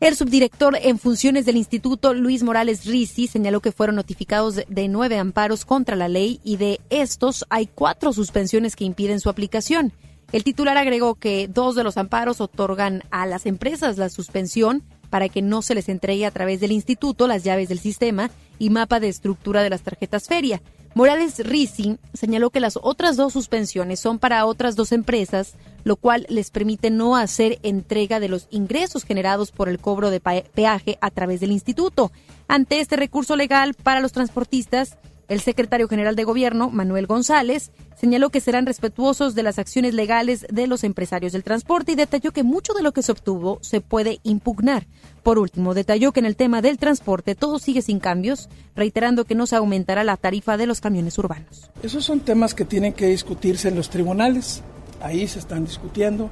El 0.00 0.16
subdirector 0.16 0.76
en 0.82 0.98
funciones 0.98 1.46
del 1.46 1.56
instituto, 1.56 2.12
Luis 2.12 2.42
Morales 2.42 2.86
Rizzi, 2.86 3.28
señaló 3.28 3.60
que 3.60 3.70
fueron 3.70 3.94
notificados 3.94 4.56
de 4.66 4.88
nueve 4.88 5.16
amparos 5.16 5.64
contra 5.64 5.94
la 5.94 6.08
ley 6.08 6.40
y 6.42 6.56
de 6.56 6.80
estos 6.90 7.44
hay 7.48 7.68
cuatro 7.68 8.12
suspensiones 8.12 8.74
que 8.74 8.84
impiden 8.84 9.20
su 9.20 9.30
aplicación. 9.30 9.92
El 10.32 10.42
titular 10.42 10.76
agregó 10.76 11.14
que 11.14 11.46
dos 11.46 11.76
de 11.76 11.84
los 11.84 11.98
amparos 11.98 12.40
otorgan 12.40 13.04
a 13.12 13.26
las 13.26 13.46
empresas 13.46 13.96
la 13.96 14.08
suspensión 14.08 14.82
para 15.08 15.28
que 15.28 15.40
no 15.40 15.62
se 15.62 15.76
les 15.76 15.88
entregue 15.88 16.26
a 16.26 16.32
través 16.32 16.58
del 16.58 16.72
instituto 16.72 17.28
las 17.28 17.44
llaves 17.44 17.68
del 17.68 17.78
sistema 17.78 18.28
y 18.58 18.70
mapa 18.70 18.98
de 18.98 19.08
estructura 19.08 19.62
de 19.62 19.70
las 19.70 19.82
tarjetas 19.82 20.26
feria. 20.26 20.60
Morales 20.96 21.40
Rizzi 21.40 21.98
señaló 22.14 22.48
que 22.48 22.58
las 22.58 22.78
otras 22.80 23.18
dos 23.18 23.34
suspensiones 23.34 24.00
son 24.00 24.18
para 24.18 24.46
otras 24.46 24.76
dos 24.76 24.92
empresas, 24.92 25.52
lo 25.84 25.96
cual 25.96 26.24
les 26.30 26.50
permite 26.50 26.88
no 26.88 27.16
hacer 27.16 27.58
entrega 27.62 28.18
de 28.18 28.30
los 28.30 28.48
ingresos 28.50 29.04
generados 29.04 29.52
por 29.52 29.68
el 29.68 29.78
cobro 29.78 30.08
de 30.08 30.20
peaje 30.20 30.96
a 31.02 31.10
través 31.10 31.40
del 31.40 31.52
instituto. 31.52 32.12
Ante 32.48 32.80
este 32.80 32.96
recurso 32.96 33.36
legal 33.36 33.74
para 33.74 34.00
los 34.00 34.12
transportistas, 34.12 34.96
el 35.28 35.40
secretario 35.40 35.88
general 35.88 36.14
de 36.14 36.24
Gobierno, 36.24 36.70
Manuel 36.70 37.06
González, 37.06 37.72
señaló 37.98 38.30
que 38.30 38.40
serán 38.40 38.66
respetuosos 38.66 39.34
de 39.34 39.42
las 39.42 39.58
acciones 39.58 39.94
legales 39.94 40.46
de 40.50 40.66
los 40.66 40.84
empresarios 40.84 41.32
del 41.32 41.42
transporte 41.42 41.92
y 41.92 41.96
detalló 41.96 42.30
que 42.32 42.44
mucho 42.44 42.74
de 42.74 42.82
lo 42.82 42.92
que 42.92 43.02
se 43.02 43.12
obtuvo 43.12 43.58
se 43.62 43.80
puede 43.80 44.20
impugnar. 44.22 44.86
Por 45.22 45.38
último, 45.38 45.74
detalló 45.74 46.12
que 46.12 46.20
en 46.20 46.26
el 46.26 46.36
tema 46.36 46.62
del 46.62 46.78
transporte 46.78 47.34
todo 47.34 47.58
sigue 47.58 47.82
sin 47.82 47.98
cambios, 47.98 48.48
reiterando 48.76 49.24
que 49.24 49.34
no 49.34 49.46
se 49.46 49.56
aumentará 49.56 50.04
la 50.04 50.16
tarifa 50.16 50.56
de 50.56 50.66
los 50.66 50.80
camiones 50.80 51.18
urbanos. 51.18 51.70
Esos 51.82 52.04
son 52.04 52.20
temas 52.20 52.54
que 52.54 52.64
tienen 52.64 52.92
que 52.92 53.06
discutirse 53.06 53.68
en 53.68 53.74
los 53.74 53.90
tribunales. 53.90 54.62
Ahí 55.00 55.26
se 55.26 55.40
están 55.40 55.64
discutiendo. 55.64 56.30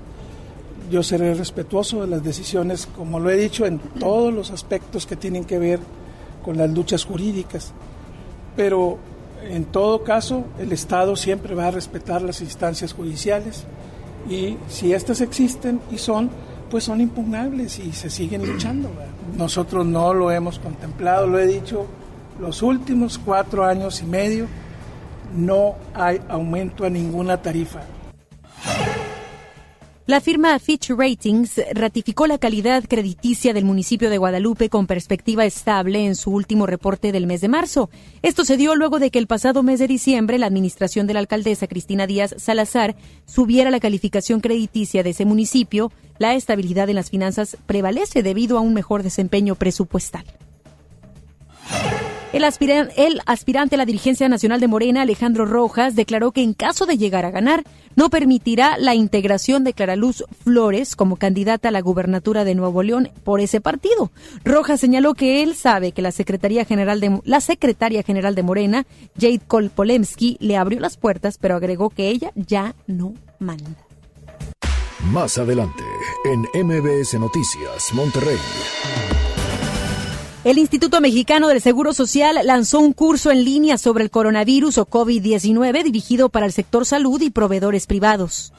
Yo 0.90 1.02
seré 1.02 1.34
respetuoso 1.34 2.02
de 2.02 2.08
las 2.08 2.22
decisiones, 2.22 2.86
como 2.86 3.18
lo 3.18 3.30
he 3.30 3.36
dicho, 3.36 3.66
en 3.66 3.80
todos 3.98 4.32
los 4.32 4.50
aspectos 4.50 5.06
que 5.06 5.16
tienen 5.16 5.44
que 5.44 5.58
ver 5.58 5.80
con 6.44 6.58
las 6.58 6.70
luchas 6.70 7.04
jurídicas 7.04 7.72
pero 8.56 8.98
en 9.42 9.64
todo 9.64 10.04
caso 10.04 10.44
el 10.58 10.72
Estado 10.72 11.16
siempre 11.16 11.54
va 11.54 11.68
a 11.68 11.70
respetar 11.70 12.22
las 12.22 12.40
instancias 12.40 12.92
judiciales 12.92 13.64
y 14.28 14.56
si 14.68 14.92
estas 14.92 15.20
existen 15.20 15.80
y 15.90 15.98
son, 15.98 16.30
pues 16.70 16.84
son 16.84 17.00
impugnables 17.00 17.78
y 17.78 17.92
se 17.92 18.10
siguen 18.10 18.46
luchando. 18.52 18.90
Nosotros 19.36 19.84
no 19.84 20.14
lo 20.14 20.30
hemos 20.30 20.58
contemplado, 20.58 21.26
lo 21.26 21.38
he 21.38 21.46
dicho, 21.46 21.86
los 22.40 22.62
últimos 22.62 23.18
cuatro 23.18 23.64
años 23.64 24.00
y 24.02 24.06
medio 24.06 24.46
no 25.36 25.74
hay 25.94 26.20
aumento 26.28 26.84
a 26.84 26.90
ninguna 26.90 27.40
tarifa. 27.40 27.80
La 30.06 30.20
firma 30.20 30.58
Fitch 30.58 30.90
Ratings 30.90 31.62
ratificó 31.72 32.26
la 32.26 32.36
calidad 32.36 32.84
crediticia 32.86 33.54
del 33.54 33.64
municipio 33.64 34.10
de 34.10 34.18
Guadalupe 34.18 34.68
con 34.68 34.86
perspectiva 34.86 35.46
estable 35.46 36.04
en 36.04 36.14
su 36.14 36.30
último 36.30 36.66
reporte 36.66 37.10
del 37.10 37.26
mes 37.26 37.40
de 37.40 37.48
marzo. 37.48 37.88
Esto 38.20 38.44
se 38.44 38.58
dio 38.58 38.74
luego 38.74 38.98
de 38.98 39.10
que 39.10 39.18
el 39.18 39.26
pasado 39.26 39.62
mes 39.62 39.78
de 39.78 39.86
diciembre 39.86 40.36
la 40.36 40.44
administración 40.44 41.06
de 41.06 41.14
la 41.14 41.20
alcaldesa 41.20 41.68
Cristina 41.68 42.06
Díaz 42.06 42.34
Salazar 42.36 42.96
subiera 43.24 43.70
la 43.70 43.80
calificación 43.80 44.40
crediticia 44.40 45.02
de 45.02 45.10
ese 45.10 45.24
municipio. 45.24 45.90
La 46.18 46.34
estabilidad 46.34 46.90
en 46.90 46.96
las 46.96 47.08
finanzas 47.08 47.56
prevalece 47.64 48.22
debido 48.22 48.58
a 48.58 48.60
un 48.60 48.74
mejor 48.74 49.04
desempeño 49.04 49.54
presupuestal. 49.54 50.26
El, 52.34 52.42
aspirante 53.26 53.76
a 53.76 53.78
la 53.78 53.86
dirigencia 53.86 54.28
nacional 54.28 54.58
de 54.58 54.66
Morena, 54.66 55.02
Alejandro 55.02 55.46
Rojas, 55.46 55.94
declaró 55.94 56.32
que 56.32 56.42
en 56.42 56.52
caso 56.52 56.84
de 56.84 56.98
llegar 56.98 57.24
a 57.24 57.30
ganar, 57.30 57.62
no 57.96 58.10
permitirá 58.10 58.76
la 58.78 58.94
integración 58.94 59.64
de 59.64 59.72
Claraluz 59.72 60.24
Flores 60.42 60.96
como 60.96 61.16
candidata 61.16 61.68
a 61.68 61.72
la 61.72 61.80
gubernatura 61.80 62.44
de 62.44 62.54
Nuevo 62.54 62.82
León 62.82 63.10
por 63.24 63.40
ese 63.40 63.60
partido. 63.60 64.10
Rojas 64.44 64.80
señaló 64.80 65.14
que 65.14 65.42
él 65.42 65.54
sabe 65.54 65.92
que 65.92 66.02
la 66.02 66.12
Secretaría 66.12 66.64
General 66.64 67.00
de 67.00 67.20
la 67.24 67.40
Secretaria 67.40 68.02
General 68.02 68.34
de 68.34 68.42
Morena, 68.42 68.86
Jade 69.18 69.40
Kolpolemsky, 69.46 70.36
le 70.40 70.56
abrió 70.56 70.80
las 70.80 70.96
puertas, 70.96 71.38
pero 71.38 71.56
agregó 71.56 71.90
que 71.90 72.08
ella 72.08 72.32
ya 72.34 72.74
no 72.86 73.14
manda. 73.38 73.76
Más 75.12 75.36
adelante, 75.36 75.84
en 76.24 76.66
MBS 76.66 77.18
Noticias, 77.18 77.92
Monterrey. 77.92 78.38
El 80.44 80.58
Instituto 80.58 81.00
Mexicano 81.00 81.48
del 81.48 81.62
Seguro 81.62 81.94
Social 81.94 82.38
lanzó 82.44 82.78
un 82.78 82.92
curso 82.92 83.30
en 83.30 83.44
línea 83.44 83.78
sobre 83.78 84.04
el 84.04 84.10
coronavirus 84.10 84.76
o 84.76 84.86
COVID-19 84.86 85.82
dirigido 85.82 86.28
para 86.28 86.44
el 86.44 86.52
sector 86.52 86.84
salud 86.84 87.18
y 87.22 87.30
proveedores 87.30 87.86
privados. 87.86 88.52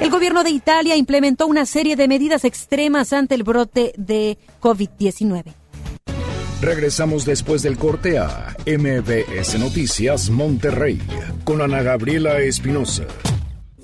El 0.00 0.10
gobierno 0.10 0.42
de 0.42 0.50
Italia 0.50 0.96
implementó 0.96 1.46
una 1.46 1.66
serie 1.66 1.94
de 1.94 2.08
medidas 2.08 2.44
extremas 2.44 3.12
ante 3.12 3.36
el 3.36 3.44
brote 3.44 3.92
de 3.96 4.38
COVID-19. 4.60 5.54
Regresamos 6.60 7.24
después 7.24 7.62
del 7.62 7.78
corte 7.78 8.18
a 8.18 8.56
MBS 8.66 9.56
Noticias 9.60 10.30
Monterrey 10.30 11.00
con 11.44 11.62
Ana 11.62 11.82
Gabriela 11.82 12.40
Espinosa. 12.40 13.04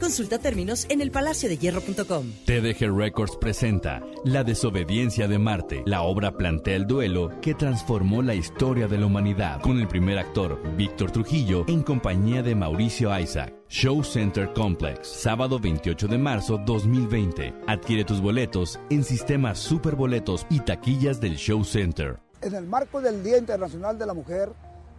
Consulta 0.00 0.38
términos 0.38 0.86
en 0.88 1.00
elpalaciodehierro.com. 1.00 2.32
TDG 2.44 2.96
Records 2.96 3.36
presenta 3.36 4.00
La 4.24 4.44
desobediencia 4.44 5.26
de 5.26 5.38
Marte. 5.38 5.82
La 5.86 6.02
obra 6.02 6.36
plantea 6.36 6.76
el 6.76 6.86
duelo 6.86 7.30
que 7.40 7.54
transformó 7.54 8.22
la 8.22 8.34
historia 8.34 8.86
de 8.86 8.98
la 8.98 9.06
humanidad 9.06 9.60
con 9.60 9.78
el 9.78 9.88
primer 9.88 10.18
actor, 10.18 10.60
Víctor 10.76 11.10
Trujillo, 11.10 11.64
en 11.66 11.82
compañía 11.82 12.42
de 12.42 12.54
Mauricio 12.54 13.18
Isaac. 13.18 13.52
Show 13.68 14.04
Center 14.04 14.52
Complex, 14.54 15.06
sábado 15.06 15.58
28 15.58 16.06
de 16.06 16.18
marzo 16.18 16.58
2020. 16.64 17.54
Adquiere 17.66 18.04
tus 18.04 18.20
boletos 18.20 18.78
en 18.90 19.04
sistemas 19.04 19.58
superboletos 19.58 20.46
y 20.48 20.60
taquillas 20.60 21.20
del 21.20 21.36
Show 21.36 21.64
Center. 21.64 22.18
En 22.40 22.54
el 22.54 22.66
marco 22.66 23.00
del 23.00 23.22
Día 23.24 23.36
Internacional 23.36 23.98
de 23.98 24.06
la 24.06 24.14
Mujer, 24.14 24.50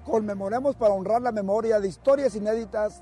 conmemoremos 0.04 0.76
para 0.76 0.94
honrar 0.94 1.22
la 1.22 1.32
memoria 1.32 1.80
de 1.80 1.88
historias 1.88 2.36
inéditas 2.36 3.02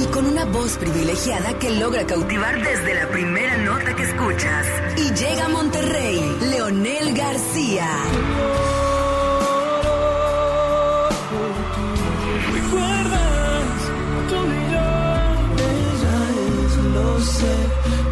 y 0.00 0.06
con 0.06 0.26
una 0.26 0.44
voz 0.46 0.78
privilegiada 0.78 1.58
que 1.58 1.70
logra 1.70 2.06
cautivar 2.06 2.62
desde 2.62 2.94
la 2.94 3.08
primera 3.08 3.56
nota 3.58 3.94
que 3.94 4.02
escuchas. 4.04 4.66
Y 4.96 5.12
llega 5.12 5.44
a 5.44 5.48
Monterrey, 5.48 6.36
Leonel 6.50 7.14
García. 7.14 7.88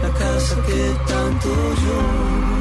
La 0.03 0.11
casa 0.11 0.57
que 0.66 0.81
tanto 1.12 1.48
yo 1.85 1.98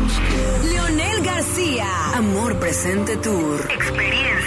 busqué. 0.04 0.70
Leonel 0.70 1.22
García, 1.24 1.88
Amor 2.16 2.58
Presente 2.60 3.18
Tour. 3.18 3.68
Experiencia 3.72 4.28
360. 4.28 4.47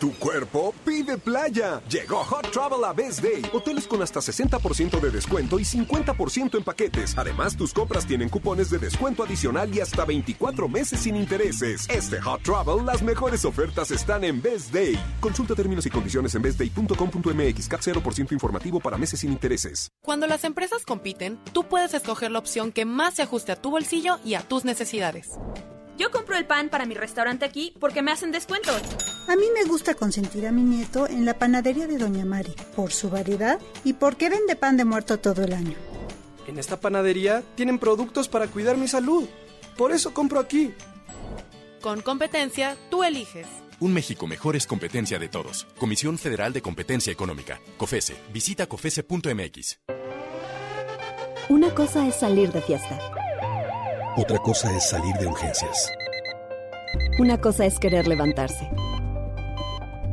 Tu 0.00 0.14
cuerpo 0.14 0.72
pide 0.82 1.18
playa. 1.18 1.82
Llegó 1.86 2.24
Hot 2.24 2.50
Travel 2.50 2.82
a 2.84 2.94
Best 2.94 3.22
Day. 3.22 3.42
Hoteles 3.52 3.86
con 3.86 4.00
hasta 4.00 4.20
60% 4.20 4.98
de 4.98 5.10
descuento 5.10 5.60
y 5.60 5.62
50% 5.62 6.56
en 6.56 6.64
paquetes. 6.64 7.18
Además, 7.18 7.54
tus 7.54 7.74
compras 7.74 8.06
tienen 8.06 8.30
cupones 8.30 8.70
de 8.70 8.78
descuento 8.78 9.24
adicional 9.24 9.70
y 9.74 9.80
hasta 9.80 10.06
24 10.06 10.70
meses 10.70 11.00
sin 11.00 11.16
intereses. 11.16 11.86
Este 11.90 12.18
Hot 12.18 12.40
Travel, 12.42 12.86
las 12.86 13.02
mejores 13.02 13.44
ofertas 13.44 13.90
están 13.90 14.24
en 14.24 14.40
Best 14.40 14.72
Day. 14.72 14.98
Consulta 15.20 15.54
términos 15.54 15.84
y 15.84 15.90
condiciones 15.90 16.34
en 16.34 16.40
bestday.com.mx. 16.42 17.68
Cap 17.68 17.80
0% 17.82 18.32
informativo 18.32 18.80
para 18.80 18.96
meses 18.96 19.20
sin 19.20 19.32
intereses. 19.32 19.92
Cuando 20.00 20.26
las 20.26 20.44
empresas 20.44 20.86
compiten, 20.86 21.38
tú 21.52 21.64
puedes 21.64 21.92
escoger 21.92 22.30
la 22.30 22.38
opción 22.38 22.72
que 22.72 22.86
más 22.86 23.16
se 23.16 23.22
ajuste 23.22 23.52
a 23.52 23.56
tu 23.56 23.70
bolsillo 23.70 24.18
y 24.24 24.32
a 24.32 24.40
tus 24.40 24.64
necesidades. 24.64 25.32
Yo 25.98 26.10
compro 26.10 26.38
el 26.38 26.46
pan 26.46 26.70
para 26.70 26.86
mi 26.86 26.94
restaurante 26.94 27.44
aquí 27.44 27.74
porque 27.78 28.00
me 28.00 28.12
hacen 28.12 28.32
descuento. 28.32 28.72
A 29.30 29.36
mí 29.36 29.44
me 29.54 29.62
gusta 29.62 29.94
consentir 29.94 30.44
a 30.48 30.50
mi 30.50 30.62
nieto 30.62 31.06
en 31.06 31.24
la 31.24 31.38
panadería 31.38 31.86
de 31.86 31.98
Doña 31.98 32.24
Mari 32.24 32.52
por 32.74 32.90
su 32.90 33.10
variedad 33.10 33.60
y 33.84 33.92
porque 33.92 34.28
vende 34.28 34.56
pan 34.56 34.76
de 34.76 34.84
muerto 34.84 35.20
todo 35.20 35.44
el 35.44 35.52
año. 35.52 35.76
En 36.48 36.58
esta 36.58 36.80
panadería 36.80 37.44
tienen 37.54 37.78
productos 37.78 38.28
para 38.28 38.48
cuidar 38.48 38.76
mi 38.76 38.88
salud. 38.88 39.28
Por 39.76 39.92
eso 39.92 40.12
compro 40.12 40.40
aquí. 40.40 40.74
Con 41.80 42.00
competencia, 42.00 42.76
tú 42.90 43.04
eliges. 43.04 43.46
Un 43.78 43.94
México 43.94 44.26
mejor 44.26 44.56
es 44.56 44.66
competencia 44.66 45.20
de 45.20 45.28
todos. 45.28 45.68
Comisión 45.78 46.18
Federal 46.18 46.52
de 46.52 46.60
Competencia 46.60 47.12
Económica. 47.12 47.60
COFESE. 47.76 48.16
Visita 48.32 48.66
COFESE.mx. 48.66 49.78
Una 51.50 51.72
cosa 51.72 52.04
es 52.04 52.16
salir 52.16 52.50
de 52.50 52.62
fiesta. 52.62 52.98
Otra 54.16 54.38
cosa 54.38 54.76
es 54.76 54.90
salir 54.90 55.14
de 55.20 55.28
urgencias. 55.28 55.88
Una 57.20 57.40
cosa 57.40 57.64
es 57.64 57.78
querer 57.78 58.08
levantarse. 58.08 58.68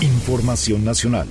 Información 0.00 0.84
nacional. 0.84 1.26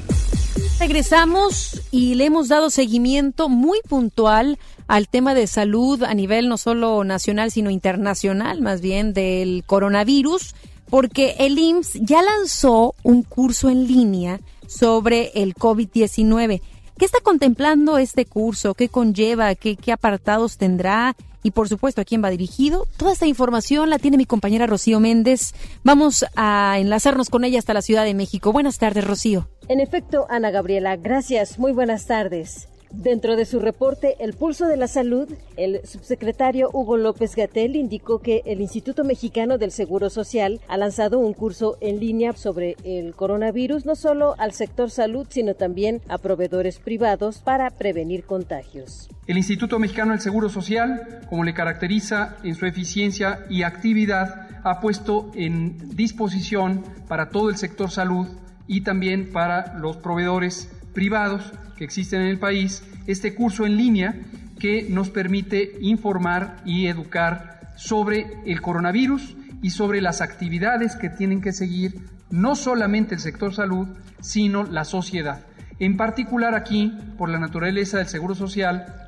Regresamos 0.77 1.81
y 1.89 2.15
le 2.15 2.25
hemos 2.25 2.49
dado 2.49 2.69
seguimiento 2.69 3.47
muy 3.47 3.79
puntual 3.87 4.59
al 4.87 5.07
tema 5.07 5.33
de 5.33 5.47
salud 5.47 6.03
a 6.03 6.13
nivel 6.13 6.49
no 6.49 6.57
solo 6.57 7.05
nacional, 7.05 7.49
sino 7.49 7.69
internacional, 7.69 8.61
más 8.61 8.81
bien 8.81 9.13
del 9.13 9.63
coronavirus, 9.65 10.53
porque 10.89 11.35
el 11.39 11.57
IMSS 11.57 11.93
ya 12.01 12.21
lanzó 12.21 12.93
un 13.03 13.23
curso 13.23 13.69
en 13.69 13.87
línea 13.87 14.41
sobre 14.67 15.31
el 15.35 15.55
COVID-19. 15.55 16.61
¿Qué 16.97 17.05
está 17.05 17.19
contemplando 17.21 17.99
este 17.99 18.25
curso? 18.25 18.73
¿Qué 18.73 18.89
conlleva? 18.89 19.53
¿Qué, 19.53 19.75
¿Qué, 19.75 19.91
apartados 19.91 20.57
tendrá? 20.57 21.15
Y 21.43 21.51
por 21.51 21.69
supuesto, 21.69 22.01
¿a 22.01 22.05
quién 22.05 22.23
va 22.23 22.31
dirigido? 22.31 22.87
Toda 22.97 23.13
esta 23.13 23.27
información 23.27 23.91
la 23.91 23.99
tiene 23.99 24.17
mi 24.17 24.25
compañera 24.25 24.65
Rocío 24.65 24.99
Méndez. 24.99 25.53
Vamos 25.83 26.25
a 26.35 26.77
enlazarnos 26.79 27.29
con 27.29 27.43
ella 27.43 27.59
hasta 27.59 27.75
la 27.75 27.83
Ciudad 27.83 28.03
de 28.03 28.15
México. 28.15 28.51
Buenas 28.51 28.79
tardes, 28.79 29.05
Rocío. 29.05 29.47
En 29.67 29.79
efecto, 29.79 30.25
Ana 30.29 30.49
Gabriela, 30.49 30.95
gracias. 30.95 31.59
Muy 31.59 31.71
buenas 31.71 32.07
tardes. 32.07 32.67
Dentro 32.91 33.35
de 33.35 33.45
su 33.45 33.59
reporte 33.59 34.15
El 34.19 34.33
Pulso 34.33 34.65
de 34.65 34.77
la 34.77 34.87
Salud, 34.87 35.29
el 35.57 35.81
subsecretario 35.85 36.69
Hugo 36.71 36.95
López 36.95 37.35
Gatel 37.35 37.75
indicó 37.75 38.19
que 38.19 38.43
el 38.45 38.61
Instituto 38.61 39.03
Mexicano 39.03 39.57
del 39.57 39.71
Seguro 39.71 40.09
Social 40.09 40.61
ha 40.67 40.77
lanzado 40.77 41.19
un 41.19 41.33
curso 41.33 41.77
en 41.81 41.99
línea 41.99 42.33
sobre 42.33 42.77
el 42.83 43.13
coronavirus, 43.13 43.85
no 43.85 43.95
solo 43.95 44.35
al 44.37 44.53
sector 44.53 44.89
salud, 44.89 45.27
sino 45.29 45.53
también 45.55 46.01
a 46.07 46.17
proveedores 46.17 46.79
privados 46.79 47.39
para 47.39 47.71
prevenir 47.71 48.23
contagios. 48.23 49.09
El 49.27 49.37
Instituto 49.37 49.79
Mexicano 49.79 50.11
del 50.11 50.21
Seguro 50.21 50.47
Social, 50.47 51.21
como 51.29 51.43
le 51.43 51.53
caracteriza 51.53 52.37
en 52.43 52.55
su 52.55 52.65
eficiencia 52.65 53.45
y 53.49 53.63
actividad, 53.63 54.47
ha 54.63 54.79
puesto 54.79 55.31
en 55.35 55.95
disposición 55.95 56.83
para 57.07 57.29
todo 57.29 57.49
el 57.49 57.57
sector 57.57 57.91
salud 57.91 58.27
y 58.65 58.81
también 58.81 59.31
para 59.31 59.77
los 59.77 59.97
proveedores 59.97 60.71
privados 60.93 61.51
que 61.77 61.85
existen 61.85 62.21
en 62.21 62.27
el 62.27 62.39
país 62.39 62.83
este 63.05 63.33
curso 63.33 63.65
en 63.65 63.77
línea 63.77 64.15
que 64.59 64.87
nos 64.89 65.09
permite 65.09 65.77
informar 65.79 66.57
y 66.65 66.87
educar 66.87 67.71
sobre 67.77 68.27
el 68.45 68.61
coronavirus 68.61 69.37
y 69.61 69.69
sobre 69.69 70.01
las 70.01 70.21
actividades 70.21 70.95
que 70.95 71.09
tienen 71.09 71.41
que 71.41 71.53
seguir 71.53 72.01
no 72.29 72.55
solamente 72.55 73.15
el 73.15 73.21
sector 73.21 73.53
salud, 73.53 73.87
sino 74.19 74.63
la 74.63 74.83
sociedad. 74.83 75.45
En 75.79 75.95
particular 75.95 76.55
aquí, 76.55 76.91
por 77.17 77.29
la 77.29 77.39
naturaleza 77.39 77.99
del 77.99 78.07
Seguro 78.07 78.35
Social, 78.35 79.07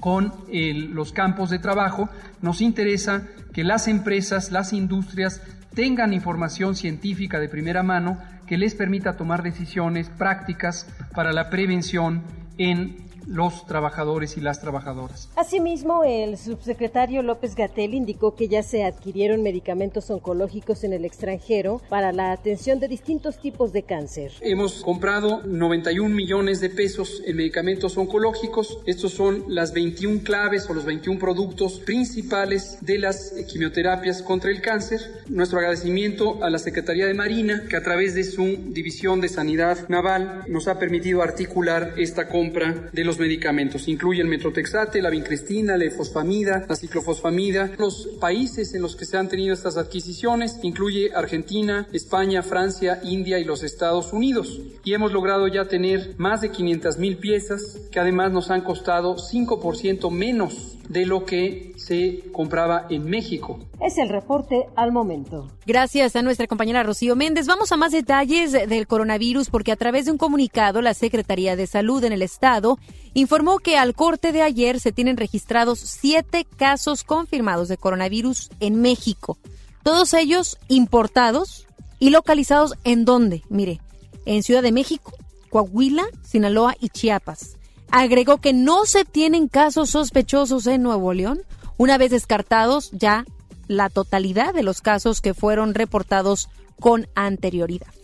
con 0.00 0.32
los 0.48 1.12
campos 1.12 1.50
de 1.50 1.58
trabajo, 1.58 2.08
nos 2.40 2.60
interesa 2.60 3.26
que 3.52 3.64
las 3.64 3.88
empresas, 3.88 4.52
las 4.52 4.72
industrias 4.72 5.42
tengan 5.74 6.12
información 6.12 6.76
científica 6.76 7.40
de 7.40 7.48
primera 7.48 7.82
mano 7.82 8.18
que 8.46 8.56
les 8.56 8.74
permita 8.74 9.16
tomar 9.16 9.42
decisiones 9.42 10.08
prácticas 10.10 10.86
para 11.14 11.32
la 11.32 11.50
prevención 11.50 12.22
en 12.58 13.05
los 13.26 13.66
trabajadores 13.66 14.36
y 14.36 14.40
las 14.40 14.60
trabajadoras. 14.60 15.28
Asimismo, 15.36 16.04
el 16.04 16.38
subsecretario 16.38 17.22
López 17.22 17.54
Gatel 17.54 17.94
indicó 17.94 18.34
que 18.34 18.48
ya 18.48 18.62
se 18.62 18.84
adquirieron 18.84 19.42
medicamentos 19.42 20.10
oncológicos 20.10 20.84
en 20.84 20.92
el 20.92 21.04
extranjero 21.04 21.80
para 21.88 22.12
la 22.12 22.32
atención 22.32 22.80
de 22.80 22.88
distintos 22.88 23.38
tipos 23.38 23.72
de 23.72 23.82
cáncer. 23.82 24.32
Hemos 24.40 24.82
comprado 24.82 25.42
91 25.44 26.14
millones 26.14 26.60
de 26.60 26.70
pesos 26.70 27.22
en 27.26 27.36
medicamentos 27.36 27.96
oncológicos. 27.96 28.78
Estos 28.86 29.12
son 29.12 29.44
las 29.48 29.72
21 29.72 30.22
claves 30.22 30.68
o 30.68 30.74
los 30.74 30.84
21 30.84 31.18
productos 31.18 31.80
principales 31.80 32.78
de 32.80 32.98
las 32.98 33.34
quimioterapias 33.48 34.22
contra 34.22 34.50
el 34.50 34.60
cáncer. 34.60 35.00
Nuestro 35.28 35.58
agradecimiento 35.58 36.42
a 36.42 36.50
la 36.50 36.58
Secretaría 36.58 37.06
de 37.06 37.14
Marina, 37.14 37.64
que 37.68 37.76
a 37.76 37.82
través 37.82 38.14
de 38.14 38.24
su 38.24 38.44
División 38.44 39.20
de 39.20 39.28
Sanidad 39.28 39.88
Naval 39.88 40.44
nos 40.48 40.68
ha 40.68 40.78
permitido 40.78 41.22
articular 41.22 41.94
esta 41.96 42.28
compra 42.28 42.90
de 42.92 43.04
los 43.04 43.15
medicamentos. 43.18 43.88
Incluyen 43.88 44.28
metrotexate, 44.28 45.02
la 45.02 45.10
vincristina, 45.10 45.76
la 45.76 45.84
efosfamida, 45.84 46.64
la 46.68 46.76
ciclofosfamida. 46.76 47.72
Los 47.78 48.08
países 48.20 48.74
en 48.74 48.82
los 48.82 48.96
que 48.96 49.04
se 49.04 49.16
han 49.16 49.28
tenido 49.28 49.54
estas 49.54 49.76
adquisiciones 49.76 50.58
incluye 50.62 51.10
Argentina, 51.14 51.86
España, 51.92 52.42
Francia, 52.42 53.00
India 53.02 53.38
y 53.38 53.44
los 53.44 53.62
Estados 53.62 54.12
Unidos. 54.12 54.60
Y 54.84 54.94
hemos 54.94 55.12
logrado 55.12 55.48
ya 55.48 55.68
tener 55.68 56.14
más 56.18 56.40
de 56.40 56.50
500 56.50 56.98
mil 56.98 57.18
piezas 57.18 57.78
que 57.90 58.00
además 58.00 58.32
nos 58.32 58.50
han 58.50 58.62
costado 58.62 59.16
5% 59.16 60.10
menos 60.10 60.76
de 60.88 61.06
lo 61.06 61.24
que 61.24 61.72
se 61.76 62.24
compraba 62.32 62.86
en 62.90 63.04
México. 63.04 63.58
Es 63.80 63.98
el 63.98 64.08
reporte 64.08 64.66
al 64.76 64.92
momento. 64.92 65.48
Gracias 65.66 66.16
a 66.16 66.22
nuestra 66.22 66.46
compañera 66.46 66.82
Rocío 66.82 67.16
Méndez. 67.16 67.46
Vamos 67.46 67.72
a 67.72 67.76
más 67.76 67.92
detalles 67.92 68.52
del 68.52 68.86
coronavirus 68.86 69.50
porque 69.50 69.72
a 69.72 69.76
través 69.76 70.06
de 70.06 70.12
un 70.12 70.18
comunicado 70.18 70.80
la 70.80 70.94
Secretaría 70.94 71.56
de 71.56 71.66
Salud 71.66 72.02
en 72.04 72.12
el 72.12 72.22
Estado 72.22 72.78
informó 73.16 73.60
que 73.60 73.78
al 73.78 73.94
corte 73.94 74.30
de 74.30 74.42
ayer 74.42 74.78
se 74.78 74.92
tienen 74.92 75.16
registrados 75.16 75.78
siete 75.78 76.44
casos 76.44 77.02
confirmados 77.02 77.66
de 77.66 77.78
coronavirus 77.78 78.50
en 78.60 78.82
México. 78.82 79.38
Todos 79.82 80.12
ellos 80.12 80.58
importados 80.68 81.66
y 81.98 82.10
localizados 82.10 82.74
en 82.84 83.06
dónde? 83.06 83.42
Mire, 83.48 83.80
en 84.26 84.42
Ciudad 84.42 84.62
de 84.62 84.70
México, 84.70 85.14
Coahuila, 85.48 86.04
Sinaloa 86.24 86.76
y 86.78 86.90
Chiapas. 86.90 87.56
Agregó 87.90 88.36
que 88.36 88.52
no 88.52 88.84
se 88.84 89.06
tienen 89.06 89.48
casos 89.48 89.88
sospechosos 89.88 90.66
en 90.66 90.82
Nuevo 90.82 91.14
León, 91.14 91.40
una 91.78 91.96
vez 91.96 92.10
descartados 92.10 92.90
ya 92.92 93.24
la 93.66 93.88
totalidad 93.88 94.52
de 94.52 94.62
los 94.62 94.82
casos 94.82 95.22
que 95.22 95.32
fueron 95.32 95.72
reportados 95.72 96.50
con 96.80 97.08
anterioridad. 97.14 97.95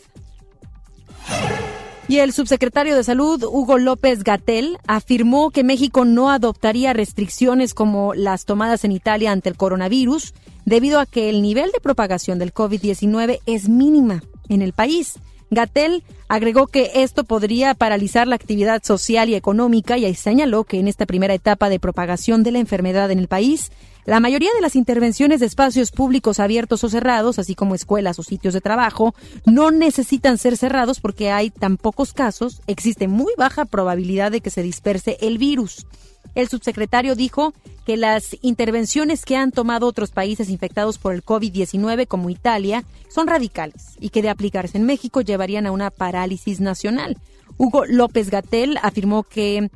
Y 2.09 2.19
el 2.19 2.33
subsecretario 2.33 2.97
de 2.97 3.05
Salud, 3.05 3.45
Hugo 3.45 3.79
López 3.79 4.25
Gatel, 4.25 4.77
afirmó 4.87 5.51
que 5.51 5.63
México 5.63 6.05
no 6.05 6.31
adoptaría 6.31 6.93
restricciones 6.93 7.75
como 7.75 8.13
las 8.15 8.45
tomadas 8.45 8.85
en 8.85 8.93
Italia 8.93 9.31
ante 9.31 9.49
el 9.49 9.57
coronavirus, 9.57 10.35
debido 10.65 10.99
a 10.99 11.07
que 11.07 11.31
el 11.31 11.43
nivel 11.43 11.71
de 11.73 11.81
propagación 11.81 12.39
del 12.39 12.53
COVID-19 12.53 13.41
es 13.47 13.69
mínima 13.69 14.23
en 14.49 14.63
el 14.63 14.73
país. 14.73 15.15
Gatel 15.51 16.03
agregó 16.29 16.67
que 16.67 16.91
esto 16.95 17.25
podría 17.25 17.75
paralizar 17.75 18.27
la 18.27 18.37
actividad 18.37 18.83
social 18.83 19.29
y 19.29 19.35
económica 19.35 19.99
y 19.99 20.15
señaló 20.15 20.65
que 20.65 20.81
en 20.81 20.89
esta 20.89 21.07
primera 21.07 21.35
etapa 21.35 21.69
de 21.69 21.79
propagación 21.79 22.43
de 22.43 22.53
la 22.53 22.59
enfermedad 22.59 23.11
en 23.11 23.19
el 23.19 23.29
país 23.29 23.71
la 24.05 24.19
mayoría 24.19 24.51
de 24.55 24.61
las 24.61 24.75
intervenciones 24.75 25.39
de 25.39 25.47
espacios 25.47 25.93
públicos 25.93 26.41
abiertos 26.41 26.83
o 26.83 26.89
cerrados, 26.89 27.39
así 27.39 27.55
como 27.55 27.77
escuelas 27.77 28.19
o 28.19 28.25
sitios 28.25 28.53
de 28.53 28.61
trabajo, 28.61 29.15
no 29.47 29.71
necesitan 29.71 30.39
ser 30.39 30.57
cerrados 30.57 30.99
porque 30.99 31.31
hay 31.31 31.51
tan 31.51 31.77
pocos 31.77 32.13
casos, 32.13 32.63
existe 32.67 33.07
muy 33.07 33.33
baja 33.39 33.65
probabilidad 33.65 34.33
de 34.33 34.41
que 34.41 34.51
se 34.51 34.63
disperse 34.63 35.19
el 35.21 35.39
virus. 35.39 35.87
El 36.35 36.49
subsecretario 36.49 37.15
dijo 37.15 37.53
que 37.85 37.97
las 37.97 38.37
intervenciones 38.43 39.25
que 39.25 39.37
han 39.37 39.53
tomado 39.53 39.87
otros 39.87 40.11
países 40.11 40.49
infectados 40.49 40.99
por 40.99 41.15
el 41.15 41.25
COVID-19 41.25 42.09
como 42.09 42.31
Italia 42.31 42.85
son 43.09 43.27
radicales 43.27 43.97
y 44.01 44.09
que 44.09 44.23
de 44.23 44.31
aplicarse 44.31 44.79
en 44.79 44.85
México 44.85 45.21
llevarían 45.21 45.67
a 45.67 45.73
una 45.73 45.91
parálisis 45.91 46.61
nacional. 46.61 47.19
Hugo 47.57 47.85
López 47.87 48.31
Gatel 48.31 48.79
afirmó 48.83 49.25
que 49.25 49.71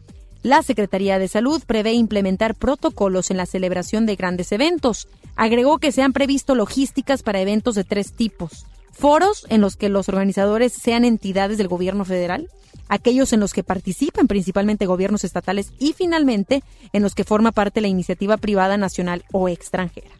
la 0.46 0.62
Secretaría 0.62 1.18
de 1.18 1.26
Salud 1.26 1.60
prevé 1.66 1.94
implementar 1.94 2.54
protocolos 2.54 3.32
en 3.32 3.36
la 3.36 3.46
celebración 3.46 4.06
de 4.06 4.14
grandes 4.14 4.52
eventos. 4.52 5.08
Agregó 5.34 5.78
que 5.78 5.90
se 5.90 6.02
han 6.02 6.12
previsto 6.12 6.54
logísticas 6.54 7.24
para 7.24 7.40
eventos 7.40 7.74
de 7.74 7.82
tres 7.82 8.12
tipos. 8.12 8.64
Foros 8.92 9.44
en 9.48 9.60
los 9.60 9.74
que 9.74 9.88
los 9.88 10.08
organizadores 10.08 10.72
sean 10.72 11.04
entidades 11.04 11.58
del 11.58 11.66
gobierno 11.66 12.04
federal, 12.04 12.48
aquellos 12.88 13.32
en 13.32 13.40
los 13.40 13.52
que 13.52 13.64
participan 13.64 14.28
principalmente 14.28 14.86
gobiernos 14.86 15.24
estatales 15.24 15.72
y 15.80 15.94
finalmente 15.94 16.62
en 16.92 17.02
los 17.02 17.16
que 17.16 17.24
forma 17.24 17.50
parte 17.50 17.80
la 17.80 17.88
iniciativa 17.88 18.36
privada 18.36 18.76
nacional 18.76 19.24
o 19.32 19.48
extranjera. 19.48 20.12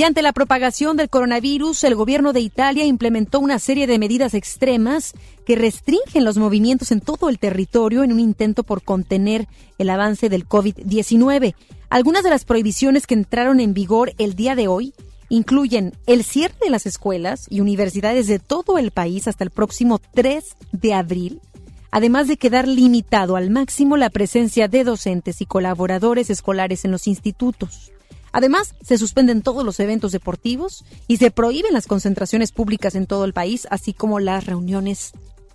Y 0.00 0.02
ante 0.02 0.22
la 0.22 0.32
propagación 0.32 0.96
del 0.96 1.10
coronavirus, 1.10 1.84
el 1.84 1.94
gobierno 1.94 2.32
de 2.32 2.40
Italia 2.40 2.86
implementó 2.86 3.38
una 3.38 3.58
serie 3.58 3.86
de 3.86 3.98
medidas 3.98 4.32
extremas 4.32 5.12
que 5.44 5.56
restringen 5.56 6.24
los 6.24 6.38
movimientos 6.38 6.90
en 6.90 7.02
todo 7.02 7.28
el 7.28 7.38
territorio 7.38 8.02
en 8.02 8.14
un 8.14 8.18
intento 8.18 8.62
por 8.62 8.82
contener 8.82 9.46
el 9.76 9.90
avance 9.90 10.30
del 10.30 10.48
COVID-19. 10.48 11.54
Algunas 11.90 12.24
de 12.24 12.30
las 12.30 12.46
prohibiciones 12.46 13.06
que 13.06 13.12
entraron 13.12 13.60
en 13.60 13.74
vigor 13.74 14.14
el 14.16 14.36
día 14.36 14.54
de 14.54 14.68
hoy 14.68 14.94
incluyen 15.28 15.92
el 16.06 16.24
cierre 16.24 16.56
de 16.62 16.70
las 16.70 16.86
escuelas 16.86 17.46
y 17.50 17.60
universidades 17.60 18.26
de 18.26 18.38
todo 18.38 18.78
el 18.78 18.92
país 18.92 19.28
hasta 19.28 19.44
el 19.44 19.50
próximo 19.50 20.00
3 20.14 20.56
de 20.72 20.94
abril, 20.94 21.42
además 21.90 22.26
de 22.26 22.38
quedar 22.38 22.66
limitado 22.66 23.36
al 23.36 23.50
máximo 23.50 23.98
la 23.98 24.08
presencia 24.08 24.66
de 24.66 24.82
docentes 24.82 25.42
y 25.42 25.44
colaboradores 25.44 26.30
escolares 26.30 26.86
en 26.86 26.90
los 26.90 27.06
institutos. 27.06 27.92
Además, 28.32 28.74
se 28.82 28.98
suspenden 28.98 29.42
todos 29.42 29.64
los 29.64 29.80
eventos 29.80 30.12
deportivos 30.12 30.84
y 31.08 31.16
se 31.16 31.30
prohíben 31.30 31.72
las 31.72 31.86
concentraciones 31.86 32.52
públicas 32.52 32.94
en 32.94 33.06
todo 33.06 33.24
el 33.24 33.32
país, 33.32 33.66
así 33.70 33.92
como 33.92 34.20
las 34.20 34.46
reuniones 34.46 35.12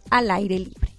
al 0.09 0.31
aire 0.31 0.59
libre. 0.59 0.89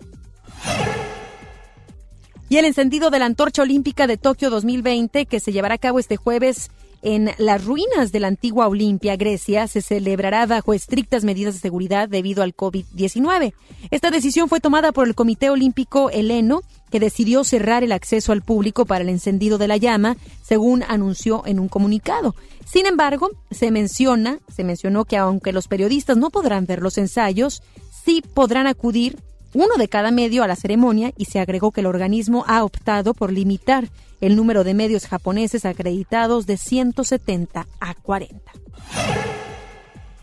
Y 2.48 2.58
el 2.58 2.64
encendido 2.64 3.10
de 3.10 3.18
la 3.18 3.26
antorcha 3.26 3.62
olímpica 3.62 4.06
de 4.06 4.16
Tokio 4.16 4.50
2020, 4.50 5.26
que 5.26 5.40
se 5.40 5.52
llevará 5.52 5.74
a 5.74 5.78
cabo 5.78 5.98
este 5.98 6.16
jueves 6.16 6.70
en 7.06 7.30
las 7.38 7.64
ruinas 7.64 8.10
de 8.10 8.18
la 8.18 8.26
antigua 8.26 8.66
Olimpia, 8.66 9.14
Grecia, 9.14 9.68
se 9.68 9.80
celebrará 9.80 10.44
bajo 10.44 10.74
estrictas 10.74 11.22
medidas 11.22 11.54
de 11.54 11.60
seguridad 11.60 12.08
debido 12.08 12.42
al 12.42 12.56
COVID-19. 12.56 13.54
Esta 13.92 14.10
decisión 14.10 14.48
fue 14.48 14.58
tomada 14.58 14.90
por 14.90 15.06
el 15.06 15.14
Comité 15.14 15.48
Olímpico 15.48 16.10
Heleno, 16.10 16.62
que 16.90 16.98
decidió 16.98 17.44
cerrar 17.44 17.84
el 17.84 17.92
acceso 17.92 18.32
al 18.32 18.42
público 18.42 18.86
para 18.86 19.04
el 19.04 19.08
encendido 19.08 19.56
de 19.56 19.68
la 19.68 19.76
llama, 19.76 20.16
según 20.42 20.82
anunció 20.82 21.44
en 21.46 21.60
un 21.60 21.68
comunicado. 21.68 22.34
Sin 22.64 22.86
embargo, 22.86 23.30
se 23.52 23.70
menciona, 23.70 24.40
se 24.52 24.64
mencionó 24.64 25.04
que 25.04 25.16
aunque 25.16 25.52
los 25.52 25.68
periodistas 25.68 26.16
no 26.16 26.30
podrán 26.30 26.66
ver 26.66 26.82
los 26.82 26.98
ensayos, 26.98 27.62
sí 28.04 28.20
podrán 28.34 28.66
acudir 28.66 29.16
uno 29.54 29.76
de 29.78 29.86
cada 29.86 30.10
medio 30.10 30.42
a 30.42 30.48
la 30.48 30.56
ceremonia 30.56 31.12
y 31.16 31.26
se 31.26 31.38
agregó 31.38 31.70
que 31.70 31.82
el 31.82 31.86
organismo 31.86 32.44
ha 32.48 32.64
optado 32.64 33.14
por 33.14 33.32
limitar 33.32 33.90
el 34.20 34.36
número 34.36 34.64
de 34.64 34.74
medios 34.74 35.06
japoneses 35.06 35.64
acreditados 35.64 36.46
de 36.46 36.56
170 36.56 37.66
a 37.80 37.94
40. 37.94 38.52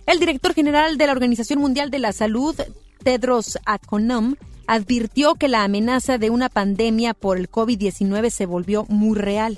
El 0.05 0.19
director 0.19 0.53
general 0.53 0.97
de 0.97 1.07
la 1.07 1.13
Organización 1.13 1.59
Mundial 1.59 1.89
de 1.89 1.99
la 1.99 2.11
Salud, 2.11 2.55
Tedros 3.03 3.57
Adhanom, 3.65 4.35
advirtió 4.67 5.35
que 5.35 5.47
la 5.47 5.63
amenaza 5.63 6.17
de 6.17 6.29
una 6.29 6.49
pandemia 6.49 7.13
por 7.13 7.37
el 7.37 7.49
COVID-19 7.49 8.29
se 8.29 8.45
volvió 8.45 8.85
muy 8.89 9.17
real. 9.17 9.57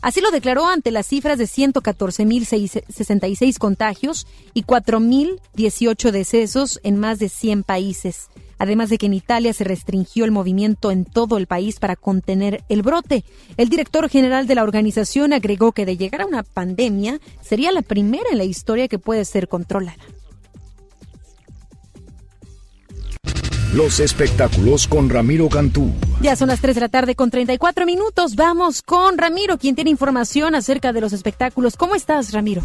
Así 0.00 0.20
lo 0.20 0.30
declaró 0.30 0.66
ante 0.66 0.90
las 0.90 1.06
cifras 1.06 1.38
de 1.38 1.44
114.066 1.44 3.58
contagios 3.58 4.26
y 4.52 4.64
4.018 4.64 6.10
decesos 6.10 6.80
en 6.82 6.98
más 6.98 7.20
de 7.20 7.28
100 7.28 7.62
países 7.62 8.28
además 8.62 8.90
de 8.90 8.98
que 8.98 9.06
en 9.06 9.14
Italia 9.14 9.52
se 9.52 9.64
restringió 9.64 10.24
el 10.24 10.30
movimiento 10.30 10.92
en 10.92 11.04
todo 11.04 11.36
el 11.36 11.48
país 11.48 11.80
para 11.80 11.96
contener 11.96 12.62
el 12.68 12.82
brote. 12.82 13.24
El 13.56 13.68
director 13.68 14.08
general 14.08 14.46
de 14.46 14.54
la 14.54 14.62
organización 14.62 15.32
agregó 15.32 15.72
que 15.72 15.84
de 15.84 15.96
llegar 15.96 16.20
a 16.20 16.26
una 16.26 16.44
pandemia 16.44 17.18
sería 17.40 17.72
la 17.72 17.82
primera 17.82 18.30
en 18.30 18.38
la 18.38 18.44
historia 18.44 18.86
que 18.86 19.00
puede 19.00 19.24
ser 19.24 19.48
controlada. 19.48 19.98
Los 23.74 23.98
espectáculos 23.98 24.86
con 24.86 25.10
Ramiro 25.10 25.48
Cantú. 25.48 25.90
Ya 26.20 26.36
son 26.36 26.46
las 26.46 26.60
3 26.60 26.76
de 26.76 26.82
la 26.82 26.88
tarde 26.88 27.16
con 27.16 27.32
34 27.32 27.84
minutos. 27.84 28.36
Vamos 28.36 28.82
con 28.82 29.18
Ramiro, 29.18 29.58
quien 29.58 29.74
tiene 29.74 29.90
información 29.90 30.54
acerca 30.54 30.92
de 30.92 31.00
los 31.00 31.12
espectáculos. 31.12 31.76
¿Cómo 31.76 31.96
estás, 31.96 32.32
Ramiro? 32.32 32.62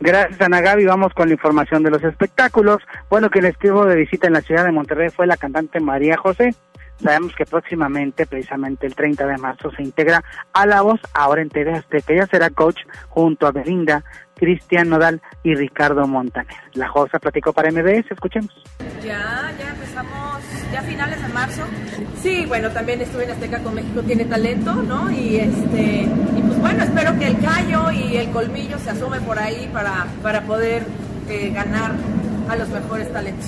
Gracias, 0.00 0.40
Ana 0.40 0.60
Gaby. 0.60 0.84
Vamos 0.84 1.14
con 1.14 1.28
la 1.28 1.34
información 1.34 1.82
de 1.82 1.90
los 1.90 2.04
espectáculos. 2.04 2.78
Bueno, 3.08 3.30
que 3.30 3.38
el 3.38 3.46
estuvo 3.46 3.84
de 3.86 3.96
visita 3.96 4.26
en 4.26 4.34
la 4.34 4.42
ciudad 4.42 4.64
de 4.64 4.72
Monterrey 4.72 5.10
fue 5.10 5.26
la 5.26 5.36
cantante 5.36 5.80
María 5.80 6.16
José. 6.16 6.54
Sabemos 7.02 7.34
que 7.36 7.44
próximamente, 7.44 8.26
precisamente 8.26 8.86
el 8.86 8.94
30 8.94 9.26
de 9.26 9.36
marzo, 9.36 9.70
se 9.76 9.82
integra 9.82 10.24
a 10.52 10.66
La 10.66 10.80
Voz, 10.80 11.00
ahora 11.12 11.42
en 11.42 11.50
TV 11.50 11.72
Azteca. 11.72 12.12
Ella 12.12 12.26
será 12.26 12.48
coach 12.50 12.78
junto 13.08 13.46
a 13.46 13.52
Belinda, 13.52 14.02
Cristian 14.34 14.88
Nodal 14.88 15.20
y 15.42 15.54
Ricardo 15.54 16.06
Montaner. 16.06 16.54
La 16.74 16.88
Josa 16.88 17.18
platicó 17.18 17.52
para 17.52 17.70
MBS, 17.70 18.10
escuchemos. 18.10 18.50
Ya, 19.02 19.52
ya 19.58 19.70
empezamos, 19.70 20.42
ya 20.72 20.82
finales 20.82 21.22
de 21.22 21.28
marzo. 21.28 21.62
Sí, 22.26 22.44
bueno, 22.44 22.72
también 22.72 23.00
estuve 23.00 23.22
en 23.22 23.30
Azteca 23.30 23.62
con 23.62 23.76
México 23.76 24.02
Tiene 24.02 24.24
Talento, 24.24 24.74
¿no? 24.74 25.08
Y 25.12 25.36
este, 25.36 26.08
y 26.36 26.42
pues 26.42 26.58
bueno, 26.58 26.82
espero 26.82 27.16
que 27.20 27.28
el 27.28 27.38
callo 27.38 27.92
y 27.92 28.16
el 28.16 28.30
colmillo 28.30 28.80
se 28.80 28.90
asome 28.90 29.20
por 29.20 29.38
ahí 29.38 29.70
para, 29.72 30.08
para 30.24 30.42
poder 30.42 30.82
eh, 31.28 31.52
ganar 31.54 31.92
a 32.48 32.56
los 32.56 32.68
mejores 32.70 33.12
talentos. 33.12 33.46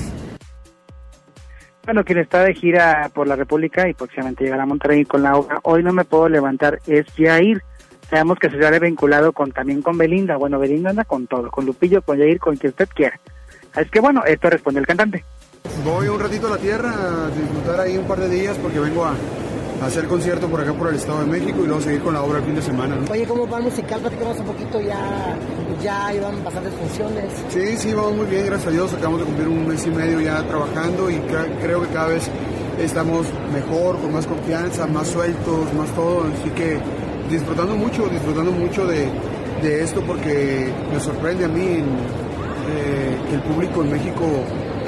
Bueno, 1.87 2.05
quien 2.05 2.19
está 2.21 2.45
de 2.45 2.55
gira 2.55 3.11
por 3.13 3.27
la 3.27 3.35
República 3.35 3.89
y 3.89 3.95
próximamente 3.95 4.45
llegará 4.45 4.63
a 4.63 4.67
Monterrey 4.67 5.05
con 5.05 5.25
la 5.25 5.35
obra 5.35 5.59
Hoy 5.65 5.83
no 5.83 5.93
me 5.93 6.05
puedo 6.05 6.29
levantar 6.29 6.79
es 6.87 7.05
Jair 7.17 7.61
Sabemos 8.09 8.39
que 8.39 8.49
se 8.49 8.63
sale 8.63 8.79
vinculado 8.79 9.33
con 9.33 9.51
también 9.51 9.83
con 9.83 9.99
Belinda. 9.99 10.37
Bueno, 10.37 10.61
Belinda 10.61 10.91
anda 10.91 11.03
con 11.03 11.27
todo, 11.27 11.51
con 11.51 11.67
Lupillo, 11.67 12.01
con 12.03 12.17
Jair, 12.17 12.39
con 12.39 12.55
quien 12.55 12.71
usted 12.71 12.89
quiera. 12.95 13.19
Es 13.77 13.91
que 13.91 13.99
bueno, 13.99 14.23
esto 14.25 14.49
responde 14.49 14.79
el 14.79 14.87
cantante. 14.87 15.25
Voy 15.85 16.09
un 16.09 16.21
ratito 16.21 16.47
a 16.49 16.51
la 16.51 16.59
tierra 16.59 16.91
a 16.91 17.31
disfrutar 17.31 17.81
ahí 17.81 17.97
un 17.97 18.05
par 18.05 18.21
de 18.21 18.29
días 18.29 18.57
porque 18.61 18.79
vengo 18.79 19.05
a, 19.05 19.15
hacer 19.85 20.09
concierto 20.09 20.49
por 20.49 20.61
acá 20.61 20.73
por 20.73 20.89
el 20.89 20.97
Estado 20.97 21.21
de 21.21 21.27
México 21.27 21.61
y 21.63 21.67
luego 21.67 21.81
seguir 21.81 22.01
con 22.03 22.13
la 22.13 22.23
obra 22.23 22.39
el 22.39 22.45
fin 22.45 22.57
de 22.57 22.63
semana. 22.63 22.97
Oye, 23.11 23.25
¿cómo 23.27 23.49
va 23.49 23.59
el 23.59 23.65
musical? 23.65 24.01
Platicamos 24.01 24.39
un 24.41 24.47
poquito, 24.47 24.81
ya, 24.81 25.37
ya 25.81 26.13
iban 26.15 26.43
bastantes 26.43 26.75
funciones. 26.75 27.33
Sí, 27.49 27.77
sí, 27.77 27.93
vamos 27.95 28.17
muy 28.17 28.27
bien, 28.27 28.47
gracias 28.47 28.67
a 28.67 28.71
Dios. 28.73 28.93
Acabamos 28.93 29.21
de 29.21 29.27
cumplir 29.27 29.49
un 29.49 29.69
mes 29.69 29.87
y 29.87 29.91
medio 29.91 30.21
ya 30.21 30.43
trabajando 30.43 31.09
y 31.09 31.15
creo 31.63 31.81
que 31.83 31.89
cada 31.89 32.09
vez 32.09 32.29
estamos 32.81 33.29
mejor, 33.53 33.99
con 34.01 34.13
más 34.13 34.27
confianza, 34.27 34.87
más 34.89 35.07
sueltos, 35.07 35.73
más 35.75 35.89
todo. 35.95 36.25
Así 36.25 36.51
que 36.51 36.81
disfrutando 37.31 37.77
mucho, 37.77 38.09
disfrutando 38.09 38.51
mucho 38.51 38.85
de, 38.85 39.07
de 39.63 39.85
esto 39.85 40.03
porque 40.03 40.73
me 40.93 40.99
sorprende 40.99 41.45
a 41.45 41.49
mí 41.49 41.85
eh, 42.71 43.17
que 43.29 43.35
el 43.37 43.43
público 43.43 43.83
en 43.83 43.93
México 43.93 44.25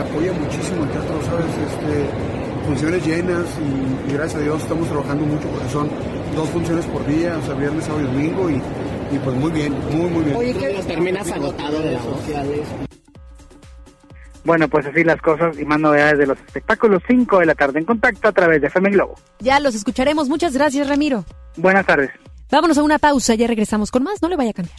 apoya 0.01 0.33
muchísimo 0.33 0.85
el 0.85 0.91
teatro, 0.91 1.23
¿sabes? 1.23 1.47
Este, 1.47 2.67
funciones 2.67 3.07
llenas 3.07 3.47
y, 3.59 4.11
y 4.11 4.15
gracias 4.15 4.41
a 4.41 4.45
Dios 4.45 4.63
estamos 4.63 4.89
trabajando 4.89 5.27
mucho 5.27 5.49
porque 5.49 5.69
son 5.69 5.91
dos 6.35 6.49
funciones 6.51 6.85
por 6.87 7.07
día, 7.07 7.37
o 7.43 7.47
sea, 7.47 7.55
viernes, 7.55 7.85
sábado 7.85 8.05
y 8.05 8.07
domingo 8.07 8.51
y, 8.51 8.55
y 9.15 9.19
pues 9.19 9.37
muy 9.37 9.51
bien, 9.51 9.75
muy, 9.93 10.11
muy 10.11 10.25
bien. 10.25 10.37
Oye, 10.37 10.55
¿qué 10.55 10.83
terminas 10.87 11.31
agotado 11.31 11.81
de 11.81 11.93
las 11.93 12.03
sociales? 12.03 12.61
Bueno, 14.45 14.69
pues 14.69 14.87
así 14.87 15.05
las 15.05 15.21
cosas 15.21 15.59
y 15.59 15.65
más 15.65 15.79
novedades 15.79 16.19
de 16.19 16.27
los 16.27 16.39
espectáculos 16.39 17.03
5 17.07 17.41
de 17.41 17.47
la 17.47 17.55
tarde 17.55 17.79
en 17.79 17.85
contacto 17.85 18.29
a 18.29 18.33
través 18.33 18.61
de 18.61 18.69
FM 18.69 18.91
Globo. 18.91 19.15
Ya 19.41 19.61
los 19.61 19.75
escucharemos. 19.75 20.29
Muchas 20.29 20.55
gracias, 20.55 20.89
Ramiro. 20.89 21.25
Buenas 21.57 21.85
tardes. 21.85 22.11
Vámonos 22.51 22.79
a 22.79 22.83
una 22.83 22.99
pausa, 22.99 23.35
ya 23.35 23.47
regresamos 23.47 23.91
con 23.91 24.03
más, 24.03 24.23
no 24.23 24.29
le 24.29 24.37
vaya 24.37 24.51
a 24.51 24.55
cambiar. 24.55 24.79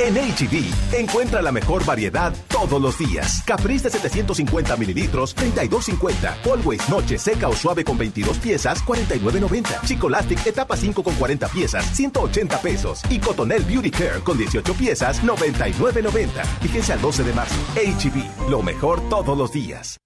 En 0.00 0.14
HB, 0.14 0.94
encuentra 0.96 1.42
la 1.42 1.50
mejor 1.50 1.84
variedad 1.84 2.32
todos 2.46 2.80
los 2.80 2.96
días. 2.96 3.42
Caprice 3.44 3.84
de 3.84 3.90
750 3.90 4.76
mililitros, 4.76 5.34
32.50. 5.34 6.36
Always 6.52 6.88
Noche 6.88 7.18
Seca 7.18 7.48
o 7.48 7.52
Suave 7.52 7.82
con 7.82 7.98
22 7.98 8.38
piezas, 8.38 8.84
49.90. 8.84 9.82
Chicolastic 9.84 10.46
Etapa 10.46 10.76
5 10.76 11.02
con 11.02 11.14
40 11.16 11.48
piezas, 11.48 11.84
180 11.96 12.60
pesos. 12.60 13.00
Y 13.10 13.18
Cotonel 13.18 13.64
Beauty 13.64 13.90
Care 13.90 14.20
con 14.20 14.38
18 14.38 14.72
piezas, 14.74 15.20
99.90. 15.24 16.44
Fíjense 16.60 16.92
al 16.92 17.00
12 17.00 17.24
de 17.24 17.32
marzo. 17.32 17.56
HB, 17.74 18.50
lo 18.50 18.62
mejor 18.62 19.00
todos 19.08 19.36
los 19.36 19.52
días. 19.52 19.98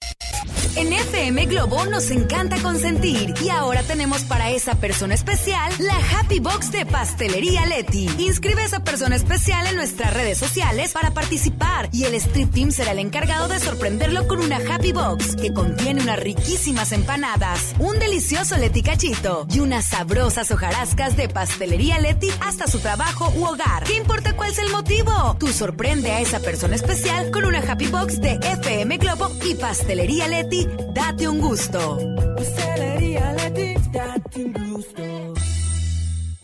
En 0.75 0.91
FM 0.91 1.47
Globo 1.47 1.85
nos 1.85 2.11
encanta 2.11 2.57
consentir 2.63 3.35
y 3.43 3.51
ahora 3.51 3.83
tenemos 3.83 4.23
para 4.23 4.51
esa 4.51 4.75
persona 4.75 5.13
especial 5.13 5.71
la 5.79 5.95
Happy 5.95 6.41
Box 6.41 6.73
de 6.73 6.87
Pastelería 6.87 7.67
Leti. 7.67 8.09
Inscribe 8.19 8.63
a 8.63 8.65
esa 8.65 8.83
persona 8.83 9.15
especial 9.15 9.67
en 9.67 9.77
nuestras 9.83 10.15
redes 10.15 10.39
sociales 10.39 10.93
para 10.93 11.11
participar 11.11 11.89
y 11.91 12.05
el 12.05 12.15
Street 12.15 12.51
Team 12.55 12.71
será 12.71 12.93
el 12.93 13.01
encargado 13.01 13.49
de 13.49 13.59
sorprenderlo 13.59 14.29
con 14.29 14.39
una 14.39 14.59
Happy 14.59 14.93
Box 14.93 15.35
que 15.35 15.53
contiene 15.53 16.01
unas 16.01 16.21
riquísimas 16.21 16.93
empanadas, 16.93 17.75
un 17.81 17.99
delicioso 17.99 18.57
Leti 18.59 18.85
cachito 18.85 19.45
y 19.51 19.59
unas 19.59 19.85
sabrosas 19.87 20.53
hojarascas 20.53 21.17
de 21.17 21.29
Pastelería 21.29 21.99
Leti 21.99 22.29
hasta 22.43 22.69
su 22.69 22.79
trabajo 22.79 23.33
u 23.35 23.45
hogar. 23.45 23.83
¿Qué 23.83 23.97
importa 23.97 24.37
cuál 24.37 24.55
sea 24.55 24.63
el 24.63 24.71
motivo? 24.71 25.37
Tú 25.41 25.49
sorprende 25.49 26.13
a 26.13 26.21
esa 26.21 26.39
persona 26.39 26.77
especial 26.77 27.33
con 27.33 27.45
una 27.45 27.59
Happy 27.59 27.89
Box 27.89 28.21
de 28.21 28.35
FM 28.35 28.99
Globo 28.99 29.33
y 29.45 29.57
Pastelería 29.57 30.29
Leti. 30.29 30.65
Date 30.95 31.27
un 31.27 31.41
gusto. 31.41 31.99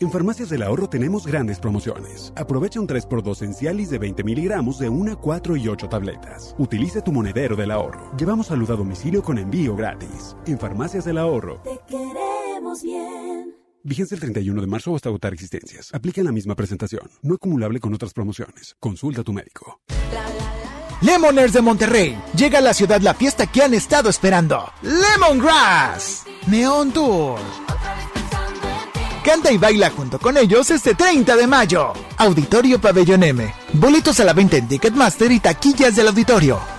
En 0.01 0.09
Farmacias 0.09 0.47
del 0.47 0.63
Ahorro 0.63 0.87
tenemos 0.87 1.27
grandes 1.27 1.59
promociones. 1.59 2.31
Aprovecha 2.37 2.79
un 2.79 2.87
3x2 2.87 3.41
en 3.41 3.53
Cialis 3.53 3.89
de 3.89 3.97
20 3.97 4.23
miligramos 4.23 4.79
de 4.79 4.87
1, 4.87 5.19
4 5.19 5.57
y 5.57 5.67
8 5.67 5.89
tabletas. 5.89 6.55
Utilice 6.57 7.01
tu 7.01 7.11
monedero 7.11 7.57
del 7.57 7.69
ahorro. 7.69 8.09
Llevamos 8.15 8.47
salud 8.47 8.71
a 8.71 8.77
domicilio 8.77 9.21
con 9.21 9.37
envío 9.37 9.75
gratis. 9.75 10.37
En 10.45 10.57
Farmacias 10.57 11.03
del 11.03 11.17
Ahorro. 11.17 11.61
Te 11.63 11.81
queremos 11.85 12.81
bien. 12.81 13.53
Vigencia 13.83 14.15
el 14.15 14.21
31 14.21 14.61
de 14.61 14.67
marzo 14.67 14.95
hasta 14.95 15.09
agotar 15.09 15.33
existencias. 15.33 15.93
Aplica 15.93 16.21
en 16.21 16.27
la 16.27 16.31
misma 16.31 16.55
presentación. 16.55 17.09
No 17.21 17.35
acumulable 17.35 17.81
con 17.81 17.93
otras 17.93 18.13
promociones. 18.13 18.77
Consulta 18.79 19.19
a 19.19 19.23
tu 19.25 19.33
médico. 19.33 19.81
Lemoners 21.01 21.51
de 21.51 21.61
Monterrey. 21.61 22.17
Llega 22.37 22.59
a 22.59 22.61
la 22.61 22.73
ciudad 22.73 23.01
la 23.01 23.15
fiesta 23.15 23.47
que 23.47 23.63
han 23.63 23.73
estado 23.73 24.09
esperando. 24.09 24.63
Lemongrass. 24.81 26.23
Neon 26.47 26.93
Tour. 26.93 27.39
Canta 29.23 29.51
y 29.51 29.57
baila 29.57 29.89
junto 29.89 30.17
con 30.19 30.37
ellos 30.37 30.71
este 30.71 30.95
30 30.95 31.35
de 31.35 31.47
mayo. 31.47 31.93
Auditorio 32.17 32.79
Pabellón 32.79 33.23
M. 33.23 33.53
Boletos 33.73 34.19
a 34.19 34.23
la 34.23 34.33
venta 34.33 34.57
en 34.57 34.67
Ticketmaster 34.67 35.31
y 35.31 35.39
taquillas 35.39 35.95
del 35.95 36.07
auditorio. 36.07 36.78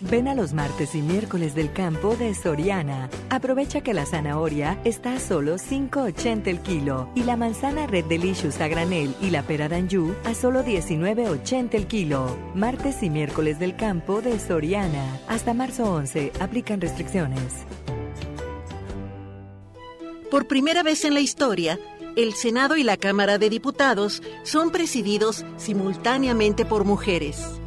Ven 0.00 0.28
a 0.28 0.34
los 0.36 0.52
martes 0.52 0.94
y 0.94 1.02
miércoles 1.02 1.56
del 1.56 1.72
campo 1.72 2.14
de 2.14 2.32
Soriana. 2.32 3.10
Aprovecha 3.30 3.80
que 3.80 3.94
la 3.94 4.06
zanahoria 4.06 4.80
está 4.84 5.14
a 5.14 5.18
solo 5.18 5.56
5.80 5.56 6.46
el 6.46 6.60
kilo 6.60 7.10
y 7.16 7.24
la 7.24 7.36
manzana 7.36 7.88
Red 7.88 8.04
Delicious 8.04 8.60
a 8.60 8.68
granel 8.68 9.16
y 9.20 9.30
la 9.30 9.42
pera 9.42 9.68
Danju 9.68 10.14
a 10.24 10.34
solo 10.34 10.62
19.80 10.62 11.74
el 11.74 11.88
kilo. 11.88 12.38
Martes 12.54 13.02
y 13.02 13.10
miércoles 13.10 13.58
del 13.58 13.74
campo 13.74 14.20
de 14.22 14.38
Soriana. 14.38 15.18
Hasta 15.26 15.52
marzo 15.52 15.92
11 15.92 16.30
aplican 16.38 16.80
restricciones. 16.80 17.66
Por 20.30 20.46
primera 20.46 20.84
vez 20.84 21.04
en 21.04 21.14
la 21.14 21.20
historia, 21.20 21.76
el 22.14 22.34
Senado 22.34 22.76
y 22.76 22.84
la 22.84 22.98
Cámara 22.98 23.38
de 23.38 23.50
Diputados 23.50 24.22
son 24.44 24.70
presididos 24.70 25.44
simultáneamente 25.56 26.64
por 26.64 26.84
mujeres. 26.84 27.58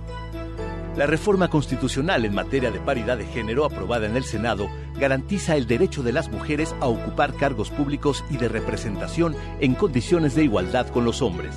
La 0.98 1.06
reforma 1.06 1.50
constitucional 1.50 2.26
en 2.26 2.34
materia 2.34 2.70
de 2.70 2.80
paridad 2.80 3.18
de 3.18 3.26
género 3.26 3.64
aprobada 3.64 4.08
en 4.08 4.18
el 4.18 4.26
Senado 4.26 4.70
garantiza 4.98 5.56
el 5.56 5.66
derecho 5.66 6.04
de 6.04 6.12
las 6.12 6.30
mujeres 6.30 6.76
a 6.82 6.88
ocupar 6.88 7.34
cargos 7.34 7.70
públicos 7.70 8.26
y 8.30 8.38
de 8.38 8.50
representación 8.50 9.36
en 9.62 9.74
condiciones 9.76 10.36
de 10.36 10.44
igualdad 10.44 10.88
con 10.88 11.06
los 11.06 11.22
hombres. 11.22 11.56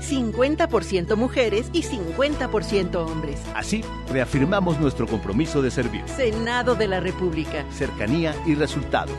50% 0.00 1.16
mujeres 1.16 1.68
y 1.72 1.82
50% 1.82 2.96
hombres. 2.96 3.40
Así, 3.54 3.84
reafirmamos 4.12 4.80
nuestro 4.80 5.06
compromiso 5.06 5.62
de 5.62 5.70
servir. 5.70 6.02
Senado 6.06 6.74
de 6.74 6.88
la 6.88 7.00
República. 7.00 7.64
Cercanía 7.70 8.34
y 8.46 8.54
resultados. 8.54 9.16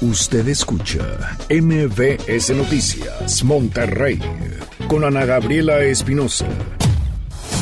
Usted 0.00 0.46
escucha 0.48 1.02
MBS 1.48 2.50
Noticias 2.54 3.42
Monterrey 3.44 4.20
con 4.88 5.04
Ana 5.04 5.24
Gabriela 5.24 5.80
Espinosa. 5.80 6.46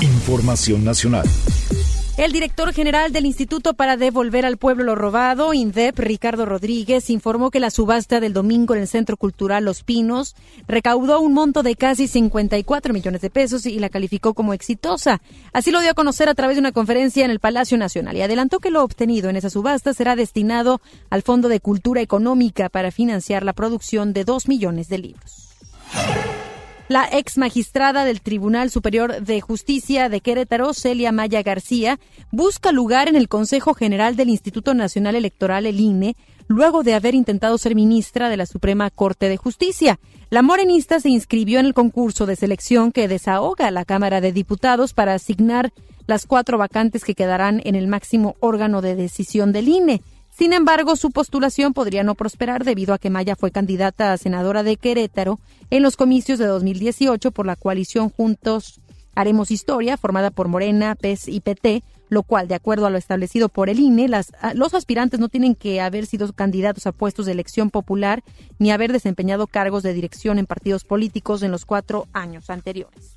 Información 0.01 0.85
nacional. 0.85 1.25
El 2.17 2.31
director 2.31 2.73
general 2.73 3.13
del 3.13 3.27
Instituto 3.27 3.75
para 3.75 3.97
Devolver 3.97 4.47
al 4.47 4.57
Pueblo 4.57 4.85
lo 4.85 4.95
Robado, 4.95 5.53
INDEP, 5.53 5.99
Ricardo 5.99 6.47
Rodríguez, 6.47 7.11
informó 7.11 7.51
que 7.51 7.59
la 7.59 7.71
subasta 7.71 8.21
del 8.21 8.33
domingo 8.33 8.75
en 8.75 8.83
el 8.83 8.89
Centro 8.89 9.17
Cultural 9.17 9.65
Los 9.65 9.83
Pinos 9.83 10.37
recaudó 10.69 11.21
un 11.21 11.33
monto 11.33 11.65
de 11.65 11.75
casi 11.75 12.07
54 12.07 12.95
millones 12.95 13.21
de 13.21 13.31
pesos 13.31 13.67
y 13.67 13.81
la 13.81 13.89
calificó 13.89 14.33
como 14.33 14.55
exitosa. 14.55 15.21
Así 15.53 15.73
lo 15.73 15.81
dio 15.81 15.91
a 15.91 15.95
conocer 15.95 16.29
a 16.29 16.35
través 16.35 16.57
de 16.57 16.61
una 16.61 16.73
conferencia 16.73 17.25
en 17.25 17.33
el 17.33 17.41
Palacio 17.41 17.77
Nacional 17.79 18.17
y 18.17 18.23
adelantó 18.23 18.61
que 18.61 18.71
lo 18.71 18.85
obtenido 18.85 19.29
en 19.29 19.37
esa 19.37 19.51
subasta 19.51 19.93
será 19.93 20.15
destinado 20.15 20.81
al 21.11 21.23
Fondo 21.23 21.49
de 21.49 21.59
Cultura 21.59 22.01
Económica 22.01 22.69
para 22.69 22.93
financiar 22.93 23.45
la 23.45 23.55
producción 23.55 24.13
de 24.13 24.25
dos 24.25 24.47
millones 24.47 24.89
de 24.89 24.99
libros. 24.99 25.49
La 26.87 27.09
ex 27.11 27.39
magistrada 27.39 28.05
del 28.05 28.21
Tribunal 28.21 28.71
Superior 28.71 29.23
de 29.23 29.41
Justicia 29.41 30.11
de 30.11 30.21
Querétaro, 30.21 30.75
Celia 30.75 31.13
Maya 31.13 31.43
García, 31.43 31.99
busca 32.31 32.73
lugar 32.73 33.09
en 33.09 33.17
el 33.17 33.27
Consejo 33.27 33.73
General 33.73 34.17
del 34.17 34.29
Instituto 34.29 34.75
Nacional 34.75 35.15
Electoral, 35.15 35.65
el 35.65 35.81
INE, 35.81 36.15
luego 36.47 36.83
de 36.83 36.93
haber 36.93 37.15
intentado 37.15 37.57
ser 37.57 37.75
ministra 37.75 38.29
de 38.29 38.37
la 38.37 38.45
Suprema 38.45 38.91
Corte 38.91 39.31
de 39.31 39.39
Justicia. 39.39 39.99
La 40.29 40.43
morenista 40.43 41.01
se 41.01 41.09
inscribió 41.09 41.59
en 41.59 41.65
el 41.65 41.73
concurso 41.73 42.27
de 42.27 42.37
selección 42.37 42.93
que 42.93 43.09
desahoga 43.09 43.69
a 43.69 43.71
la 43.71 43.87
Cámara 43.87 44.21
de 44.21 44.33
Diputados 44.33 44.93
para 44.93 45.15
asignar 45.15 45.73
las 46.07 46.27
cuatro 46.27 46.59
vacantes 46.59 47.03
que 47.03 47.15
quedarán 47.15 47.63
en 47.65 47.77
el 47.77 47.89
máximo 47.89 48.37
órgano 48.41 48.83
de 48.83 48.95
decisión 48.95 49.53
del 49.53 49.69
INE. 49.69 50.03
Sin 50.37 50.53
embargo, 50.53 50.97
su 50.97 51.13
postulación 51.13 51.75
podría 51.75 52.03
no 52.03 52.17
prosperar 52.17 52.65
debido 52.65 52.93
a 52.93 52.99
que 52.99 53.09
Maya 53.09 53.37
fue 53.37 53.53
candidata 53.53 54.13
a 54.13 54.19
senadora 54.19 54.65
de 54.65 54.77
Querétaro 54.77 55.39
en 55.71 55.83
los 55.83 55.97
comicios 55.97 56.41
de 56.41 56.47
2018 56.47 57.31
por 57.31 57.47
la 57.47 57.55
coalición 57.55 58.11
Juntos 58.11 58.81
Haremos 59.15 59.53
Historia, 59.53 59.97
formada 59.97 60.33
por 60.33 60.49
Morena, 60.49 60.97
PES 60.97 61.29
y 61.29 61.39
PT, 61.39 61.85
lo 62.09 62.25
cual, 62.25 62.49
de 62.49 62.57
acuerdo 62.57 62.87
a 62.87 62.91
lo 62.91 62.99
establecido 62.99 63.49
por 63.49 63.69
el 63.69 63.79
INE, 63.79 64.09
las, 64.09 64.33
los 64.55 64.75
aspirantes 64.75 65.21
no 65.21 65.29
tienen 65.29 65.55
que 65.55 65.81
haber 65.81 66.05
sido 66.05 66.33
candidatos 66.33 66.89
a 66.89 66.93
puestos 66.93 67.27
de 67.27 67.33
elección 67.33 67.71
popular 67.71 68.25
ni 68.59 68.73
haber 68.73 68.93
desempeñado 68.93 69.47
cargos 69.47 69.85
de 69.85 69.95
dirección 69.95 70.41
en 70.41 70.47
partidos 70.47 70.83
políticos 70.83 71.45
en 71.45 71.53
los 71.53 71.65
cuatro 71.65 72.09
años 72.13 72.51
anteriores. 72.51 73.17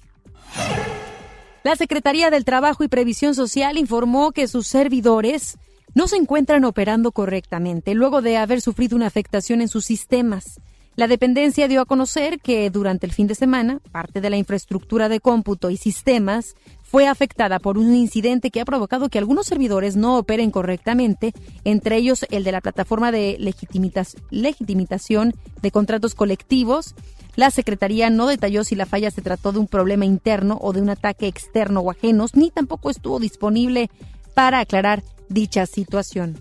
La 1.63 1.75
Secretaría 1.75 2.29
del 2.29 2.45
Trabajo 2.45 2.83
y 2.83 2.87
Previsión 2.87 3.33
Social 3.33 3.77
informó 3.77 4.31
que 4.31 4.47
sus 4.47 4.67
servidores 4.67 5.57
no 5.95 6.07
se 6.07 6.17
encuentran 6.17 6.65
operando 6.65 7.11
correctamente 7.11 7.93
luego 7.93 8.21
de 8.21 8.37
haber 8.37 8.61
sufrido 8.61 8.95
una 8.95 9.07
afectación 9.07 9.61
en 9.61 9.67
sus 9.67 9.85
sistemas. 9.85 10.59
La 10.97 11.07
dependencia 11.07 11.67
dio 11.67 11.81
a 11.81 11.85
conocer 11.85 12.39
que 12.39 12.71
durante 12.71 13.05
el 13.05 13.11
fin 13.11 13.27
de 13.27 13.35
semana, 13.35 13.81
parte 13.91 14.19
de 14.19 14.31
la 14.31 14.37
infraestructura 14.37 15.09
de 15.09 15.19
cómputo 15.19 15.69
y 15.69 15.77
sistemas 15.77 16.55
fue 16.81 17.05
afectada 17.05 17.59
por 17.59 17.77
un 17.77 17.93
incidente 17.93 18.49
que 18.49 18.61
ha 18.61 18.65
provocado 18.65 19.07
que 19.09 19.19
algunos 19.19 19.45
servidores 19.45 19.95
no 19.95 20.17
operen 20.17 20.49
correctamente, 20.49 21.33
entre 21.65 21.97
ellos 21.97 22.25
el 22.31 22.43
de 22.43 22.51
la 22.51 22.61
plataforma 22.61 23.11
de 23.11 23.37
legitimitación 24.31 25.35
de 25.61 25.71
contratos 25.71 26.15
colectivos. 26.15 26.95
La 27.35 27.51
Secretaría 27.51 28.09
no 28.09 28.25
detalló 28.25 28.63
si 28.63 28.73
la 28.73 28.87
falla 28.87 29.11
se 29.11 29.21
trató 29.21 29.51
de 29.51 29.59
un 29.59 29.67
problema 29.67 30.05
interno 30.05 30.57
o 30.59 30.73
de 30.73 30.81
un 30.81 30.89
ataque 30.89 31.27
externo 31.27 31.81
o 31.81 31.91
ajenos, 31.91 32.35
ni 32.35 32.49
tampoco 32.49 32.89
estuvo 32.89 33.19
disponible 33.19 33.91
para 34.37 34.59
aclarar 34.59 35.01
dicha 35.29 35.65
situación. 35.65 36.37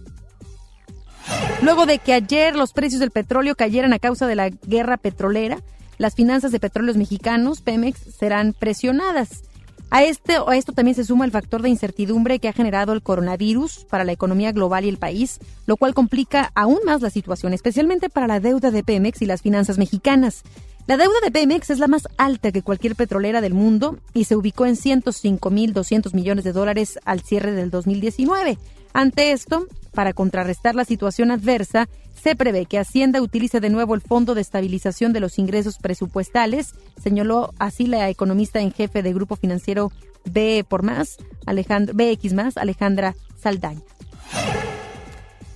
Luego 1.62 1.86
de 1.86 1.98
que 1.98 2.12
ayer 2.12 2.54
los 2.54 2.74
precios 2.74 3.00
del 3.00 3.10
petróleo 3.10 3.54
cayeran 3.54 3.94
a 3.94 3.98
causa 3.98 4.26
de 4.26 4.34
la 4.34 4.50
guerra 4.50 4.98
petrolera, 4.98 5.62
las 5.96 6.14
finanzas 6.14 6.52
de 6.52 6.60
petróleos 6.60 6.98
mexicanos, 6.98 7.62
Pemex, 7.62 7.98
serán 8.18 8.52
presionadas. 8.52 9.44
A, 9.88 10.02
este, 10.02 10.36
a 10.46 10.56
esto 10.56 10.74
también 10.74 10.94
se 10.94 11.04
suma 11.04 11.24
el 11.24 11.30
factor 11.30 11.62
de 11.62 11.70
incertidumbre 11.70 12.38
que 12.38 12.48
ha 12.48 12.52
generado 12.52 12.92
el 12.92 13.00
coronavirus 13.00 13.86
para 13.88 14.04
la 14.04 14.12
economía 14.12 14.52
global 14.52 14.84
y 14.84 14.90
el 14.90 14.98
país, 14.98 15.38
lo 15.64 15.78
cual 15.78 15.94
complica 15.94 16.52
aún 16.54 16.80
más 16.84 17.00
la 17.00 17.08
situación, 17.08 17.54
especialmente 17.54 18.10
para 18.10 18.26
la 18.26 18.40
deuda 18.40 18.70
de 18.70 18.84
Pemex 18.84 19.22
y 19.22 19.26
las 19.26 19.40
finanzas 19.40 19.78
mexicanas. 19.78 20.42
La 20.86 20.96
deuda 20.96 21.16
de 21.20 21.32
Pemex 21.32 21.70
es 21.70 21.80
la 21.80 21.88
más 21.88 22.06
alta 22.16 22.52
que 22.52 22.62
cualquier 22.62 22.94
petrolera 22.94 23.40
del 23.40 23.54
mundo 23.54 23.98
y 24.14 24.24
se 24.24 24.36
ubicó 24.36 24.66
en 24.66 24.76
105.200 24.76 26.14
millones 26.14 26.44
de 26.44 26.52
dólares 26.52 27.00
al 27.04 27.22
cierre 27.22 27.50
del 27.50 27.72
2019. 27.72 28.56
Ante 28.92 29.32
esto, 29.32 29.66
para 29.92 30.12
contrarrestar 30.12 30.76
la 30.76 30.84
situación 30.84 31.32
adversa, 31.32 31.88
se 32.14 32.36
prevé 32.36 32.66
que 32.66 32.78
Hacienda 32.78 33.20
utilice 33.20 33.58
de 33.58 33.68
nuevo 33.68 33.96
el 33.96 34.00
Fondo 34.00 34.36
de 34.36 34.40
Estabilización 34.42 35.12
de 35.12 35.18
los 35.18 35.40
Ingresos 35.40 35.78
Presupuestales, 35.78 36.74
señaló 37.02 37.52
así 37.58 37.88
la 37.88 38.08
economista 38.08 38.60
en 38.60 38.72
jefe 38.72 39.02
de 39.02 39.12
Grupo 39.12 39.34
Financiero 39.34 39.90
B 40.24 40.64
por 40.68 40.84
más, 40.84 41.16
Alejandro, 41.46 41.94
BX 41.96 42.32
más, 42.32 42.56
Alejandra 42.56 43.16
Saldaña. 43.36 43.82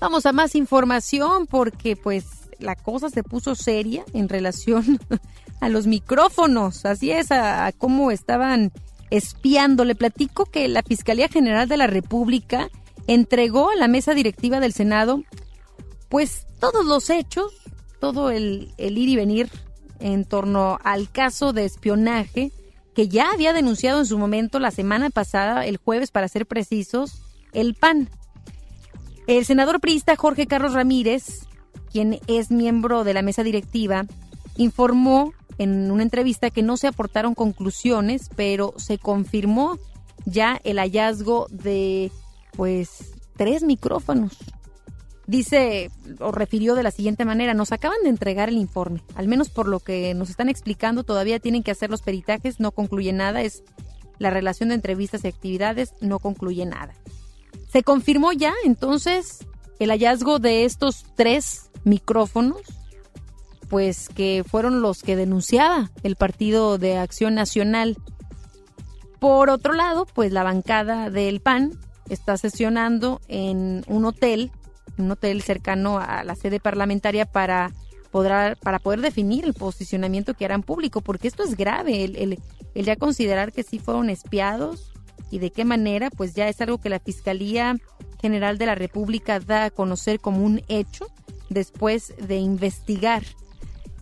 Vamos 0.00 0.26
a 0.26 0.32
más 0.32 0.56
información 0.56 1.46
porque 1.46 1.94
pues 1.94 2.24
la 2.60 2.76
cosa 2.76 3.10
se 3.10 3.22
puso 3.22 3.54
seria 3.54 4.04
en 4.12 4.28
relación 4.28 4.98
a 5.60 5.68
los 5.68 5.86
micrófonos, 5.86 6.84
así 6.84 7.10
es, 7.10 7.30
a, 7.32 7.72
cómo 7.76 8.10
estaban 8.10 8.72
espiando. 9.10 9.84
Le 9.84 9.94
platico 9.94 10.44
que 10.46 10.68
la 10.68 10.82
Fiscalía 10.82 11.28
General 11.28 11.68
de 11.68 11.76
la 11.76 11.86
República 11.86 12.70
entregó 13.06 13.70
a 13.70 13.76
la 13.76 13.88
mesa 13.88 14.14
directiva 14.14 14.60
del 14.60 14.72
Senado 14.72 15.22
pues 16.08 16.46
todos 16.58 16.84
los 16.84 17.08
hechos, 17.08 17.52
todo 18.00 18.30
el, 18.30 18.72
el 18.78 18.98
ir 18.98 19.08
y 19.08 19.16
venir 19.16 19.50
en 20.00 20.24
torno 20.24 20.78
al 20.82 21.10
caso 21.10 21.52
de 21.52 21.64
espionaje 21.64 22.52
que 22.94 23.08
ya 23.08 23.30
había 23.30 23.52
denunciado 23.52 24.00
en 24.00 24.06
su 24.06 24.18
momento 24.18 24.58
la 24.58 24.70
semana 24.70 25.10
pasada, 25.10 25.64
el 25.66 25.76
jueves 25.76 26.10
para 26.10 26.28
ser 26.28 26.46
precisos, 26.46 27.22
el 27.52 27.74
PAN. 27.74 28.08
El 29.26 29.44
senador 29.44 29.80
priista 29.80 30.16
Jorge 30.16 30.46
Carlos 30.46 30.72
Ramírez 30.74 31.46
quien 31.92 32.20
es 32.26 32.50
miembro 32.50 33.04
de 33.04 33.14
la 33.14 33.22
mesa 33.22 33.42
directiva, 33.42 34.06
informó 34.56 35.32
en 35.58 35.90
una 35.90 36.02
entrevista 36.02 36.50
que 36.50 36.62
no 36.62 36.76
se 36.76 36.86
aportaron 36.86 37.34
conclusiones, 37.34 38.30
pero 38.34 38.72
se 38.78 38.98
confirmó 38.98 39.78
ya 40.24 40.60
el 40.64 40.78
hallazgo 40.78 41.46
de 41.50 42.10
pues 42.56 43.12
tres 43.36 43.62
micrófonos. 43.62 44.36
Dice 45.26 45.90
o 46.18 46.32
refirió 46.32 46.74
de 46.74 46.82
la 46.82 46.90
siguiente 46.90 47.24
manera, 47.24 47.54
nos 47.54 47.72
acaban 47.72 48.02
de 48.02 48.08
entregar 48.08 48.48
el 48.48 48.56
informe, 48.56 49.02
al 49.14 49.28
menos 49.28 49.48
por 49.48 49.68
lo 49.68 49.80
que 49.80 50.12
nos 50.14 50.30
están 50.30 50.48
explicando, 50.48 51.04
todavía 51.04 51.38
tienen 51.38 51.62
que 51.62 51.70
hacer 51.70 51.90
los 51.90 52.02
peritajes, 52.02 52.58
no 52.58 52.72
concluye 52.72 53.12
nada, 53.12 53.42
es 53.42 53.62
la 54.18 54.30
relación 54.30 54.70
de 54.70 54.74
entrevistas 54.76 55.24
y 55.24 55.28
actividades, 55.28 55.94
no 56.00 56.18
concluye 56.18 56.66
nada. 56.66 56.94
Se 57.72 57.82
confirmó 57.82 58.32
ya 58.32 58.52
entonces 58.64 59.46
el 59.80 59.90
hallazgo 59.90 60.38
de 60.38 60.64
estos 60.64 61.04
tres 61.16 61.70
micrófonos, 61.84 62.60
pues 63.68 64.08
que 64.08 64.44
fueron 64.46 64.82
los 64.82 65.02
que 65.02 65.16
denunciaba 65.16 65.90
el 66.02 66.16
Partido 66.16 66.76
de 66.76 66.98
Acción 66.98 67.34
Nacional. 67.34 67.96
Por 69.18 69.48
otro 69.48 69.72
lado, 69.72 70.06
pues 70.06 70.32
la 70.32 70.42
bancada 70.42 71.08
del 71.08 71.40
PAN 71.40 71.72
está 72.10 72.36
sesionando 72.36 73.20
en 73.26 73.82
un 73.88 74.04
hotel, 74.04 74.52
un 74.98 75.10
hotel 75.10 75.40
cercano 75.40 75.98
a 75.98 76.24
la 76.24 76.34
sede 76.34 76.60
parlamentaria 76.60 77.24
para 77.24 77.72
poder, 78.10 78.58
para 78.58 78.80
poder 78.80 79.00
definir 79.00 79.46
el 79.46 79.54
posicionamiento 79.54 80.34
que 80.34 80.44
harán 80.44 80.62
público, 80.62 81.00
porque 81.00 81.28
esto 81.28 81.42
es 81.42 81.56
grave, 81.56 82.04
el, 82.04 82.16
el, 82.16 82.38
el 82.74 82.84
ya 82.84 82.96
considerar 82.96 83.50
que 83.50 83.62
sí 83.62 83.78
fueron 83.78 84.10
espiados 84.10 84.92
y 85.30 85.38
de 85.38 85.50
qué 85.52 85.64
manera, 85.64 86.10
pues 86.10 86.34
ya 86.34 86.48
es 86.48 86.60
algo 86.60 86.78
que 86.78 86.90
la 86.90 86.98
Fiscalía 86.98 87.76
General 88.20 88.58
de 88.58 88.66
la 88.66 88.74
República 88.74 89.40
da 89.40 89.64
a 89.64 89.70
conocer 89.70 90.20
como 90.20 90.44
un 90.44 90.62
hecho 90.68 91.06
después 91.48 92.14
de 92.18 92.36
investigar 92.36 93.22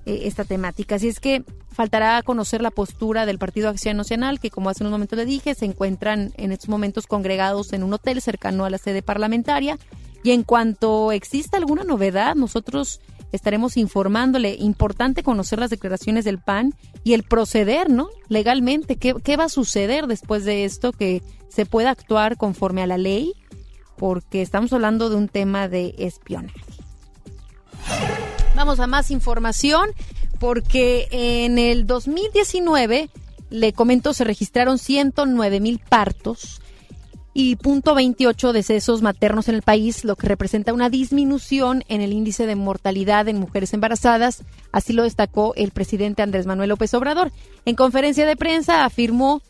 eh, 0.07 0.21
esta 0.25 0.45
temática. 0.45 0.97
Así 0.97 1.09
es 1.09 1.21
que 1.21 1.45
faltará 1.71 2.23
conocer 2.23 2.61
la 2.63 2.71
postura 2.71 3.27
del 3.27 3.39
Partido 3.39 3.69
Acción 3.69 3.97
Nacional, 3.97 4.41
que 4.41 4.51
como 4.51 4.71
hace 4.71 4.85
un 4.85 4.91
momento 4.91 5.17
le 5.17 5.25
dije, 5.25 5.55
se 5.55 5.65
encuentran 5.65 6.33
en 6.37 6.53
estos 6.53 6.69
momentos 6.69 7.07
congregados 7.07 7.73
en 7.73 7.83
un 7.83 7.93
hotel 7.93 8.21
cercano 8.21 8.65
a 8.65 8.71
la 8.71 8.79
sede 8.79 9.03
parlamentaria. 9.03 9.79
Y 10.25 10.33
en 10.33 10.43
cuanto 10.43 11.13
exista 11.13 11.57
alguna 11.57 11.85
novedad, 11.85 12.35
nosotros 12.35 13.01
estaremos 13.33 13.77
informándole. 13.77 14.57
Importante 14.59 15.23
conocer 15.23 15.59
las 15.59 15.71
declaraciones 15.71 16.25
del 16.25 16.39
PAN 16.39 16.75
y 17.05 17.15
el 17.15 17.23
proceder, 17.23 17.91
¿no? 17.91 18.09
Legalmente, 18.29 18.97
¿qué, 18.97 19.15
qué 19.23 19.37
va 19.37 19.45
a 19.45 19.49
suceder 19.49 20.07
después 20.07 20.45
de 20.45 20.65
esto? 20.65 20.93
Que 20.93 21.23
se 21.49 21.67
pueda 21.67 21.91
actuar 21.91 22.37
conforme 22.37 22.83
a 22.83 22.87
la 22.87 22.99
ley, 22.99 23.35
porque 23.99 24.41
estamos 24.41 24.73
hablando 24.73 25.11
de 25.11 25.17
un 25.17 25.29
tema 25.29 25.69
de 25.69 25.95
espionaje. 25.99 26.61
Vamos 28.55 28.81
a 28.81 28.87
más 28.87 29.11
información 29.11 29.91
porque 30.39 31.09
en 31.11 31.59
el 31.59 31.87
2019, 31.87 33.11
le 33.51 33.73
comento, 33.73 34.15
se 34.15 34.25
registraron 34.25 34.79
109 34.79 35.61
mil 35.61 35.79
partos 35.79 36.61
y 37.35 37.57
punto 37.57 37.95
28 37.95 38.53
decesos 38.53 39.01
maternos 39.01 39.49
en 39.49 39.55
el 39.55 39.63
país, 39.63 40.05
lo 40.05 40.17
que 40.17 40.27
representa 40.27 40.73
una 40.73 40.91
disminución 40.91 41.85
en 41.89 42.01
el 42.01 42.13
índice 42.13 42.47
de 42.47 42.57
mortalidad 42.57 43.29
en 43.29 43.39
mujeres 43.39 43.73
embarazadas. 43.75 44.43
Así 44.73 44.93
lo 44.93 45.05
destacó 45.05 45.55
el 45.55 45.71
presidente 45.71 46.23
Andrés 46.23 46.47
Manuel 46.47 46.71
López 46.71 46.93
Obrador. 46.95 47.31
En 47.65 47.77
conferencia 47.77 48.27
de 48.27 48.37
prensa 48.37 48.85
afirmó 48.85 49.41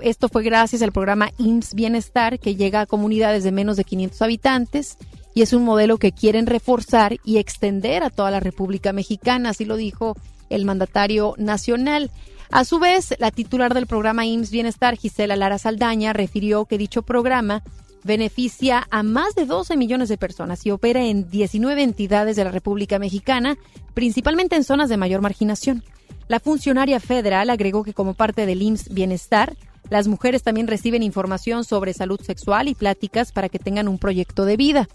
esto 0.00 0.28
fue 0.28 0.42
gracias 0.42 0.82
al 0.82 0.92
programa 0.92 1.30
IMSS 1.38 1.74
Bienestar, 1.74 2.38
que 2.38 2.56
llega 2.56 2.80
a 2.80 2.86
comunidades 2.86 3.44
de 3.44 3.52
menos 3.52 3.76
de 3.76 3.84
500 3.84 4.22
habitantes 4.22 4.98
y 5.34 5.42
es 5.42 5.52
un 5.52 5.64
modelo 5.64 5.98
que 5.98 6.12
quieren 6.12 6.46
reforzar 6.46 7.16
y 7.24 7.38
extender 7.38 8.02
a 8.02 8.10
toda 8.10 8.30
la 8.30 8.40
República 8.40 8.92
Mexicana, 8.92 9.50
así 9.50 9.64
lo 9.64 9.76
dijo 9.76 10.16
el 10.48 10.64
mandatario 10.64 11.34
nacional. 11.38 12.10
A 12.50 12.64
su 12.64 12.80
vez, 12.80 13.14
la 13.18 13.30
titular 13.30 13.74
del 13.74 13.86
programa 13.86 14.26
IMSS 14.26 14.50
Bienestar, 14.50 14.96
Gisela 14.96 15.36
Lara 15.36 15.58
Saldaña, 15.58 16.12
refirió 16.12 16.64
que 16.64 16.78
dicho 16.78 17.02
programa 17.02 17.62
beneficia 18.02 18.86
a 18.90 19.02
más 19.02 19.34
de 19.34 19.46
12 19.46 19.76
millones 19.76 20.08
de 20.08 20.18
personas 20.18 20.64
y 20.66 20.70
opera 20.70 21.04
en 21.04 21.30
19 21.30 21.82
entidades 21.82 22.34
de 22.36 22.44
la 22.44 22.50
República 22.50 22.98
Mexicana, 22.98 23.56
principalmente 23.94 24.56
en 24.56 24.64
zonas 24.64 24.88
de 24.88 24.96
mayor 24.96 25.20
marginación. 25.20 25.84
La 26.30 26.38
funcionaria 26.38 27.00
federal 27.00 27.50
agregó 27.50 27.82
que 27.82 27.92
como 27.92 28.14
parte 28.14 28.46
del 28.46 28.62
IMSS 28.62 28.94
Bienestar, 28.94 29.56
las 29.88 30.06
mujeres 30.06 30.44
también 30.44 30.68
reciben 30.68 31.02
información 31.02 31.64
sobre 31.64 31.92
salud 31.92 32.20
sexual 32.20 32.68
y 32.68 32.76
pláticas 32.76 33.32
para 33.32 33.48
que 33.48 33.58
tengan 33.58 33.88
un 33.88 33.98
proyecto 33.98 34.44
de 34.44 34.56
vida. 34.56 34.88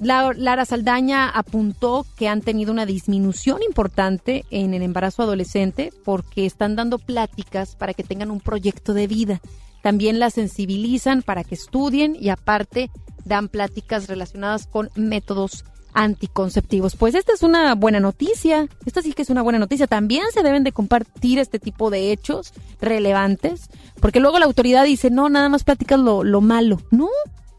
Lara 0.00 0.64
Saldaña 0.64 1.28
apuntó 1.28 2.04
que 2.16 2.26
han 2.26 2.40
tenido 2.40 2.72
una 2.72 2.86
disminución 2.86 3.62
importante 3.62 4.46
en 4.50 4.74
el 4.74 4.82
embarazo 4.82 5.22
adolescente 5.22 5.92
porque 6.04 6.44
están 6.44 6.74
dando 6.74 6.98
pláticas 6.98 7.76
para 7.76 7.94
que 7.94 8.02
tengan 8.02 8.32
un 8.32 8.40
proyecto 8.40 8.94
de 8.94 9.06
vida. 9.06 9.40
también 9.80 10.18
las 10.18 10.34
sensibilizan 10.34 11.22
para 11.22 11.44
que 11.44 11.54
estudien 11.54 12.16
y 12.18 12.30
aparte 12.30 12.90
dan 13.24 13.48
pláticas 13.48 14.08
relacionadas 14.08 14.66
con 14.66 14.90
métodos 14.96 15.64
anticonceptivos. 15.98 16.94
Pues 16.94 17.16
esta 17.16 17.32
es 17.32 17.42
una 17.42 17.74
buena 17.74 17.98
noticia, 17.98 18.68
esta 18.86 19.02
sí 19.02 19.12
que 19.12 19.22
es 19.22 19.30
una 19.30 19.42
buena 19.42 19.58
noticia. 19.58 19.88
También 19.88 20.26
se 20.32 20.44
deben 20.44 20.62
de 20.62 20.70
compartir 20.70 21.40
este 21.40 21.58
tipo 21.58 21.90
de 21.90 22.12
hechos 22.12 22.52
relevantes, 22.80 23.68
porque 24.00 24.20
luego 24.20 24.38
la 24.38 24.46
autoridad 24.46 24.84
dice, 24.84 25.10
no, 25.10 25.28
nada 25.28 25.48
más 25.48 25.64
platicas 25.64 25.98
lo, 25.98 26.22
lo 26.22 26.40
malo. 26.40 26.80
No, 26.92 27.08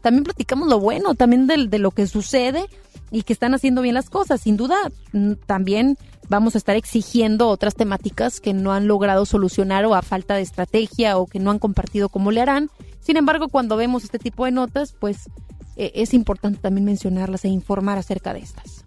también 0.00 0.24
platicamos 0.24 0.68
lo 0.68 0.80
bueno, 0.80 1.14
también 1.14 1.46
de, 1.46 1.66
de 1.68 1.78
lo 1.78 1.90
que 1.90 2.06
sucede 2.06 2.64
y 3.10 3.24
que 3.24 3.34
están 3.34 3.52
haciendo 3.52 3.82
bien 3.82 3.94
las 3.94 4.08
cosas. 4.08 4.40
Sin 4.40 4.56
duda, 4.56 4.76
mm, 5.12 5.32
también 5.44 5.98
vamos 6.30 6.54
a 6.54 6.58
estar 6.58 6.76
exigiendo 6.76 7.48
otras 7.48 7.74
temáticas 7.74 8.40
que 8.40 8.54
no 8.54 8.72
han 8.72 8.88
logrado 8.88 9.26
solucionar 9.26 9.84
o 9.84 9.94
a 9.94 10.00
falta 10.00 10.36
de 10.36 10.42
estrategia 10.42 11.18
o 11.18 11.26
que 11.26 11.40
no 11.40 11.50
han 11.50 11.58
compartido 11.58 12.08
cómo 12.08 12.30
le 12.30 12.40
harán. 12.40 12.70
Sin 13.00 13.18
embargo, 13.18 13.48
cuando 13.48 13.76
vemos 13.76 14.04
este 14.04 14.18
tipo 14.18 14.46
de 14.46 14.52
notas, 14.52 14.94
pues 14.98 15.28
eh, 15.76 15.92
es 15.94 16.14
importante 16.14 16.58
también 16.60 16.84
mencionarlas 16.84 17.44
e 17.44 17.48
informar 17.48 17.98
acerca 17.98 18.32
de 18.32 18.40
estas. 18.40 18.84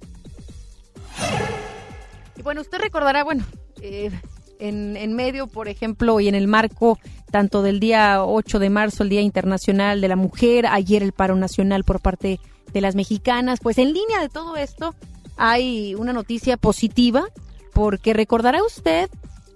Y 2.37 2.41
bueno, 2.41 2.61
usted 2.61 2.79
recordará, 2.79 3.23
bueno, 3.23 3.45
eh, 3.81 4.11
en, 4.59 4.97
en, 4.97 5.13
medio, 5.13 5.47
por 5.47 5.67
ejemplo, 5.67 6.19
y 6.19 6.27
en 6.27 6.35
el 6.35 6.47
marco 6.47 6.99
tanto 7.31 7.63
del 7.63 7.79
día 7.79 8.23
8 8.23 8.59
de 8.59 8.69
marzo, 8.69 9.03
el 9.03 9.09
Día 9.09 9.21
Internacional 9.21 10.01
de 10.01 10.07
la 10.07 10.15
Mujer, 10.15 10.67
ayer 10.67 11.03
el 11.03 11.13
paro 11.13 11.35
nacional 11.35 11.83
por 11.83 11.99
parte 11.99 12.39
de 12.71 12.81
las 12.81 12.95
mexicanas, 12.95 13.59
pues 13.61 13.77
en 13.77 13.93
línea 13.93 14.21
de 14.21 14.29
todo 14.29 14.55
esto 14.55 14.95
hay 15.37 15.95
una 15.95 16.13
noticia 16.13 16.57
positiva, 16.57 17.25
porque 17.73 18.13
recordará 18.13 18.63
usted, 18.63 19.09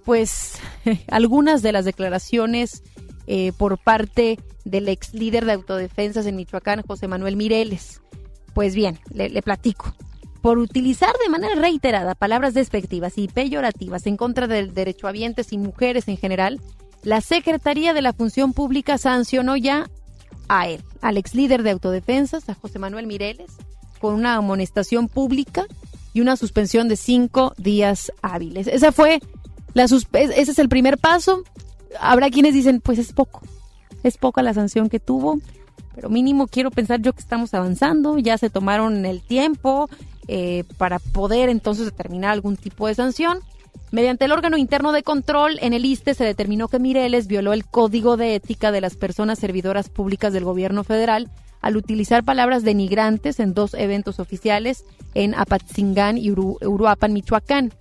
pues, 0.04 0.54
algunas 1.08 1.62
de 1.62 1.72
las 1.72 1.84
declaraciones 1.84 2.82
eh, 3.30 3.52
por 3.52 3.76
parte 3.76 4.38
del 4.64 4.88
ex 4.88 5.12
líder 5.12 5.44
de 5.44 5.52
autodefensas 5.52 6.24
en 6.24 6.34
Michoacán, 6.34 6.80
José 6.80 7.08
Manuel 7.08 7.36
Mireles. 7.36 8.00
Pues 8.54 8.74
bien, 8.74 8.98
le, 9.12 9.42
platico. 9.42 9.94
Por 10.40 10.56
utilizar 10.56 11.12
de 11.22 11.28
manera 11.28 11.54
reiterada 11.54 12.14
palabras 12.14 12.54
despectivas 12.54 13.18
y 13.18 13.28
peyorativas 13.28 14.06
en 14.06 14.16
contra 14.16 14.46
del 14.46 14.72
derechohabientes 14.72 15.52
y 15.52 15.58
mujeres 15.58 16.08
en 16.08 16.16
general, 16.16 16.58
la 17.02 17.20
Secretaría 17.20 17.92
de 17.92 18.00
la 18.00 18.14
Función 18.14 18.54
Pública 18.54 18.96
sancionó 18.96 19.58
ya 19.58 19.90
a 20.48 20.66
él, 20.66 20.82
al 21.02 21.18
ex 21.18 21.34
líder 21.34 21.62
de 21.64 21.72
autodefensas, 21.72 22.48
a 22.48 22.54
José 22.54 22.78
Manuel 22.78 23.06
Mireles, 23.06 23.50
con 24.00 24.14
una 24.14 24.36
amonestación 24.36 25.08
pública 25.08 25.66
y 26.14 26.22
una 26.22 26.36
suspensión 26.36 26.88
de 26.88 26.96
cinco 26.96 27.52
días 27.58 28.10
hábiles. 28.22 28.68
Esa 28.68 28.90
fue 28.90 29.20
la 29.74 29.84
ese 29.84 30.06
es 30.38 30.58
el 30.58 30.70
primer 30.70 30.96
paso. 30.96 31.44
Habrá 32.00 32.30
quienes 32.30 32.54
dicen, 32.54 32.80
pues 32.80 32.98
es 32.98 33.12
poco, 33.12 33.42
es 34.02 34.18
poca 34.18 34.42
la 34.42 34.54
sanción 34.54 34.88
que 34.88 35.00
tuvo, 35.00 35.40
pero 35.94 36.10
mínimo 36.10 36.46
quiero 36.46 36.70
pensar 36.70 37.00
yo 37.00 37.12
que 37.12 37.20
estamos 37.20 37.54
avanzando, 37.54 38.18
ya 38.18 38.38
se 38.38 38.50
tomaron 38.50 39.04
el 39.04 39.22
tiempo 39.22 39.88
eh, 40.28 40.64
para 40.76 40.98
poder 40.98 41.48
entonces 41.48 41.86
determinar 41.86 42.32
algún 42.32 42.56
tipo 42.56 42.86
de 42.86 42.94
sanción. 42.94 43.40
Mediante 43.90 44.26
el 44.26 44.32
órgano 44.32 44.58
interno 44.58 44.92
de 44.92 45.02
control 45.02 45.58
en 45.62 45.72
el 45.72 45.86
ISTE 45.86 46.14
se 46.14 46.24
determinó 46.24 46.68
que 46.68 46.78
Mireles 46.78 47.26
violó 47.26 47.54
el 47.54 47.64
código 47.64 48.18
de 48.18 48.34
ética 48.34 48.70
de 48.70 48.82
las 48.82 48.96
personas 48.96 49.38
servidoras 49.38 49.88
públicas 49.88 50.32
del 50.32 50.44
gobierno 50.44 50.84
federal 50.84 51.30
al 51.60 51.76
utilizar 51.76 52.22
palabras 52.22 52.62
denigrantes 52.62 53.40
en 53.40 53.54
dos 53.54 53.74
eventos 53.74 54.20
oficiales 54.20 54.84
en 55.14 55.34
Apatzingán 55.34 56.18
y 56.18 56.30
Uruapan, 56.30 57.12
Michoacán. 57.12 57.72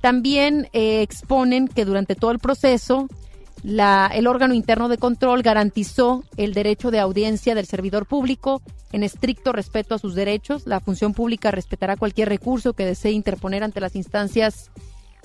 También 0.00 0.68
eh, 0.72 1.02
exponen 1.02 1.68
que 1.68 1.84
durante 1.84 2.14
todo 2.14 2.30
el 2.30 2.38
proceso 2.38 3.08
la, 3.62 4.10
el 4.12 4.26
órgano 4.26 4.54
interno 4.54 4.88
de 4.88 4.98
control 4.98 5.42
garantizó 5.42 6.24
el 6.36 6.52
derecho 6.52 6.90
de 6.90 6.98
audiencia 6.98 7.54
del 7.54 7.66
servidor 7.66 8.06
público 8.06 8.60
en 8.92 9.02
estricto 9.04 9.52
respeto 9.52 9.94
a 9.94 9.98
sus 9.98 10.14
derechos. 10.14 10.66
La 10.66 10.80
función 10.80 11.14
pública 11.14 11.50
respetará 11.50 11.96
cualquier 11.96 12.28
recurso 12.28 12.72
que 12.72 12.84
desee 12.84 13.12
interponer 13.12 13.62
ante 13.62 13.80
las 13.80 13.94
instancias 13.94 14.70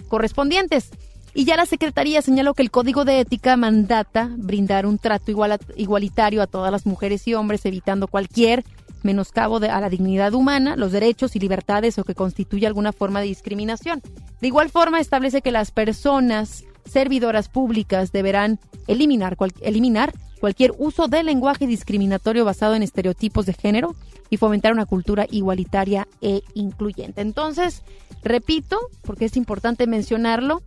correspondientes. 0.07 0.91
Y 1.33 1.45
ya 1.45 1.55
la 1.55 1.65
Secretaría 1.65 2.21
señaló 2.21 2.53
que 2.53 2.63
el 2.63 2.71
Código 2.71 3.05
de 3.05 3.19
Ética 3.19 3.57
mandata 3.57 4.31
brindar 4.37 4.85
un 4.85 4.97
trato 4.97 5.31
igualitario 5.75 6.41
a 6.41 6.47
todas 6.47 6.71
las 6.71 6.85
mujeres 6.85 7.27
y 7.27 7.33
hombres, 7.33 7.65
evitando 7.65 8.07
cualquier 8.07 8.63
menoscabo 9.03 9.57
a 9.57 9.81
la 9.81 9.89
dignidad 9.89 10.33
humana, 10.33 10.75
los 10.75 10.91
derechos 10.91 11.35
y 11.35 11.39
libertades 11.39 11.99
o 11.99 12.03
que 12.03 12.15
constituya 12.15 12.67
alguna 12.67 12.91
forma 12.91 13.21
de 13.21 13.27
discriminación. 13.27 14.01
De 14.41 14.47
igual 14.47 14.69
forma, 14.69 14.99
establece 14.99 15.41
que 15.41 15.51
las 15.51 15.71
personas 15.71 16.63
servidoras 16.87 17.49
públicas 17.49 18.11
deberán 18.11 18.59
eliminar, 18.87 19.37
eliminar 19.61 20.13
cualquier 20.39 20.73
uso 20.77 21.07
del 21.07 21.25
lenguaje 21.25 21.67
discriminatorio 21.67 22.45
basado 22.45 22.75
en 22.75 22.83
estereotipos 22.83 23.45
de 23.45 23.53
género 23.53 23.95
y 24.29 24.37
fomentar 24.37 24.73
una 24.73 24.85
cultura 24.85 25.25
igualitaria 25.29 26.07
e 26.21 26.43
incluyente. 26.53 27.21
Entonces, 27.21 27.83
repito, 28.23 28.77
porque 29.03 29.25
es 29.25 29.37
importante 29.37 29.87
mencionarlo, 29.87 30.61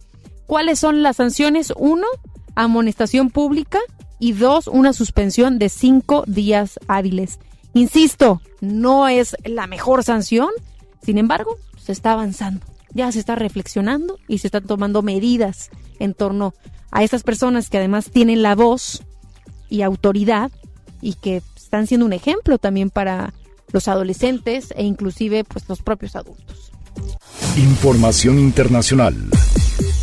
¿Cuáles 0.50 0.80
son 0.80 1.04
las 1.04 1.18
sanciones? 1.18 1.72
Uno, 1.76 2.08
amonestación 2.56 3.30
pública 3.30 3.78
y 4.18 4.32
dos, 4.32 4.66
una 4.66 4.92
suspensión 4.92 5.60
de 5.60 5.68
cinco 5.68 6.24
días 6.26 6.80
hábiles. 6.88 7.38
Insisto, 7.72 8.42
no 8.60 9.06
es 9.06 9.36
la 9.44 9.68
mejor 9.68 10.02
sanción, 10.02 10.48
sin 11.04 11.18
embargo, 11.18 11.56
se 11.80 11.92
está 11.92 12.10
avanzando, 12.10 12.66
ya 12.93 13.11
se 13.12 13.18
está 13.18 13.34
reflexionando 13.34 14.18
y 14.28 14.38
se 14.38 14.49
están 14.49 14.66
tomando 14.66 15.03
medidas 15.03 15.70
en 15.99 16.14
torno 16.14 16.55
a 16.91 17.05
estas 17.05 17.22
personas 17.22 17.70
que 17.70 17.78
además 17.78 18.11
tienen 18.11 18.43
la 18.43 18.55
voz 18.55 19.03
y 19.68 19.82
autoridad 19.82 20.51
y 21.01 21.14
que 21.14 21.43
están 21.57 21.86
siendo 21.86 22.07
un 22.07 22.12
ejemplo 22.12 22.59
también 22.59 22.91
para 22.91 23.32
los 23.72 23.88
adolescentes 23.88 24.72
e 24.76 24.82
inclusive 24.82 25.45
pues 25.45 25.68
los 25.68 25.82
propios 25.82 26.16
adultos. 26.16 26.72
Información 27.57 28.38
internacional. 28.38 29.16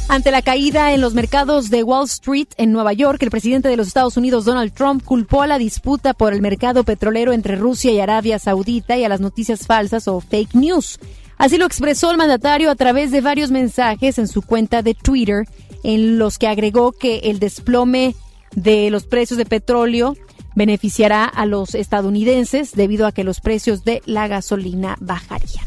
Ante 0.09 0.31
la 0.31 0.41
caída 0.41 0.93
en 0.93 1.01
los 1.01 1.13
mercados 1.13 1.69
de 1.69 1.83
Wall 1.83 2.05
Street 2.05 2.47
en 2.55 2.71
Nueva 2.71 2.93
York, 2.93 3.21
el 3.21 3.29
presidente 3.29 3.67
de 3.67 3.75
los 3.75 3.87
Estados 3.87 4.15
Unidos, 4.15 4.45
Donald 4.45 4.73
Trump, 4.73 5.03
culpó 5.03 5.41
a 5.41 5.47
la 5.47 5.57
disputa 5.57 6.13
por 6.13 6.33
el 6.33 6.41
mercado 6.41 6.85
petrolero 6.85 7.33
entre 7.33 7.57
Rusia 7.57 7.91
y 7.91 7.99
Arabia 7.99 8.39
Saudita 8.39 8.95
y 8.95 9.03
a 9.03 9.09
las 9.09 9.19
noticias 9.19 9.67
falsas 9.67 10.07
o 10.07 10.21
fake 10.21 10.55
news. 10.55 10.97
Así 11.37 11.57
lo 11.57 11.65
expresó 11.65 12.11
el 12.11 12.17
mandatario 12.17 12.71
a 12.71 12.75
través 12.75 13.11
de 13.11 13.21
varios 13.21 13.51
mensajes 13.51 14.17
en 14.17 14.27
su 14.27 14.41
cuenta 14.41 14.81
de 14.81 14.95
Twitter, 14.95 15.45
en 15.83 16.17
los 16.17 16.37
que 16.37 16.47
agregó 16.47 16.91
que 16.91 17.19
el 17.25 17.39
desplome 17.39 18.15
de 18.55 18.89
los 18.89 19.05
precios 19.05 19.37
de 19.37 19.45
petróleo 19.45 20.15
beneficiará 20.55 21.25
a 21.25 21.45
los 21.45 21.75
estadounidenses 21.75 22.71
debido 22.71 23.05
a 23.05 23.11
que 23.11 23.23
los 23.23 23.39
precios 23.41 23.83
de 23.83 24.01
la 24.05 24.27
gasolina 24.27 24.97
bajarían. 24.99 25.65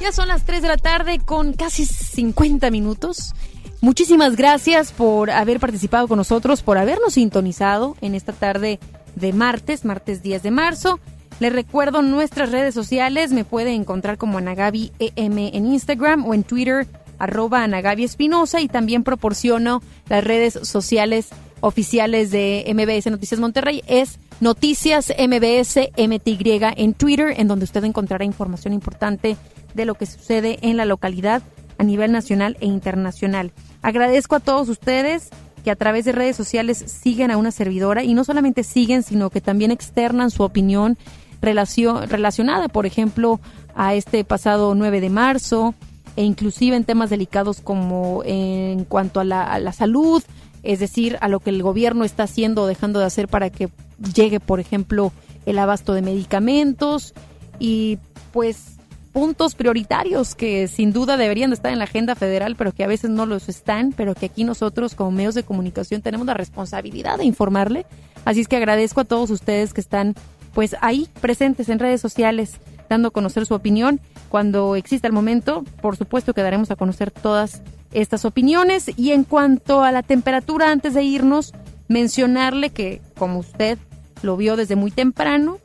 Ya 0.00 0.10
son 0.10 0.28
las 0.28 0.44
3 0.44 0.62
de 0.62 0.68
la 0.68 0.78
tarde 0.78 1.20
con 1.24 1.52
casi 1.52 1.84
50 1.84 2.70
minutos. 2.70 3.34
Muchísimas 3.82 4.36
gracias 4.36 4.90
por 4.92 5.30
haber 5.30 5.60
participado 5.60 6.08
con 6.08 6.16
nosotros, 6.16 6.62
por 6.62 6.78
habernos 6.78 7.14
sintonizado 7.14 7.96
en 8.00 8.14
esta 8.14 8.32
tarde 8.32 8.80
de 9.16 9.32
martes, 9.32 9.84
martes 9.84 10.22
10 10.22 10.42
de 10.42 10.50
marzo. 10.50 10.98
Les 11.42 11.52
recuerdo 11.52 12.02
nuestras 12.02 12.52
redes 12.52 12.72
sociales, 12.72 13.32
me 13.32 13.42
puede 13.44 13.74
encontrar 13.74 14.16
como 14.16 14.38
Anagabi 14.38 14.92
EM 15.00 15.38
en 15.38 15.66
Instagram 15.66 16.24
o 16.24 16.34
en 16.34 16.44
Twitter 16.44 16.86
arroba 17.18 17.64
Anagabi 17.64 18.04
Espinosa 18.04 18.60
y 18.60 18.68
también 18.68 19.02
proporciono 19.02 19.82
las 20.08 20.22
redes 20.22 20.56
sociales 20.62 21.30
oficiales 21.60 22.30
de 22.30 22.64
MBS 22.72 23.10
Noticias 23.10 23.40
Monterrey. 23.40 23.82
Es 23.88 24.20
Noticias 24.38 25.12
MBS 25.18 25.90
MTY 25.98 26.60
en 26.76 26.94
Twitter, 26.94 27.34
en 27.36 27.48
donde 27.48 27.64
usted 27.64 27.82
encontrará 27.82 28.24
información 28.24 28.72
importante 28.72 29.36
de 29.74 29.84
lo 29.84 29.96
que 29.96 30.06
sucede 30.06 30.60
en 30.62 30.76
la 30.76 30.84
localidad 30.84 31.42
a 31.76 31.82
nivel 31.82 32.12
nacional 32.12 32.56
e 32.60 32.66
internacional. 32.66 33.50
Agradezco 33.82 34.36
a 34.36 34.40
todos 34.40 34.68
ustedes 34.68 35.30
que 35.64 35.72
a 35.72 35.76
través 35.76 36.04
de 36.04 36.12
redes 36.12 36.36
sociales 36.36 36.78
siguen 36.78 37.32
a 37.32 37.36
una 37.36 37.50
servidora 37.50 38.04
y 38.04 38.14
no 38.14 38.22
solamente 38.22 38.62
siguen, 38.62 39.02
sino 39.02 39.30
que 39.30 39.40
también 39.40 39.72
externan 39.72 40.30
su 40.30 40.44
opinión 40.44 40.98
relacionada, 41.42 42.68
por 42.68 42.86
ejemplo, 42.86 43.40
a 43.74 43.94
este 43.94 44.24
pasado 44.24 44.74
9 44.74 45.00
de 45.00 45.10
marzo 45.10 45.74
e 46.16 46.24
inclusive 46.24 46.76
en 46.76 46.84
temas 46.84 47.10
delicados 47.10 47.60
como 47.60 48.22
en 48.24 48.84
cuanto 48.84 49.20
a 49.20 49.24
la, 49.24 49.42
a 49.44 49.58
la 49.58 49.72
salud, 49.72 50.22
es 50.62 50.78
decir, 50.78 51.18
a 51.20 51.28
lo 51.28 51.40
que 51.40 51.50
el 51.50 51.62
gobierno 51.62 52.04
está 52.04 52.24
haciendo 52.24 52.62
o 52.62 52.66
dejando 52.66 53.00
de 53.00 53.06
hacer 53.06 53.28
para 53.28 53.50
que 53.50 53.68
llegue, 54.14 54.40
por 54.40 54.60
ejemplo, 54.60 55.12
el 55.46 55.58
abasto 55.58 55.94
de 55.94 56.02
medicamentos 56.02 57.14
y 57.58 57.98
pues 58.32 58.76
puntos 59.12 59.54
prioritarios 59.54 60.34
que 60.34 60.68
sin 60.68 60.92
duda 60.92 61.16
deberían 61.16 61.50
de 61.50 61.54
estar 61.54 61.72
en 61.72 61.78
la 61.78 61.84
agenda 61.84 62.14
federal, 62.14 62.56
pero 62.56 62.72
que 62.72 62.82
a 62.82 62.86
veces 62.86 63.10
no 63.10 63.26
los 63.26 63.48
están, 63.48 63.92
pero 63.92 64.14
que 64.14 64.26
aquí 64.26 64.44
nosotros 64.44 64.94
como 64.94 65.10
medios 65.10 65.34
de 65.34 65.42
comunicación 65.42 66.00
tenemos 66.00 66.26
la 66.26 66.34
responsabilidad 66.34 67.18
de 67.18 67.24
informarle. 67.24 67.84
Así 68.24 68.40
es 68.40 68.48
que 68.48 68.56
agradezco 68.56 69.00
a 69.00 69.04
todos 69.04 69.30
ustedes 69.30 69.74
que 69.74 69.80
están 69.80 70.14
pues 70.54 70.76
ahí 70.80 71.08
presentes 71.20 71.68
en 71.68 71.78
redes 71.78 72.00
sociales 72.00 72.60
dando 72.88 73.08
a 73.08 73.10
conocer 73.12 73.46
su 73.46 73.54
opinión. 73.54 74.00
Cuando 74.28 74.76
exista 74.76 75.06
el 75.06 75.12
momento, 75.12 75.64
por 75.80 75.96
supuesto 75.96 76.34
que 76.34 76.42
daremos 76.42 76.70
a 76.70 76.76
conocer 76.76 77.10
todas 77.10 77.62
estas 77.92 78.24
opiniones. 78.24 78.90
Y 78.96 79.12
en 79.12 79.24
cuanto 79.24 79.82
a 79.82 79.92
la 79.92 80.02
temperatura, 80.02 80.70
antes 80.70 80.94
de 80.94 81.02
irnos, 81.02 81.52
Mencionarle 81.92 82.70
que, 82.70 83.02
como 83.18 83.40
usted 83.40 83.78
lo 84.22 84.38
vio 84.38 84.56
desde 84.56 84.76
muy 84.76 84.90
temprano, 84.90 85.58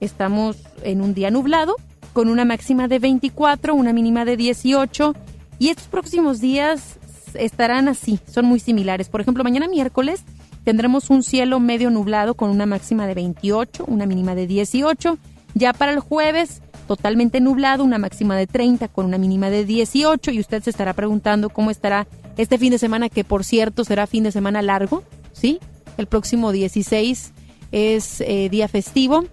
estamos 0.00 0.56
en 0.82 1.00
un 1.00 1.14
día 1.14 1.30
nublado, 1.30 1.76
con 2.12 2.28
una 2.28 2.44
máxima 2.44 2.88
de 2.88 2.98
24, 2.98 3.76
una 3.76 3.92
mínima 3.92 4.24
de 4.24 4.36
18, 4.36 5.14
y 5.60 5.68
estos 5.68 5.86
próximos 5.86 6.40
días 6.40 6.98
estarán 7.34 7.86
así, 7.86 8.18
son 8.26 8.46
muy 8.46 8.58
similares. 8.58 9.08
Por 9.08 9.20
ejemplo, 9.20 9.44
mañana 9.44 9.68
miércoles 9.68 10.24
tendremos 10.68 11.08
un 11.08 11.22
cielo 11.22 11.60
medio 11.60 11.88
nublado 11.88 12.34
con 12.34 12.50
una 12.50 12.66
máxima 12.66 13.06
de 13.06 13.14
28, 13.14 13.86
una 13.86 14.04
mínima 14.04 14.34
de 14.34 14.46
18. 14.46 15.16
Ya 15.54 15.72
para 15.72 15.92
el 15.92 15.98
jueves, 15.98 16.60
totalmente 16.86 17.40
nublado, 17.40 17.84
una 17.84 17.96
máxima 17.96 18.36
de 18.36 18.46
30 18.46 18.88
con 18.88 19.06
una 19.06 19.16
mínima 19.16 19.48
de 19.48 19.64
18. 19.64 20.30
Y 20.30 20.40
usted 20.40 20.62
se 20.62 20.68
estará 20.68 20.92
preguntando 20.92 21.48
cómo 21.48 21.70
estará 21.70 22.06
este 22.36 22.58
fin 22.58 22.70
de 22.70 22.78
semana, 22.78 23.08
que 23.08 23.24
por 23.24 23.44
cierto 23.44 23.82
será 23.82 24.06
fin 24.06 24.24
de 24.24 24.30
semana 24.30 24.60
largo, 24.60 25.04
¿sí? 25.32 25.58
El 25.96 26.06
próximo 26.06 26.52
16 26.52 27.32
es 27.72 28.20
eh, 28.20 28.50
día 28.50 28.68
festivo. 28.68 29.24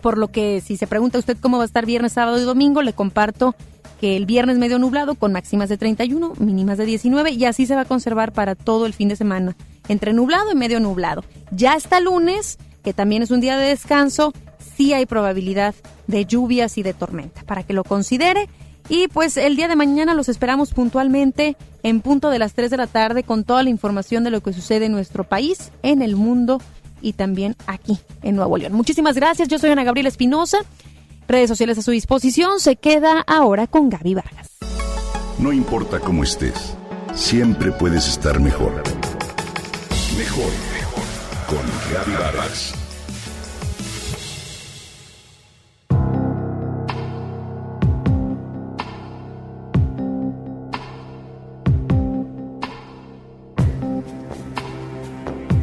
Por 0.00 0.18
lo 0.18 0.32
que 0.32 0.60
si 0.60 0.76
se 0.76 0.88
pregunta 0.88 1.20
usted 1.20 1.36
cómo 1.40 1.58
va 1.58 1.62
a 1.62 1.66
estar 1.66 1.86
viernes, 1.86 2.14
sábado 2.14 2.40
y 2.40 2.42
domingo, 2.42 2.82
le 2.82 2.92
comparto 2.92 3.54
que 4.00 4.16
el 4.16 4.26
viernes 4.26 4.58
medio 4.58 4.80
nublado 4.80 5.14
con 5.14 5.32
máximas 5.32 5.68
de 5.68 5.78
31, 5.78 6.34
mínimas 6.38 6.76
de 6.76 6.86
19 6.86 7.30
y 7.30 7.44
así 7.44 7.66
se 7.66 7.76
va 7.76 7.82
a 7.82 7.84
conservar 7.86 8.32
para 8.32 8.56
todo 8.56 8.86
el 8.86 8.94
fin 8.94 9.08
de 9.08 9.16
semana, 9.16 9.56
entre 9.88 10.12
nublado 10.12 10.50
y 10.52 10.54
medio 10.54 10.80
nublado. 10.80 11.24
Ya 11.50 11.74
hasta 11.74 12.00
lunes, 12.00 12.58
que 12.82 12.92
también 12.92 13.22
es 13.22 13.30
un 13.30 13.40
día 13.40 13.56
de 13.56 13.68
descanso, 13.68 14.32
sí 14.76 14.92
hay 14.92 15.06
probabilidad 15.06 15.74
de 16.06 16.24
lluvias 16.24 16.78
y 16.78 16.82
de 16.82 16.94
tormenta, 16.94 17.42
para 17.44 17.62
que 17.62 17.72
lo 17.72 17.84
considere. 17.84 18.48
Y 18.88 19.08
pues 19.08 19.36
el 19.36 19.56
día 19.56 19.66
de 19.66 19.74
mañana 19.76 20.14
los 20.14 20.28
esperamos 20.28 20.72
puntualmente 20.72 21.56
en 21.82 22.00
punto 22.00 22.30
de 22.30 22.38
las 22.38 22.54
3 22.54 22.70
de 22.70 22.76
la 22.76 22.86
tarde 22.86 23.24
con 23.24 23.44
toda 23.44 23.62
la 23.64 23.70
información 23.70 24.22
de 24.22 24.30
lo 24.30 24.42
que 24.42 24.52
sucede 24.52 24.86
en 24.86 24.92
nuestro 24.92 25.24
país, 25.24 25.72
en 25.82 26.02
el 26.02 26.14
mundo 26.14 26.60
y 27.02 27.14
también 27.14 27.56
aquí 27.66 27.98
en 28.22 28.36
Nuevo 28.36 28.56
León. 28.58 28.74
Muchísimas 28.74 29.16
gracias, 29.16 29.48
yo 29.48 29.58
soy 29.58 29.70
Ana 29.70 29.84
Gabriela 29.84 30.08
Espinosa 30.08 30.58
redes 31.28 31.48
sociales 31.48 31.78
a 31.78 31.82
su 31.82 31.90
disposición. 31.90 32.60
Se 32.60 32.76
queda 32.76 33.20
ahora 33.26 33.66
con 33.66 33.88
Gaby 33.88 34.14
Vargas. 34.14 34.50
No 35.38 35.52
importa 35.52 36.00
cómo 36.00 36.24
estés, 36.24 36.74
siempre 37.14 37.70
puedes 37.72 38.08
estar 38.08 38.40
mejor. 38.40 38.82
Mejor, 40.16 40.52
mejor. 40.72 41.04
Con 41.46 41.92
Gaby 41.92 42.12
Vargas. 42.12 42.74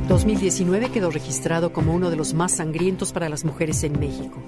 ...2019 0.10 0.92
quedó 0.92 1.10
registrado 1.10 1.74
como 1.74 1.94
uno 1.94 2.10
de 2.10 2.16
los 2.16 2.34
más 2.34 2.54
sangrientos 2.54 3.12
para 3.12 3.30
las 3.30 3.44
mujeres 3.44 3.84
en 3.84 4.00
México 4.00 4.42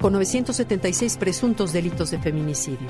con 0.00 0.14
976 0.14 1.18
presuntos 1.18 1.72
delitos 1.74 2.10
de 2.10 2.18
feminicidio. 2.18 2.88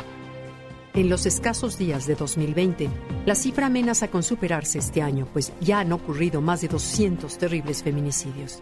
En 0.93 1.09
los 1.09 1.25
escasos 1.25 1.79
días 1.79 2.09
de 2.09 2.17
2020, 2.17 2.91
la 3.25 3.37
cifra 3.37 3.67
amenaza 3.67 4.09
con 4.09 4.25
superarse 4.25 4.79
este 4.81 5.03
año, 5.03 5.29
pues 5.33 5.53
ya 5.61 5.79
han 5.79 5.93
ocurrido 5.93 6.41
más 6.41 6.63
de 6.63 6.69
200 6.69 7.39
terribles 7.39 7.85
feminicidios. 7.85 8.59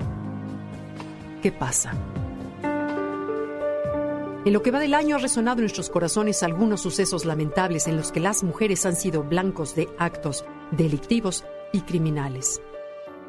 ¿Qué 1.42 1.50
pasa? 1.52 1.94
En 4.44 4.52
lo 4.52 4.62
que 4.62 4.70
va 4.70 4.78
del 4.78 4.92
año 4.92 5.16
ha 5.16 5.20
resonado 5.20 5.60
en 5.60 5.64
nuestros 5.64 5.88
corazones 5.88 6.42
algunos 6.42 6.82
sucesos 6.82 7.24
lamentables 7.24 7.86
en 7.86 7.96
los 7.96 8.12
que 8.12 8.20
las 8.20 8.42
mujeres 8.42 8.84
han 8.84 8.96
sido 8.96 9.22
blancos 9.22 9.74
de 9.74 9.88
actos 9.98 10.44
delictivos 10.70 11.44
y 11.72 11.80
criminales. 11.80 12.60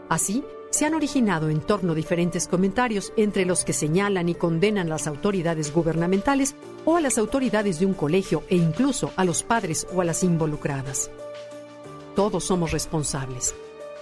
Así, 0.10 0.43
se 0.72 0.86
han 0.86 0.93
originado 0.93 1.50
en 1.50 1.62
torno 1.62 1.93
a 1.93 1.95
diferentes 1.95 2.47
comentarios 2.47 3.12
entre 3.18 3.45
los 3.45 3.66
que 3.66 3.74
señalan 3.74 4.30
y 4.30 4.36
condenan 4.36 4.88
las 4.88 5.08
autoridades 5.08 5.74
gubernamentales 5.74 6.56
o 6.89 6.97
a 6.97 7.01
las 7.01 7.19
autoridades 7.19 7.79
de 7.79 7.85
un 7.85 7.93
colegio 7.93 8.43
e 8.49 8.55
incluso 8.55 9.11
a 9.15 9.23
los 9.23 9.43
padres 9.43 9.85
o 9.93 10.01
a 10.01 10.05
las 10.05 10.23
involucradas. 10.23 11.11
Todos 12.15 12.45
somos 12.45 12.71
responsables. 12.71 13.53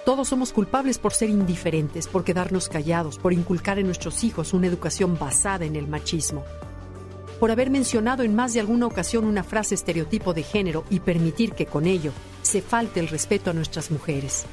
Todos 0.06 0.30
somos 0.30 0.54
culpables 0.54 0.98
por 0.98 1.14
ser 1.14 1.30
indiferentes, 1.30 2.08
por 2.08 2.24
quedarnos 2.24 2.70
callados, 2.70 3.18
por 3.18 3.34
inculcar 3.34 3.78
en 3.78 3.88
nuestros 3.88 4.24
hijos 4.24 4.54
una 4.54 4.68
educación 4.68 5.20
basada 5.20 5.66
en 5.66 5.76
el 5.76 5.86
machismo, 5.86 6.46
por 7.42 7.52
haber 7.52 7.70
mencionado 7.70 8.24
en 8.24 8.34
más 8.34 8.54
de 8.54 8.62
alguna 8.62 8.88
ocasión 8.88 9.26
una 9.26 9.44
frase 9.44 9.76
estereotipo 9.76 10.34
de 10.34 10.44
género 10.44 10.86
y 10.90 11.02
permitir 11.02 11.52
que 11.52 11.66
con 11.66 11.88
ello 11.88 12.14
se 12.42 12.62
falte 12.62 13.02
el 13.02 13.10
respeto 13.10 13.50
a 13.50 13.54
nuestras 13.54 13.92
mujeres. 13.92 14.46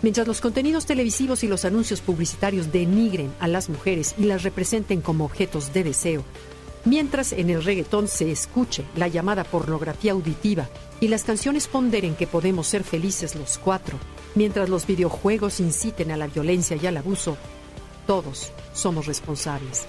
Mientras 0.00 0.26
los 0.26 0.40
contenidos 0.40 0.86
televisivos 0.86 1.44
y 1.44 1.46
los 1.46 1.66
anuncios 1.66 2.00
publicitarios 2.00 2.72
denigren 2.72 3.30
a 3.38 3.48
las 3.48 3.68
mujeres 3.68 4.14
y 4.16 4.24
las 4.24 4.44
representen 4.44 5.02
como 5.02 5.26
objetos 5.26 5.74
de 5.74 5.84
deseo, 5.84 6.24
mientras 6.84 7.32
en 7.32 7.50
el 7.50 7.62
reggaetón 7.64 8.08
se 8.08 8.30
escuche 8.30 8.84
la 8.96 9.08
llamada 9.08 9.44
pornografía 9.44 10.12
auditiva 10.12 10.68
y 11.00 11.08
las 11.08 11.24
canciones 11.24 11.68
ponderen 11.68 12.14
que 12.14 12.26
podemos 12.26 12.66
ser 12.66 12.84
felices 12.84 13.34
los 13.34 13.58
cuatro, 13.58 13.98
mientras 14.34 14.68
los 14.68 14.86
videojuegos 14.86 15.60
inciten 15.60 16.10
a 16.10 16.16
la 16.16 16.26
violencia 16.26 16.76
y 16.76 16.86
al 16.86 16.96
abuso, 16.96 17.36
todos 18.06 18.52
somos 18.72 19.06
responsables. 19.06 19.86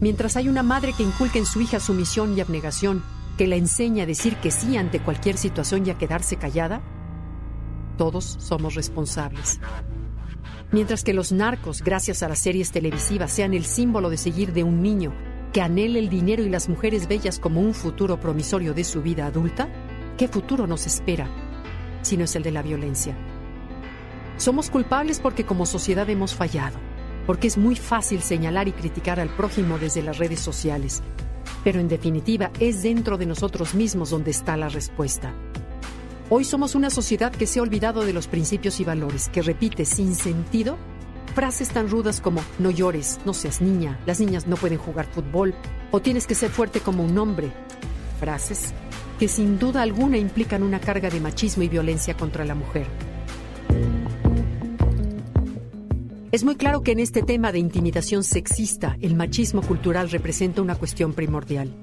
Mientras 0.00 0.36
hay 0.36 0.48
una 0.48 0.62
madre 0.62 0.94
que 0.94 1.02
inculca 1.02 1.38
en 1.38 1.46
su 1.46 1.60
hija 1.60 1.78
sumisión 1.78 2.36
y 2.36 2.40
abnegación, 2.40 3.02
que 3.36 3.46
la 3.46 3.56
enseña 3.56 4.04
a 4.04 4.06
decir 4.06 4.36
que 4.36 4.50
sí 4.50 4.76
ante 4.76 5.00
cualquier 5.00 5.36
situación 5.36 5.86
y 5.86 5.90
a 5.90 5.98
quedarse 5.98 6.36
callada? 6.36 6.82
Todos 7.96 8.36
somos 8.38 8.74
responsables. 8.74 9.60
Mientras 10.72 11.02
que 11.02 11.12
los 11.12 11.32
narcos, 11.32 11.82
gracias 11.82 12.22
a 12.22 12.28
las 12.28 12.38
series 12.38 12.70
televisivas, 12.70 13.32
sean 13.32 13.54
el 13.54 13.64
símbolo 13.64 14.08
de 14.08 14.16
seguir 14.16 14.52
de 14.52 14.62
un 14.62 14.82
niño 14.82 15.12
que 15.52 15.60
anhela 15.60 15.98
el 15.98 16.08
dinero 16.08 16.44
y 16.44 16.48
las 16.48 16.68
mujeres 16.68 17.08
bellas 17.08 17.40
como 17.40 17.60
un 17.60 17.74
futuro 17.74 18.20
promisorio 18.20 18.72
de 18.72 18.84
su 18.84 19.02
vida 19.02 19.26
adulta, 19.26 19.68
¿qué 20.16 20.28
futuro 20.28 20.68
nos 20.68 20.86
espera 20.86 21.28
si 22.02 22.16
no 22.16 22.24
es 22.24 22.36
el 22.36 22.44
de 22.44 22.52
la 22.52 22.62
violencia? 22.62 23.16
Somos 24.36 24.70
culpables 24.70 25.18
porque 25.18 25.44
como 25.44 25.66
sociedad 25.66 26.08
hemos 26.08 26.36
fallado, 26.36 26.78
porque 27.26 27.48
es 27.48 27.58
muy 27.58 27.74
fácil 27.74 28.22
señalar 28.22 28.68
y 28.68 28.72
criticar 28.72 29.18
al 29.18 29.28
prójimo 29.28 29.76
desde 29.76 30.02
las 30.02 30.18
redes 30.18 30.38
sociales, 30.38 31.02
pero 31.64 31.80
en 31.80 31.88
definitiva 31.88 32.52
es 32.60 32.82
dentro 32.82 33.18
de 33.18 33.26
nosotros 33.26 33.74
mismos 33.74 34.10
donde 34.10 34.30
está 34.30 34.56
la 34.56 34.68
respuesta. 34.68 35.34
Hoy 36.32 36.44
somos 36.44 36.76
una 36.76 36.90
sociedad 36.90 37.32
que 37.32 37.44
se 37.44 37.58
ha 37.58 37.62
olvidado 37.62 38.04
de 38.04 38.12
los 38.12 38.28
principios 38.28 38.78
y 38.78 38.84
valores, 38.84 39.28
que 39.30 39.42
repite 39.42 39.84
sin 39.84 40.14
sentido 40.14 40.78
frases 41.34 41.70
tan 41.70 41.90
rudas 41.90 42.20
como 42.20 42.40
no 42.60 42.70
llores, 42.70 43.18
no 43.24 43.34
seas 43.34 43.60
niña, 43.60 43.98
las 44.06 44.20
niñas 44.20 44.46
no 44.46 44.54
pueden 44.54 44.78
jugar 44.78 45.06
fútbol 45.06 45.54
o 45.90 46.00
tienes 46.00 46.28
que 46.28 46.36
ser 46.36 46.50
fuerte 46.50 46.78
como 46.78 47.02
un 47.02 47.18
hombre. 47.18 47.50
Frases 48.20 48.72
que 49.18 49.26
sin 49.26 49.58
duda 49.58 49.82
alguna 49.82 50.18
implican 50.18 50.62
una 50.62 50.78
carga 50.78 51.10
de 51.10 51.18
machismo 51.18 51.64
y 51.64 51.68
violencia 51.68 52.16
contra 52.16 52.44
la 52.44 52.54
mujer. 52.54 52.86
Es 56.30 56.44
muy 56.44 56.54
claro 56.54 56.82
que 56.82 56.92
en 56.92 57.00
este 57.00 57.22
tema 57.22 57.50
de 57.50 57.58
intimidación 57.58 58.22
sexista, 58.22 58.96
el 59.00 59.16
machismo 59.16 59.62
cultural 59.62 60.08
representa 60.10 60.62
una 60.62 60.76
cuestión 60.76 61.12
primordial. 61.12 61.74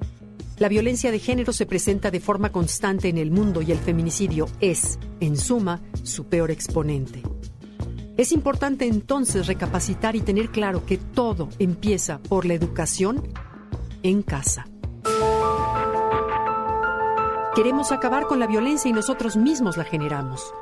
La 0.58 0.68
violencia 0.68 1.12
de 1.12 1.20
género 1.20 1.52
se 1.52 1.66
presenta 1.66 2.10
de 2.10 2.18
forma 2.18 2.50
constante 2.50 3.08
en 3.08 3.16
el 3.16 3.30
mundo 3.30 3.62
y 3.62 3.70
el 3.70 3.78
feminicidio 3.78 4.48
es, 4.58 4.98
en 5.20 5.36
suma, 5.36 5.80
su 6.02 6.24
peor 6.24 6.50
exponente. 6.50 7.22
Es 8.16 8.32
importante 8.32 8.84
entonces 8.88 9.46
recapacitar 9.46 10.16
y 10.16 10.20
tener 10.20 10.48
claro 10.48 10.84
que 10.84 10.96
todo 10.96 11.48
empieza 11.60 12.18
por 12.18 12.44
la 12.44 12.54
educación 12.54 13.22
en 14.02 14.22
casa. 14.22 14.66
Queremos 17.54 17.92
acabar 17.92 18.26
con 18.26 18.40
la 18.40 18.48
violencia 18.48 18.88
y 18.88 18.92
nosotros 18.92 19.36
mismos 19.36 19.76
la 19.76 19.84
generamos. 19.84 20.52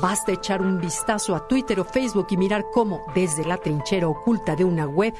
Basta 0.00 0.32
echar 0.32 0.62
un 0.62 0.80
vistazo 0.80 1.36
a 1.36 1.46
Twitter 1.46 1.80
o 1.80 1.84
Facebook 1.84 2.28
y 2.30 2.38
mirar 2.38 2.64
cómo, 2.72 3.02
desde 3.14 3.44
la 3.44 3.58
trinchera 3.58 4.08
oculta 4.08 4.56
de 4.56 4.64
una 4.64 4.86
web, 4.86 5.12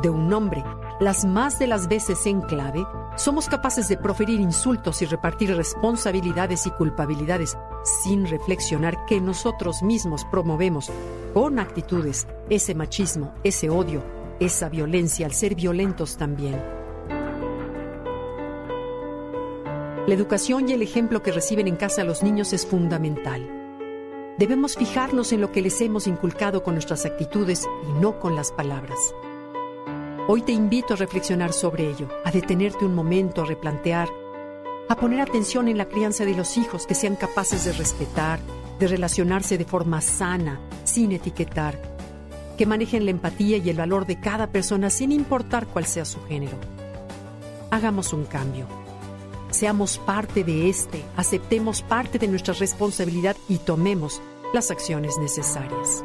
de 0.00 0.10
un 0.10 0.28
nombre, 0.28 0.64
las 1.00 1.24
más 1.24 1.58
de 1.58 1.66
las 1.66 1.88
veces 1.88 2.26
en 2.26 2.40
clave, 2.40 2.84
somos 3.16 3.48
capaces 3.48 3.88
de 3.88 3.98
proferir 3.98 4.40
insultos 4.40 5.02
y 5.02 5.06
repartir 5.06 5.54
responsabilidades 5.54 6.66
y 6.66 6.70
culpabilidades 6.70 7.56
sin 8.02 8.26
reflexionar 8.26 9.04
que 9.06 9.20
nosotros 9.20 9.82
mismos 9.82 10.24
promovemos 10.30 10.90
con 11.34 11.58
actitudes 11.58 12.26
ese 12.48 12.74
machismo, 12.74 13.34
ese 13.44 13.68
odio, 13.68 14.02
esa 14.40 14.68
violencia 14.68 15.26
al 15.26 15.32
ser 15.32 15.54
violentos 15.54 16.16
también. 16.16 16.60
La 20.06 20.14
educación 20.14 20.68
y 20.68 20.72
el 20.72 20.82
ejemplo 20.82 21.22
que 21.22 21.32
reciben 21.32 21.68
en 21.68 21.76
casa 21.76 22.02
los 22.02 22.22
niños 22.22 22.52
es 22.52 22.66
fundamental. 22.66 23.48
Debemos 24.38 24.76
fijarnos 24.76 25.32
en 25.32 25.40
lo 25.40 25.52
que 25.52 25.62
les 25.62 25.80
hemos 25.80 26.06
inculcado 26.06 26.62
con 26.62 26.74
nuestras 26.74 27.04
actitudes 27.04 27.68
y 27.88 28.00
no 28.00 28.18
con 28.18 28.34
las 28.34 28.50
palabras. 28.50 28.98
Hoy 30.28 30.42
te 30.42 30.52
invito 30.52 30.94
a 30.94 30.96
reflexionar 30.96 31.52
sobre 31.52 31.90
ello, 31.90 32.08
a 32.24 32.30
detenerte 32.30 32.84
un 32.84 32.94
momento, 32.94 33.42
a 33.42 33.46
replantear 33.46 34.08
a 34.92 34.96
poner 34.96 35.20
atención 35.22 35.68
en 35.68 35.78
la 35.78 35.88
crianza 35.88 36.26
de 36.26 36.34
los 36.34 36.58
hijos, 36.58 36.86
que 36.86 36.94
sean 36.94 37.16
capaces 37.16 37.64
de 37.64 37.72
respetar, 37.72 38.40
de 38.78 38.88
relacionarse 38.88 39.56
de 39.56 39.64
forma 39.64 40.02
sana, 40.02 40.60
sin 40.84 41.12
etiquetar, 41.12 41.80
que 42.58 42.66
manejen 42.66 43.06
la 43.06 43.10
empatía 43.10 43.56
y 43.56 43.70
el 43.70 43.78
valor 43.78 44.04
de 44.04 44.20
cada 44.20 44.48
persona 44.48 44.90
sin 44.90 45.10
importar 45.10 45.66
cuál 45.66 45.86
sea 45.86 46.04
su 46.04 46.22
género. 46.24 46.58
Hagamos 47.70 48.12
un 48.12 48.24
cambio. 48.26 48.66
Seamos 49.50 49.96
parte 49.96 50.44
de 50.44 50.68
este, 50.68 51.02
aceptemos 51.16 51.80
parte 51.80 52.18
de 52.18 52.28
nuestra 52.28 52.52
responsabilidad 52.52 53.36
y 53.48 53.58
tomemos 53.58 54.20
las 54.52 54.70
acciones 54.70 55.16
necesarias. 55.18 56.04